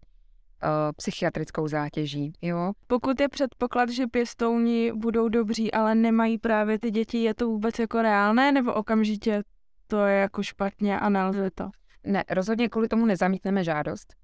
psychiatrickou 0.97 1.69
zátěží, 1.69 2.33
jo. 2.43 2.73
Pokud 2.87 3.21
je 3.21 3.29
předpoklad, 3.29 3.89
že 3.89 4.07
pěstouni 4.07 4.93
budou 4.93 5.29
dobří, 5.29 5.73
ale 5.73 5.95
nemají 5.95 6.39
právě 6.39 6.79
ty 6.79 6.91
děti, 6.91 7.19
je 7.19 7.35
to 7.35 7.47
vůbec 7.47 7.79
jako 7.79 8.03
reálné, 8.03 8.53
nebo 8.53 8.75
okamžitě 8.75 9.43
to 9.87 10.07
je 10.07 10.17
jako 10.17 10.43
špatně 10.43 11.01
a 11.01 11.09
nelze 11.09 11.51
to? 11.51 11.71
Ne, 12.05 12.25
rozhodně 12.31 12.69
kvůli 12.69 12.89
tomu 12.89 13.07
nezamítneme 13.07 13.65
žádost. 13.65 14.15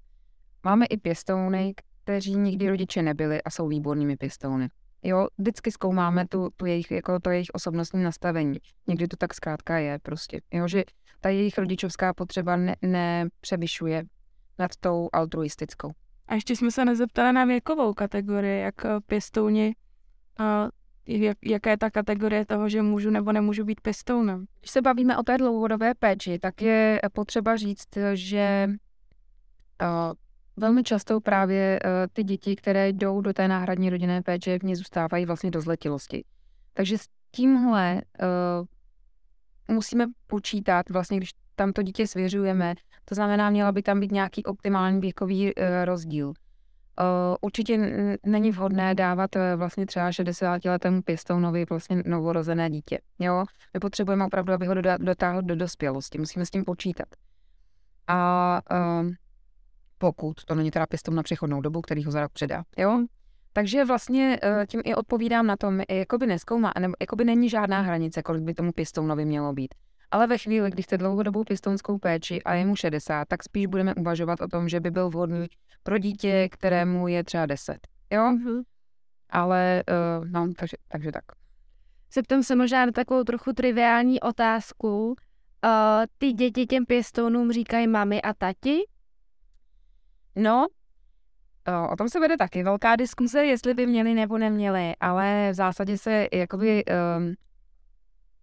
Máme 0.63 0.85
i 0.85 0.97
pěstouny, 0.97 1.73
kteří 2.03 2.35
nikdy 2.35 2.69
rodiče 2.69 3.01
nebyli 3.01 3.43
a 3.43 3.49
jsou 3.49 3.67
výbornými 3.67 4.17
pěstouny. 4.17 4.69
Jo, 5.03 5.27
vždycky 5.37 5.71
zkoumáme 5.71 6.27
tu, 6.27 6.49
tu 6.55 6.65
jejich, 6.65 6.91
jako 6.91 7.19
to 7.19 7.29
jejich 7.29 7.47
osobnostní 7.53 8.03
nastavení. 8.03 8.57
Někdy 8.87 9.07
to 9.07 9.17
tak 9.17 9.33
zkrátka 9.33 9.77
je 9.77 9.99
prostě. 9.99 10.41
Jo, 10.53 10.67
že 10.67 10.83
ta 11.21 11.29
jejich 11.29 11.57
rodičovská 11.57 12.13
potřeba 12.13 12.55
ne, 12.55 12.75
nepřevyšuje 12.81 14.03
nad 14.59 14.71
tou 14.79 15.09
altruistickou. 15.13 15.91
A 16.27 16.35
ještě 16.35 16.55
jsme 16.55 16.71
se 16.71 16.85
nezeptali 16.85 17.33
na 17.33 17.45
věkovou 17.45 17.93
kategorii, 17.93 18.61
jak 18.61 18.85
eh, 18.85 18.89
pěstouni, 19.05 19.75
a 20.37 20.69
jak, 21.09 21.37
jaká 21.45 21.69
je 21.69 21.77
ta 21.77 21.89
kategorie 21.89 22.45
toho, 22.45 22.69
že 22.69 22.81
můžu 22.81 23.09
nebo 23.09 23.31
nemůžu 23.31 23.63
být 23.65 23.81
pěstounem. 23.81 24.45
Když 24.59 24.71
se 24.71 24.81
bavíme 24.81 25.17
o 25.17 25.23
té 25.23 25.37
dlouhodobé 25.37 25.93
péči, 25.93 26.39
tak 26.39 26.61
je 26.61 26.99
potřeba 27.13 27.55
říct, 27.55 27.87
že 28.13 28.69
uh, 28.69 30.13
velmi 30.57 30.83
často 30.83 31.21
právě 31.21 31.79
uh, 31.85 31.91
ty 32.13 32.23
děti, 32.23 32.55
které 32.55 32.89
jdou 32.89 33.21
do 33.21 33.33
té 33.33 33.47
náhradní 33.47 33.89
rodinné 33.89 34.21
péče, 34.21 34.59
v 34.59 34.63
ní 34.63 34.75
zůstávají 34.75 35.25
vlastně 35.25 35.51
do 35.51 35.61
zletilosti. 35.61 36.23
Takže 36.73 36.97
s 36.97 37.05
tímhle 37.31 38.01
uh, 38.21 39.75
musíme 39.75 40.05
počítat, 40.27 40.89
vlastně 40.89 41.17
když 41.17 41.29
tam 41.55 41.73
to 41.73 41.81
dítě 41.81 42.07
svěřujeme, 42.07 42.75
to 43.05 43.15
znamená, 43.15 43.49
měla 43.49 43.71
by 43.71 43.81
tam 43.81 43.99
být 43.99 44.11
nějaký 44.11 44.43
optimální 44.43 44.99
věkový 44.99 45.51
rozdíl. 45.83 46.33
Uh, 46.99 47.35
určitě 47.41 47.77
není 48.25 48.51
vhodné 48.51 48.95
dávat 48.95 49.35
uh, 49.35 49.41
vlastně 49.55 49.85
třeba 49.85 50.11
60 50.11 50.65
letému 50.65 51.01
pěstounovi 51.01 51.65
vlastně 51.69 52.03
novorozené 52.05 52.69
dítě. 52.69 52.99
Jo? 53.19 53.45
My 53.73 53.79
potřebujeme 53.79 54.25
opravdu, 54.25 54.53
aby 54.53 54.65
ho 54.65 54.75
dotáhl 54.97 55.41
do 55.41 55.55
dospělosti. 55.55 56.17
Musíme 56.17 56.45
s 56.45 56.49
tím 56.49 56.63
počítat. 56.63 57.07
A 58.07 58.61
uh, 58.71 59.09
pokud 59.97 60.45
to 60.45 60.55
není 60.55 60.71
teda 60.71 60.85
pěstoun 60.85 61.15
na 61.15 61.23
přechodnou 61.23 61.61
dobu, 61.61 61.81
který 61.81 62.03
ho 62.03 62.11
za 62.11 62.21
rok 62.21 62.31
předá. 62.31 62.63
Jo? 62.77 63.05
Takže 63.53 63.85
vlastně 63.85 64.39
tím 64.67 64.81
i 64.85 64.95
odpovídám 64.95 65.47
na 65.47 65.57
tom, 65.57 65.81
jakoby 65.89 66.27
neskoumá, 66.27 66.71
nebo 66.79 66.93
jakoby 67.01 67.25
není 67.25 67.49
žádná 67.49 67.81
hranice, 67.81 68.23
kolik 68.23 68.43
by 68.43 68.53
tomu 68.53 68.71
pěstounovi 68.71 69.25
mělo 69.25 69.53
být. 69.53 69.75
Ale 70.11 70.27
ve 70.27 70.37
chvíli, 70.37 70.71
kdy 70.71 70.83
chce 70.83 70.97
dlouhodobou 70.97 71.43
pěstounskou 71.43 71.97
péči 71.97 72.43
a 72.43 72.53
je 72.53 72.65
mu 72.65 72.75
60, 72.75 73.27
tak 73.27 73.43
spíš 73.43 73.65
budeme 73.65 73.95
uvažovat 73.95 74.41
o 74.41 74.47
tom, 74.47 74.69
že 74.69 74.79
by 74.79 74.91
byl 74.91 75.09
vhodný 75.09 75.47
pro 75.83 75.97
dítě, 75.97 76.49
kterému 76.51 77.07
je 77.07 77.23
třeba 77.23 77.45
10. 77.45 77.77
Jo? 78.11 78.21
Mm-hmm. 78.21 78.63
Ale, 79.29 79.83
uh, 80.19 80.25
no, 80.27 80.49
takže, 80.57 80.77
takže 80.87 81.11
tak. 81.11 81.23
Zeptám 82.13 82.43
se 82.43 82.55
možná 82.55 82.85
na 82.85 82.91
takovou 82.91 83.23
trochu 83.23 83.53
triviální 83.53 84.19
otázku. 84.19 85.07
Uh, 85.09 85.15
ty 86.17 86.33
děti 86.33 86.65
těm 86.65 86.85
pěstounům 86.85 87.51
říkají 87.51 87.87
mami 87.87 88.21
a 88.21 88.33
tati? 88.33 88.79
No, 90.35 90.67
uh, 91.67 91.91
o 91.91 91.95
tom 91.95 92.09
se 92.09 92.19
vede 92.19 92.37
taky 92.37 92.63
velká 92.63 92.95
diskuze, 92.95 93.45
jestli 93.45 93.73
by 93.73 93.87
měli 93.87 94.13
nebo 94.13 94.37
neměli, 94.37 94.93
ale 94.99 95.49
v 95.51 95.53
zásadě 95.53 95.97
se 95.97 96.27
jakoby 96.33 96.83
um, 96.85 97.33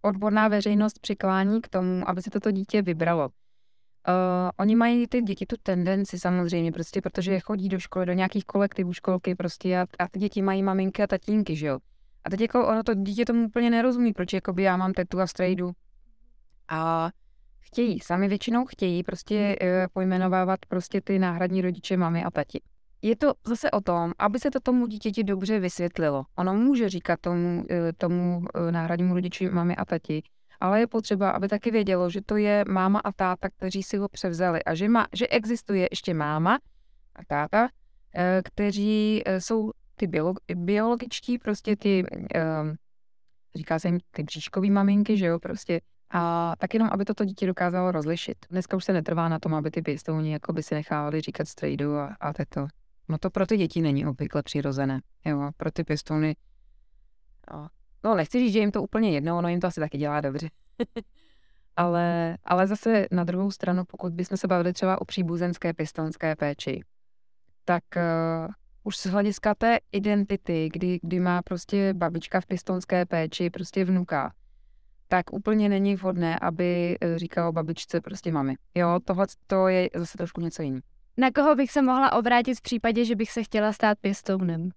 odborná 0.07 0.47
veřejnost 0.47 0.99
přiklání 0.99 1.61
k 1.61 1.67
tomu, 1.67 2.09
aby 2.09 2.21
se 2.21 2.29
toto 2.29 2.51
dítě 2.51 2.81
vybralo. 2.81 3.25
Uh, 3.25 3.33
oni 4.59 4.75
mají 4.75 5.07
ty 5.07 5.21
děti 5.21 5.45
tu 5.45 5.55
tendenci 5.63 6.19
samozřejmě, 6.19 6.71
prostě 6.71 7.01
protože 7.01 7.39
chodí 7.39 7.69
do 7.69 7.79
školy, 7.79 8.05
do 8.05 8.13
nějakých 8.13 8.45
kolektivů 8.45 8.93
školky 8.93 9.35
prostě 9.35 9.79
a, 9.79 9.85
a 9.99 10.07
ty 10.07 10.19
děti 10.19 10.41
mají 10.41 10.63
maminky 10.63 11.03
a 11.03 11.07
tatínky, 11.07 11.55
že 11.55 11.67
jo. 11.67 11.79
A 12.23 12.29
teď 12.29 12.41
jako 12.41 12.67
ono 12.67 12.83
to 12.83 12.93
dítě 12.93 13.25
tomu 13.25 13.45
úplně 13.45 13.69
nerozumí, 13.69 14.13
proč 14.13 14.33
jakoby 14.33 14.63
já 14.63 14.77
mám 14.77 14.93
tetu 14.93 15.19
a 15.19 15.27
strejdu. 15.27 15.71
A 16.67 17.09
chtějí, 17.59 17.99
sami 17.99 18.27
většinou 18.27 18.65
chtějí 18.65 19.03
prostě 19.03 19.55
uh, 19.61 19.67
pojmenovávat 19.93 20.59
prostě 20.65 21.01
ty 21.01 21.19
náhradní 21.19 21.61
rodiče 21.61 21.97
mamy 21.97 22.23
a 22.23 22.31
tati 22.31 22.61
je 23.01 23.15
to 23.15 23.33
zase 23.47 23.71
o 23.71 23.81
tom, 23.81 24.13
aby 24.19 24.39
se 24.39 24.51
to 24.51 24.59
tomu 24.59 24.87
dítěti 24.87 25.23
dobře 25.23 25.59
vysvětlilo. 25.59 26.23
Ono 26.35 26.53
může 26.53 26.89
říkat 26.89 27.19
tomu, 27.21 27.65
eh, 27.69 27.93
tomu 27.93 28.43
eh, 28.55 28.71
náhradnímu 28.71 29.13
rodiči 29.13 29.49
mami 29.49 29.75
a 29.75 29.85
tati, 29.85 30.23
ale 30.59 30.79
je 30.79 30.87
potřeba, 30.87 31.29
aby 31.29 31.47
taky 31.47 31.71
vědělo, 31.71 32.09
že 32.09 32.21
to 32.21 32.37
je 32.37 32.65
máma 32.67 32.99
a 32.99 33.11
táta, 33.11 33.49
kteří 33.49 33.83
si 33.83 33.97
ho 33.97 34.09
převzali 34.09 34.63
a 34.63 34.75
že, 34.75 34.89
má, 34.89 35.07
že 35.13 35.27
existuje 35.27 35.87
ještě 35.91 36.13
máma 36.13 36.59
a 37.15 37.25
táta, 37.27 37.69
eh, 38.15 38.41
kteří 38.45 39.23
jsou 39.39 39.71
ty 39.95 40.07
biologičtí, 40.55 41.37
prostě 41.37 41.75
ty, 41.75 42.03
říká 43.55 43.79
se 43.79 43.87
jim 43.87 43.99
ty 44.11 44.23
bříškový 44.23 44.71
maminky, 44.71 45.17
že 45.17 45.25
jo, 45.25 45.39
prostě 45.39 45.81
a 46.09 46.53
tak 46.57 46.73
jenom, 46.73 46.89
aby 46.91 47.05
toto 47.05 47.25
dítě 47.25 47.47
dokázalo 47.47 47.91
rozlišit. 47.91 48.37
Dneska 48.49 48.77
už 48.77 48.83
se 48.83 48.93
netrvá 48.93 49.29
na 49.29 49.39
tom, 49.39 49.53
aby 49.53 49.71
ty 49.71 49.81
pěstouni 49.81 50.31
jako 50.31 50.53
by 50.53 50.63
si 50.63 50.75
nechávali 50.75 51.21
říkat 51.21 51.47
strejdu 51.47 51.97
a, 51.97 52.15
a 52.19 52.33
teto. 52.33 52.67
No 53.09 53.17
to 53.17 53.29
pro 53.29 53.45
ty 53.45 53.57
děti 53.57 53.81
není 53.81 54.05
obvykle 54.05 54.43
přirozené. 54.43 55.01
Jo, 55.25 55.51
pro 55.57 55.71
ty 55.71 55.83
pěstouny. 55.83 56.35
Jo. 57.53 57.67
No, 58.03 58.15
nechci 58.15 58.39
říct, 58.39 58.53
že 58.53 58.59
jim 58.59 58.71
to 58.71 58.83
úplně 58.83 59.11
jedno, 59.11 59.37
ono 59.37 59.49
jim 59.49 59.59
to 59.59 59.67
asi 59.67 59.79
taky 59.79 59.97
dělá 59.97 60.21
dobře. 60.21 60.49
ale, 61.75 62.37
ale 62.45 62.67
zase 62.67 63.07
na 63.11 63.23
druhou 63.23 63.51
stranu, 63.51 63.83
pokud 63.85 64.13
bychom 64.13 64.37
se 64.37 64.47
bavili 64.47 64.73
třeba 64.73 65.01
o 65.01 65.05
příbuzenské 65.05 65.73
pěstounské 65.73 66.35
péči, 66.35 66.83
tak 67.65 67.83
uh, 67.95 68.53
už 68.83 68.97
z 68.97 69.05
hlediska 69.05 69.55
té 69.55 69.77
identity, 69.91 70.69
kdy, 70.73 70.99
kdy 71.01 71.19
má 71.19 71.41
prostě 71.41 71.93
babička 71.93 72.41
v 72.41 72.45
pěstounské 72.45 73.05
péči 73.05 73.49
prostě 73.49 73.85
vnuka, 73.85 74.33
tak 75.07 75.33
úplně 75.33 75.69
není 75.69 75.95
vhodné, 75.95 76.39
aby 76.39 76.97
eh, 77.01 77.19
říkalo 77.19 77.51
babičce 77.51 78.01
prostě 78.01 78.31
mami. 78.31 78.55
Jo, 78.75 78.99
tohle 79.05 79.27
to 79.47 79.67
je 79.67 79.89
zase 79.95 80.17
trošku 80.17 80.41
něco 80.41 80.61
jiného. 80.61 80.81
Na 81.19 81.31
koho 81.31 81.55
bych 81.55 81.71
se 81.71 81.81
mohla 81.81 82.13
obrátit 82.13 82.55
v 82.55 82.61
případě, 82.61 83.05
že 83.05 83.15
bych 83.15 83.31
se 83.31 83.43
chtěla 83.43 83.73
stát 83.73 83.97
pěstounem? 84.01 84.69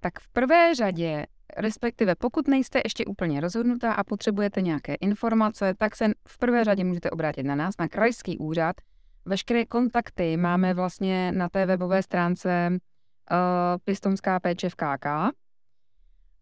Tak 0.00 0.18
v 0.20 0.28
prvé 0.28 0.74
řadě, 0.74 1.26
respektive 1.56 2.14
pokud 2.14 2.48
nejste 2.48 2.80
ještě 2.84 3.04
úplně 3.04 3.40
rozhodnutá 3.40 3.92
a 3.92 4.04
potřebujete 4.04 4.62
nějaké 4.62 4.94
informace, 4.94 5.74
tak 5.78 5.96
se 5.96 6.06
v 6.28 6.38
prvé 6.38 6.64
řadě 6.64 6.84
můžete 6.84 7.10
obrátit 7.10 7.42
na 7.42 7.54
nás, 7.54 7.74
na 7.78 7.88
krajský 7.88 8.38
úřad. 8.38 8.76
Veškeré 9.24 9.64
kontakty 9.66 10.36
máme 10.36 10.74
vlastně 10.74 11.32
na 11.32 11.48
té 11.48 11.66
webové 11.66 12.02
stránce 12.02 12.68
uh, 12.70 13.36
Pěstounská 13.84 14.40
péče 14.40 14.68
v 14.70 14.74
KK. 14.74 15.06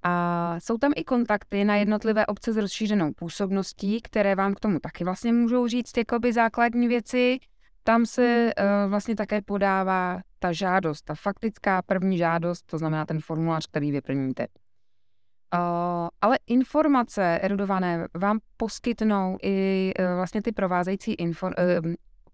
A 0.03 0.57
jsou 0.59 0.79
tam 0.79 0.93
i 0.97 1.05
kontakty 1.05 1.65
na 1.65 1.77
jednotlivé 1.77 2.27
obce 2.27 2.53
s 2.53 2.57
rozšířenou 2.57 3.13
působností, 3.13 4.01
které 4.03 4.35
vám 4.35 4.55
k 4.55 4.61
tomu 4.61 4.81
taky 4.81 5.05
vlastně 5.05 5.33
můžou 5.33 5.67
říct 5.67 5.97
jakoby 5.97 6.33
základní 6.33 6.89
věci. 6.89 7.39
Tam 7.87 8.07
se 8.07 8.53
uh, 8.59 8.91
vlastně 8.91 9.17
také 9.17 9.43
podává 9.43 10.21
ta 10.39 10.53
žádost, 10.53 11.03
ta 11.03 11.15
faktická 11.15 11.83
první 11.83 12.19
žádost, 12.19 12.63
to 12.63 12.79
znamená 12.79 13.07
ten 13.07 13.21
formulář, 13.21 13.67
který 13.67 13.93
vyplníte. 13.93 14.47
Uh, 14.47 16.09
ale 16.21 16.39
informace 16.47 17.39
erudované 17.43 18.07
vám 18.15 18.39
poskytnou 18.57 19.39
i 19.43 19.93
uh, 19.99 20.05
vlastně 20.17 20.43
ty 20.43 20.53
provázející, 20.53 21.17
uh, 21.19 21.51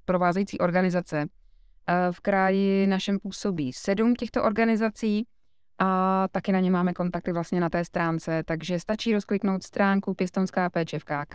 provázející 0.04 0.58
organizace. 0.58 1.18
Uh, 1.18 2.12
v 2.12 2.20
kraji 2.20 2.86
našem 2.86 3.18
působí 3.18 3.72
sedm 3.72 4.14
těchto 4.14 4.44
organizací 4.44 5.26
a 5.78 6.28
taky 6.32 6.52
na 6.52 6.60
ně 6.60 6.70
máme 6.70 6.92
kontakty 6.92 7.32
vlastně 7.32 7.60
na 7.60 7.68
té 7.68 7.84
stránce, 7.84 8.42
takže 8.46 8.80
stačí 8.80 9.14
rozkliknout 9.14 9.62
stránku 9.62 10.14
Pěstonská 10.14 10.70
péče 10.70 10.98
v 10.98 11.04
KK, 11.04 11.34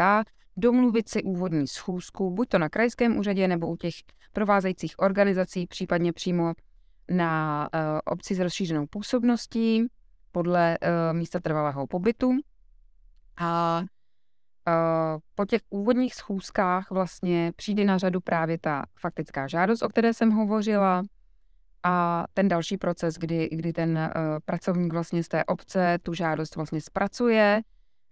domluvit 0.58 1.10
si 1.10 1.24
úvodní 1.24 1.68
schůzku, 1.68 2.32
buď 2.32 2.50
to 2.50 2.58
na 2.58 2.70
krajském 2.70 3.18
úřadě 3.18 3.48
nebo 3.48 3.68
u 3.68 3.76
těch 3.76 3.94
provázejících 4.34 4.94
organizací, 4.98 5.68
případně 5.68 6.14
přímo 6.14 6.54
na 7.12 7.68
uh, 7.74 7.80
obci 8.06 8.36
s 8.36 8.40
rozšířenou 8.40 8.88
působností 8.88 9.88
podle 10.32 10.78
uh, 10.82 11.18
místa 11.18 11.40
trvalého 11.40 11.88
pobytu. 11.88 12.32
A 13.38 13.82
uh, 13.82 15.20
po 15.36 15.46
těch 15.46 15.62
úvodních 15.70 16.16
schůzkách 16.16 16.92
vlastně 16.92 17.52
přijde 17.56 17.86
na 17.86 17.98
řadu 17.98 18.22
právě 18.22 18.58
ta 18.58 18.86
faktická 19.00 19.48
žádost, 19.48 19.82
o 19.82 19.90
které 19.90 20.14
jsem 20.14 20.32
hovořila, 20.32 21.04
a 21.84 22.26
ten 22.34 22.48
další 22.48 22.78
proces, 22.78 23.16
kdy, 23.16 23.50
kdy 23.52 23.74
ten 23.74 23.98
uh, 23.98 24.22
pracovník 24.46 24.94
vlastně 24.94 25.24
z 25.24 25.28
té 25.28 25.46
obce 25.46 25.98
tu 26.04 26.14
žádost 26.14 26.56
vlastně 26.56 26.82
zpracuje, 26.82 27.62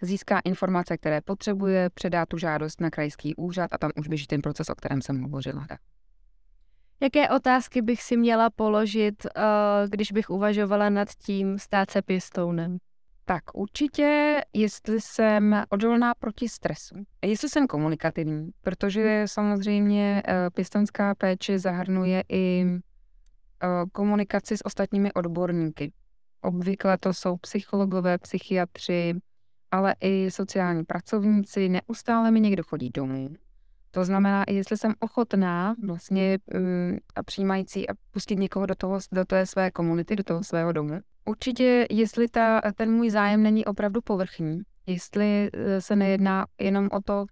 získá 0.05 0.39
informace, 0.39 0.97
které 0.97 1.21
potřebuje, 1.21 1.89
předá 1.89 2.25
tu 2.25 2.37
žádost 2.37 2.81
na 2.81 2.89
krajský 2.89 3.35
úřad 3.35 3.73
a 3.73 3.77
tam 3.77 3.91
už 3.95 4.07
běží 4.07 4.27
ten 4.27 4.41
proces, 4.41 4.69
o 4.69 4.75
kterém 4.75 5.01
jsem 5.01 5.21
hovořila. 5.21 5.67
Jaké 7.01 7.29
otázky 7.29 7.81
bych 7.81 8.03
si 8.03 8.17
měla 8.17 8.49
položit, 8.49 9.25
uh, 9.25 9.41
když 9.89 10.11
bych 10.11 10.29
uvažovala 10.29 10.89
nad 10.89 11.07
tím 11.25 11.59
stát 11.59 11.91
se 11.91 12.01
pěstounem? 12.01 12.77
Tak 13.27 13.43
určitě, 13.53 14.41
jestli 14.53 15.01
jsem 15.01 15.63
odolná 15.69 16.13
proti 16.13 16.49
stresu, 16.49 16.95
jestli 17.25 17.49
jsem 17.49 17.67
komunikativní, 17.67 18.49
protože 18.61 19.23
samozřejmě 19.25 20.23
eh, 20.27 20.49
pěstonská 20.49 21.15
péče 21.15 21.59
zahrnuje 21.59 22.23
i 22.29 22.65
eh, 22.65 23.67
komunikaci 23.91 24.57
s 24.57 24.65
ostatními 24.65 25.13
odborníky. 25.13 25.91
Obvykle 26.41 26.97
to 26.97 27.13
jsou 27.13 27.37
psychologové, 27.37 28.17
psychiatři, 28.17 29.13
ale 29.75 29.95
i 30.01 30.31
sociální 30.31 30.83
pracovníci. 30.83 31.69
Neustále 31.69 32.31
mi 32.31 32.39
někdo 32.39 32.63
chodí 32.63 32.89
domů. 32.89 33.29
To 33.91 34.05
znamená, 34.05 34.43
jestli 34.47 34.77
jsem 34.77 34.93
ochotná 34.99 35.75
vlastně 35.85 36.37
um, 36.53 36.97
a 37.15 37.23
přijímající 37.23 37.89
a 37.89 37.93
pustit 38.11 38.39
někoho 38.39 38.65
do, 38.65 38.75
toho, 38.75 38.99
do 39.11 39.25
té 39.25 39.45
své 39.45 39.71
komunity, 39.71 40.15
do 40.15 40.23
toho 40.23 40.43
svého 40.43 40.71
domu. 40.71 40.99
Určitě, 41.25 41.87
jestli 41.89 42.27
ta, 42.27 42.61
ten 42.75 42.91
můj 42.91 43.09
zájem 43.09 43.43
není 43.43 43.65
opravdu 43.65 44.01
povrchní, 44.01 44.61
jestli 44.85 45.49
e, 45.53 45.81
se 45.81 45.95
nejedná 45.95 46.45
jenom 46.59 46.89
o 46.91 47.01
to, 47.01 47.25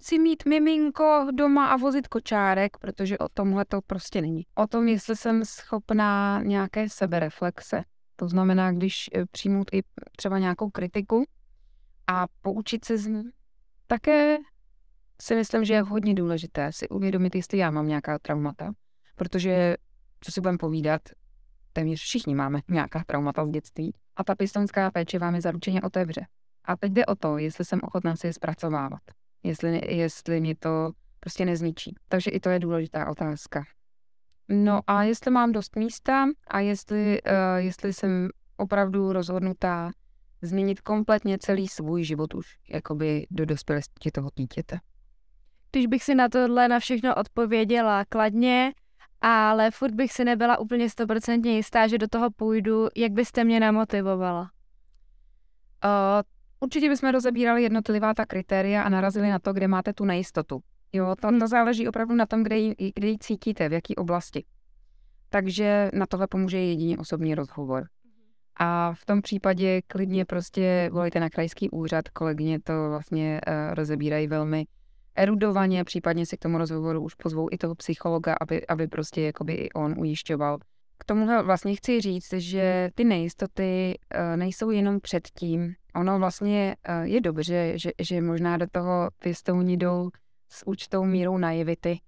chci 0.00 0.18
mít 0.18 0.44
miminko 0.46 1.26
doma 1.32 1.66
a 1.66 1.76
vozit 1.76 2.08
kočárek, 2.08 2.76
protože 2.76 3.18
o 3.18 3.28
tomhle 3.34 3.64
to 3.64 3.80
prostě 3.86 4.20
není. 4.20 4.42
O 4.54 4.66
tom, 4.66 4.88
jestli 4.88 5.16
jsem 5.16 5.44
schopná 5.44 6.42
nějaké 6.42 6.88
sebereflexe. 6.88 7.82
To 8.16 8.28
znamená, 8.28 8.72
když 8.72 9.10
e, 9.14 9.26
přijmout 9.26 9.68
i 9.72 9.82
třeba 10.16 10.38
nějakou 10.38 10.70
kritiku 10.70 11.24
a 12.06 12.26
poučit 12.42 12.84
se 12.84 12.98
z 12.98 13.06
ní. 13.06 13.22
Také 13.86 14.36
si 15.22 15.34
myslím, 15.34 15.64
že 15.64 15.74
je 15.74 15.82
hodně 15.82 16.14
důležité 16.14 16.72
si 16.72 16.88
uvědomit, 16.88 17.34
jestli 17.34 17.58
já 17.58 17.70
mám 17.70 17.88
nějaká 17.88 18.18
traumata, 18.18 18.72
protože, 19.16 19.76
co 20.20 20.32
si 20.32 20.40
budeme 20.40 20.58
povídat, 20.58 21.02
téměř 21.72 22.00
všichni 22.00 22.34
máme 22.34 22.60
nějaká 22.68 23.04
traumata 23.06 23.46
z 23.46 23.50
dětství 23.50 23.94
a 24.16 24.24
ta 24.24 24.34
pistonská 24.34 24.90
péče 24.90 25.18
vám 25.18 25.34
je 25.34 25.40
zaručeně 25.40 25.82
otevře. 25.82 26.26
A 26.64 26.76
teď 26.76 26.92
jde 26.92 27.06
o 27.06 27.14
to, 27.14 27.38
jestli 27.38 27.64
jsem 27.64 27.80
ochotná 27.82 28.16
si 28.16 28.26
je 28.26 28.32
zpracovávat, 28.32 29.00
jestli, 29.42 29.94
jestli 29.96 30.40
mě 30.40 30.56
to 30.56 30.92
prostě 31.20 31.44
nezničí. 31.44 31.94
Takže 32.08 32.30
i 32.30 32.40
to 32.40 32.50
je 32.50 32.58
důležitá 32.58 33.10
otázka. 33.10 33.64
No 34.48 34.80
a 34.86 35.02
jestli 35.02 35.30
mám 35.30 35.52
dost 35.52 35.76
místa 35.76 36.26
a 36.46 36.60
jestli, 36.60 37.22
uh, 37.22 37.56
jestli 37.56 37.92
jsem 37.92 38.28
opravdu 38.56 39.12
rozhodnutá 39.12 39.90
změnit 40.42 40.80
kompletně 40.80 41.38
celý 41.38 41.68
svůj 41.68 42.04
život 42.04 42.34
už 42.34 42.46
jakoby 42.68 43.26
do 43.30 43.46
dospělosti 43.46 44.10
toho 44.10 44.30
dítěte. 44.34 44.78
Když 45.72 45.86
bych 45.86 46.04
si 46.04 46.14
na 46.14 46.28
tohle 46.28 46.68
na 46.68 46.78
všechno 46.78 47.14
odpověděla 47.14 48.04
kladně, 48.04 48.72
ale 49.20 49.70
furt 49.70 49.94
bych 49.94 50.12
si 50.12 50.24
nebyla 50.24 50.58
úplně 50.58 50.90
stoprocentně 50.90 51.56
jistá, 51.56 51.86
že 51.86 51.98
do 51.98 52.08
toho 52.08 52.30
půjdu, 52.30 52.88
jak 52.96 53.12
byste 53.12 53.44
mě 53.44 53.60
namotivovala? 53.60 54.42
Uh, 55.84 56.22
určitě 56.60 56.88
bychom 56.88 57.10
rozebírali 57.10 57.62
jednotlivá 57.62 58.14
ta 58.14 58.26
kritéria 58.26 58.82
a 58.82 58.88
narazili 58.88 59.30
na 59.30 59.38
to, 59.38 59.52
kde 59.52 59.68
máte 59.68 59.92
tu 59.92 60.04
nejistotu. 60.04 60.60
Jo, 60.92 61.14
to, 61.20 61.38
to 61.38 61.48
záleží 61.48 61.88
opravdu 61.88 62.14
na 62.14 62.26
tom, 62.26 62.42
kde 62.42 62.56
ji, 62.56 62.74
kde 62.94 63.08
ji 63.08 63.18
cítíte, 63.18 63.68
v 63.68 63.72
jaké 63.72 63.94
oblasti. 63.94 64.44
Takže 65.28 65.90
na 65.92 66.06
tohle 66.06 66.26
pomůže 66.26 66.58
jediný 66.58 66.98
osobní 66.98 67.34
rozhovor. 67.34 67.86
A 68.56 68.92
v 68.94 69.06
tom 69.06 69.22
případě 69.22 69.82
klidně 69.82 70.24
prostě 70.24 70.90
volejte 70.92 71.20
na 71.20 71.30
krajský 71.30 71.70
úřad, 71.70 72.08
kolegyně 72.08 72.60
to 72.60 72.88
vlastně 72.88 73.40
uh, 73.48 73.74
rozebírají 73.74 74.26
velmi 74.26 74.66
erudovaně, 75.14 75.84
případně 75.84 76.26
si 76.26 76.36
k 76.36 76.40
tomu 76.40 76.58
rozhovoru 76.58 77.00
už 77.00 77.14
pozvou 77.14 77.48
i 77.50 77.58
toho 77.58 77.74
psychologa, 77.74 78.34
aby, 78.40 78.66
aby 78.66 78.88
prostě 78.88 79.22
jakoby 79.22 79.52
i 79.52 79.70
on 79.70 79.94
ujišťoval. 79.98 80.58
K 80.98 81.04
tomu 81.04 81.26
vlastně 81.42 81.74
chci 81.74 82.00
říct, 82.00 82.32
že 82.32 82.90
ty 82.94 83.04
nejistoty 83.04 83.98
uh, 84.14 84.36
nejsou 84.36 84.70
jenom 84.70 85.00
před 85.00 85.28
tím. 85.38 85.74
Ono 85.94 86.18
vlastně 86.18 86.76
uh, 86.88 87.06
je 87.06 87.20
dobře, 87.20 87.72
že, 87.78 87.90
že 88.00 88.20
možná 88.20 88.56
do 88.56 88.66
toho 88.72 89.08
pěstouni 89.18 89.76
jdou 89.76 90.10
s 90.48 90.66
určitou 90.66 91.04
mírou 91.04 91.38
naivity. 91.38 92.00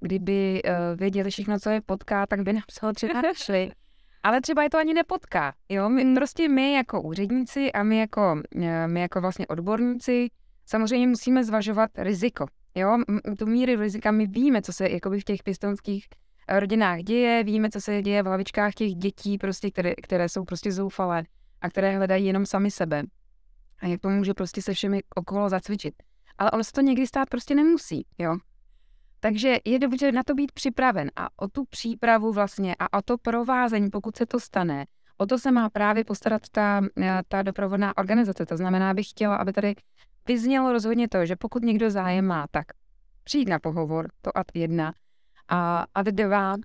Kdyby 0.00 0.62
věděli 0.96 1.30
všechno, 1.30 1.58
co 1.58 1.70
je 1.70 1.80
potká, 1.80 2.26
tak 2.26 2.42
by 2.42 2.54
ho 2.82 2.92
třeba 2.92 3.22
našli. 3.22 3.70
Ale 4.24 4.40
třeba 4.40 4.62
je 4.62 4.70
to 4.70 4.78
ani 4.78 4.94
nepotká. 4.94 5.54
Jo? 5.68 5.88
My, 5.88 6.14
prostě 6.14 6.48
my 6.48 6.72
jako 6.72 7.02
úředníci 7.02 7.72
a 7.72 7.82
my 7.82 7.98
jako, 7.98 8.42
my 8.86 9.00
jako 9.00 9.20
vlastně 9.20 9.46
odborníci 9.46 10.28
samozřejmě 10.66 11.06
musíme 11.06 11.44
zvažovat 11.44 11.90
riziko. 11.96 12.46
Jo, 12.74 12.98
tu 13.38 13.46
míry 13.46 13.76
rizika 13.76 14.10
my 14.10 14.26
víme, 14.26 14.62
co 14.62 14.72
se 14.72 14.90
jakoby 14.90 15.20
v 15.20 15.24
těch 15.24 15.42
pěstonských 15.42 16.06
eh, 16.48 16.60
rodinách 16.60 17.00
děje, 17.00 17.44
víme, 17.44 17.70
co 17.70 17.80
se 17.80 18.02
děje 18.02 18.22
v 18.22 18.26
hlavičkách 18.26 18.74
těch 18.74 18.94
dětí, 18.94 19.38
prostě, 19.38 19.70
které, 19.70 19.94
které 19.94 20.28
jsou 20.28 20.44
prostě 20.44 20.72
zoufalé 20.72 21.24
a 21.60 21.70
které 21.70 21.96
hledají 21.96 22.26
jenom 22.26 22.46
sami 22.46 22.70
sebe. 22.70 23.02
A 23.78 23.86
jak 23.86 24.00
to 24.00 24.08
může 24.08 24.34
prostě 24.34 24.62
se 24.62 24.74
všemi 24.74 25.02
okolo 25.14 25.48
zacvičit. 25.48 25.94
Ale 26.38 26.50
ono 26.50 26.64
se 26.64 26.72
to 26.72 26.80
někdy 26.80 27.06
stát 27.06 27.30
prostě 27.30 27.54
nemusí, 27.54 28.06
jo. 28.18 28.36
Takže 29.24 29.56
je 29.64 29.78
dobře 29.78 30.12
na 30.12 30.22
to 30.22 30.34
být 30.34 30.52
připraven 30.52 31.10
a 31.16 31.28
o 31.36 31.48
tu 31.48 31.64
přípravu 31.64 32.32
vlastně 32.32 32.74
a 32.78 32.98
o 32.98 33.02
to 33.02 33.18
provázení, 33.18 33.90
pokud 33.90 34.16
se 34.16 34.26
to 34.26 34.40
stane, 34.40 34.84
o 35.18 35.26
to 35.26 35.38
se 35.38 35.50
má 35.50 35.70
právě 35.70 36.04
postarat 36.04 36.42
ta, 36.52 36.80
eh, 37.02 37.22
ta 37.28 37.42
doprovodná 37.42 37.96
organizace. 37.96 38.46
To 38.46 38.56
znamená, 38.56 38.94
bych 38.94 39.10
chtěla, 39.10 39.36
aby 39.36 39.52
tady 39.52 39.74
vyznělo 40.28 40.72
rozhodně 40.72 41.08
to, 41.08 41.26
že 41.26 41.36
pokud 41.36 41.62
někdo 41.62 41.90
zájem 41.90 42.26
má, 42.26 42.46
tak 42.50 42.66
přijít 43.24 43.48
na 43.48 43.58
pohovor, 43.58 44.08
to 44.22 44.38
ad 44.38 44.46
jedna, 44.54 44.92
a 45.48 45.86
ad 45.94 46.06
dva, 46.06 46.54
uh, 46.54 46.60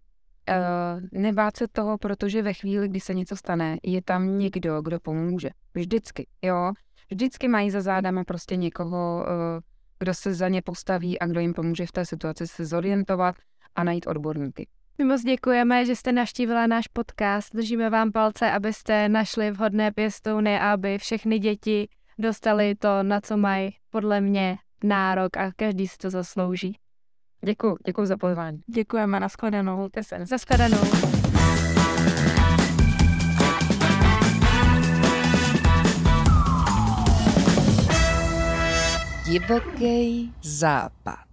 nebát 1.11 1.57
se 1.57 1.67
toho, 1.67 1.97
protože 1.97 2.41
ve 2.41 2.53
chvíli, 2.53 2.87
kdy 2.87 2.99
se 2.99 3.13
něco 3.13 3.35
stane, 3.35 3.77
je 3.83 4.01
tam 4.01 4.37
někdo, 4.37 4.81
kdo 4.81 4.99
pomůže. 4.99 5.49
Vždycky, 5.73 6.27
jo. 6.41 6.71
Vždycky 7.11 7.47
mají 7.47 7.71
za 7.71 7.81
zádama 7.81 8.23
prostě 8.23 8.55
někoho, 8.55 9.25
uh, 9.25 9.61
kdo 9.99 10.13
se 10.13 10.33
za 10.33 10.47
ně 10.47 10.61
postaví 10.61 11.19
a 11.19 11.25
kdo 11.27 11.39
jim 11.39 11.53
pomůže 11.53 11.85
v 11.85 11.91
té 11.91 12.05
situaci 12.05 12.47
se 12.47 12.65
zorientovat 12.65 13.35
a 13.75 13.83
najít 13.83 14.07
odborníky. 14.07 14.67
My 14.97 15.05
moc 15.05 15.21
děkujeme, 15.21 15.85
že 15.85 15.95
jste 15.95 16.11
naštívila 16.11 16.67
náš 16.67 16.87
podcast. 16.87 17.55
Držíme 17.55 17.89
vám 17.89 18.11
palce, 18.11 18.51
abyste 18.51 19.09
našli 19.09 19.51
vhodné 19.51 19.91
pěstouny 19.91 20.59
a 20.59 20.73
aby 20.73 20.97
všechny 20.97 21.39
děti 21.39 21.87
dostali 22.19 22.75
to, 22.75 23.03
na 23.03 23.21
co 23.21 23.37
mají 23.37 23.69
podle 23.89 24.21
mě 24.21 24.57
nárok 24.83 25.37
a 25.37 25.51
každý 25.55 25.87
si 25.87 25.97
to 25.97 26.09
zaslouží. 26.09 26.77
Děkuji, 27.45 27.77
děkuji 27.85 28.05
za 28.05 28.17
pozvání. 28.17 28.59
Děkujeme, 28.67 29.19
nashledanou. 29.19 29.77
Mějte 29.77 30.03
se. 30.03 30.25
Divoký 39.29 40.33
západ. 40.41 41.28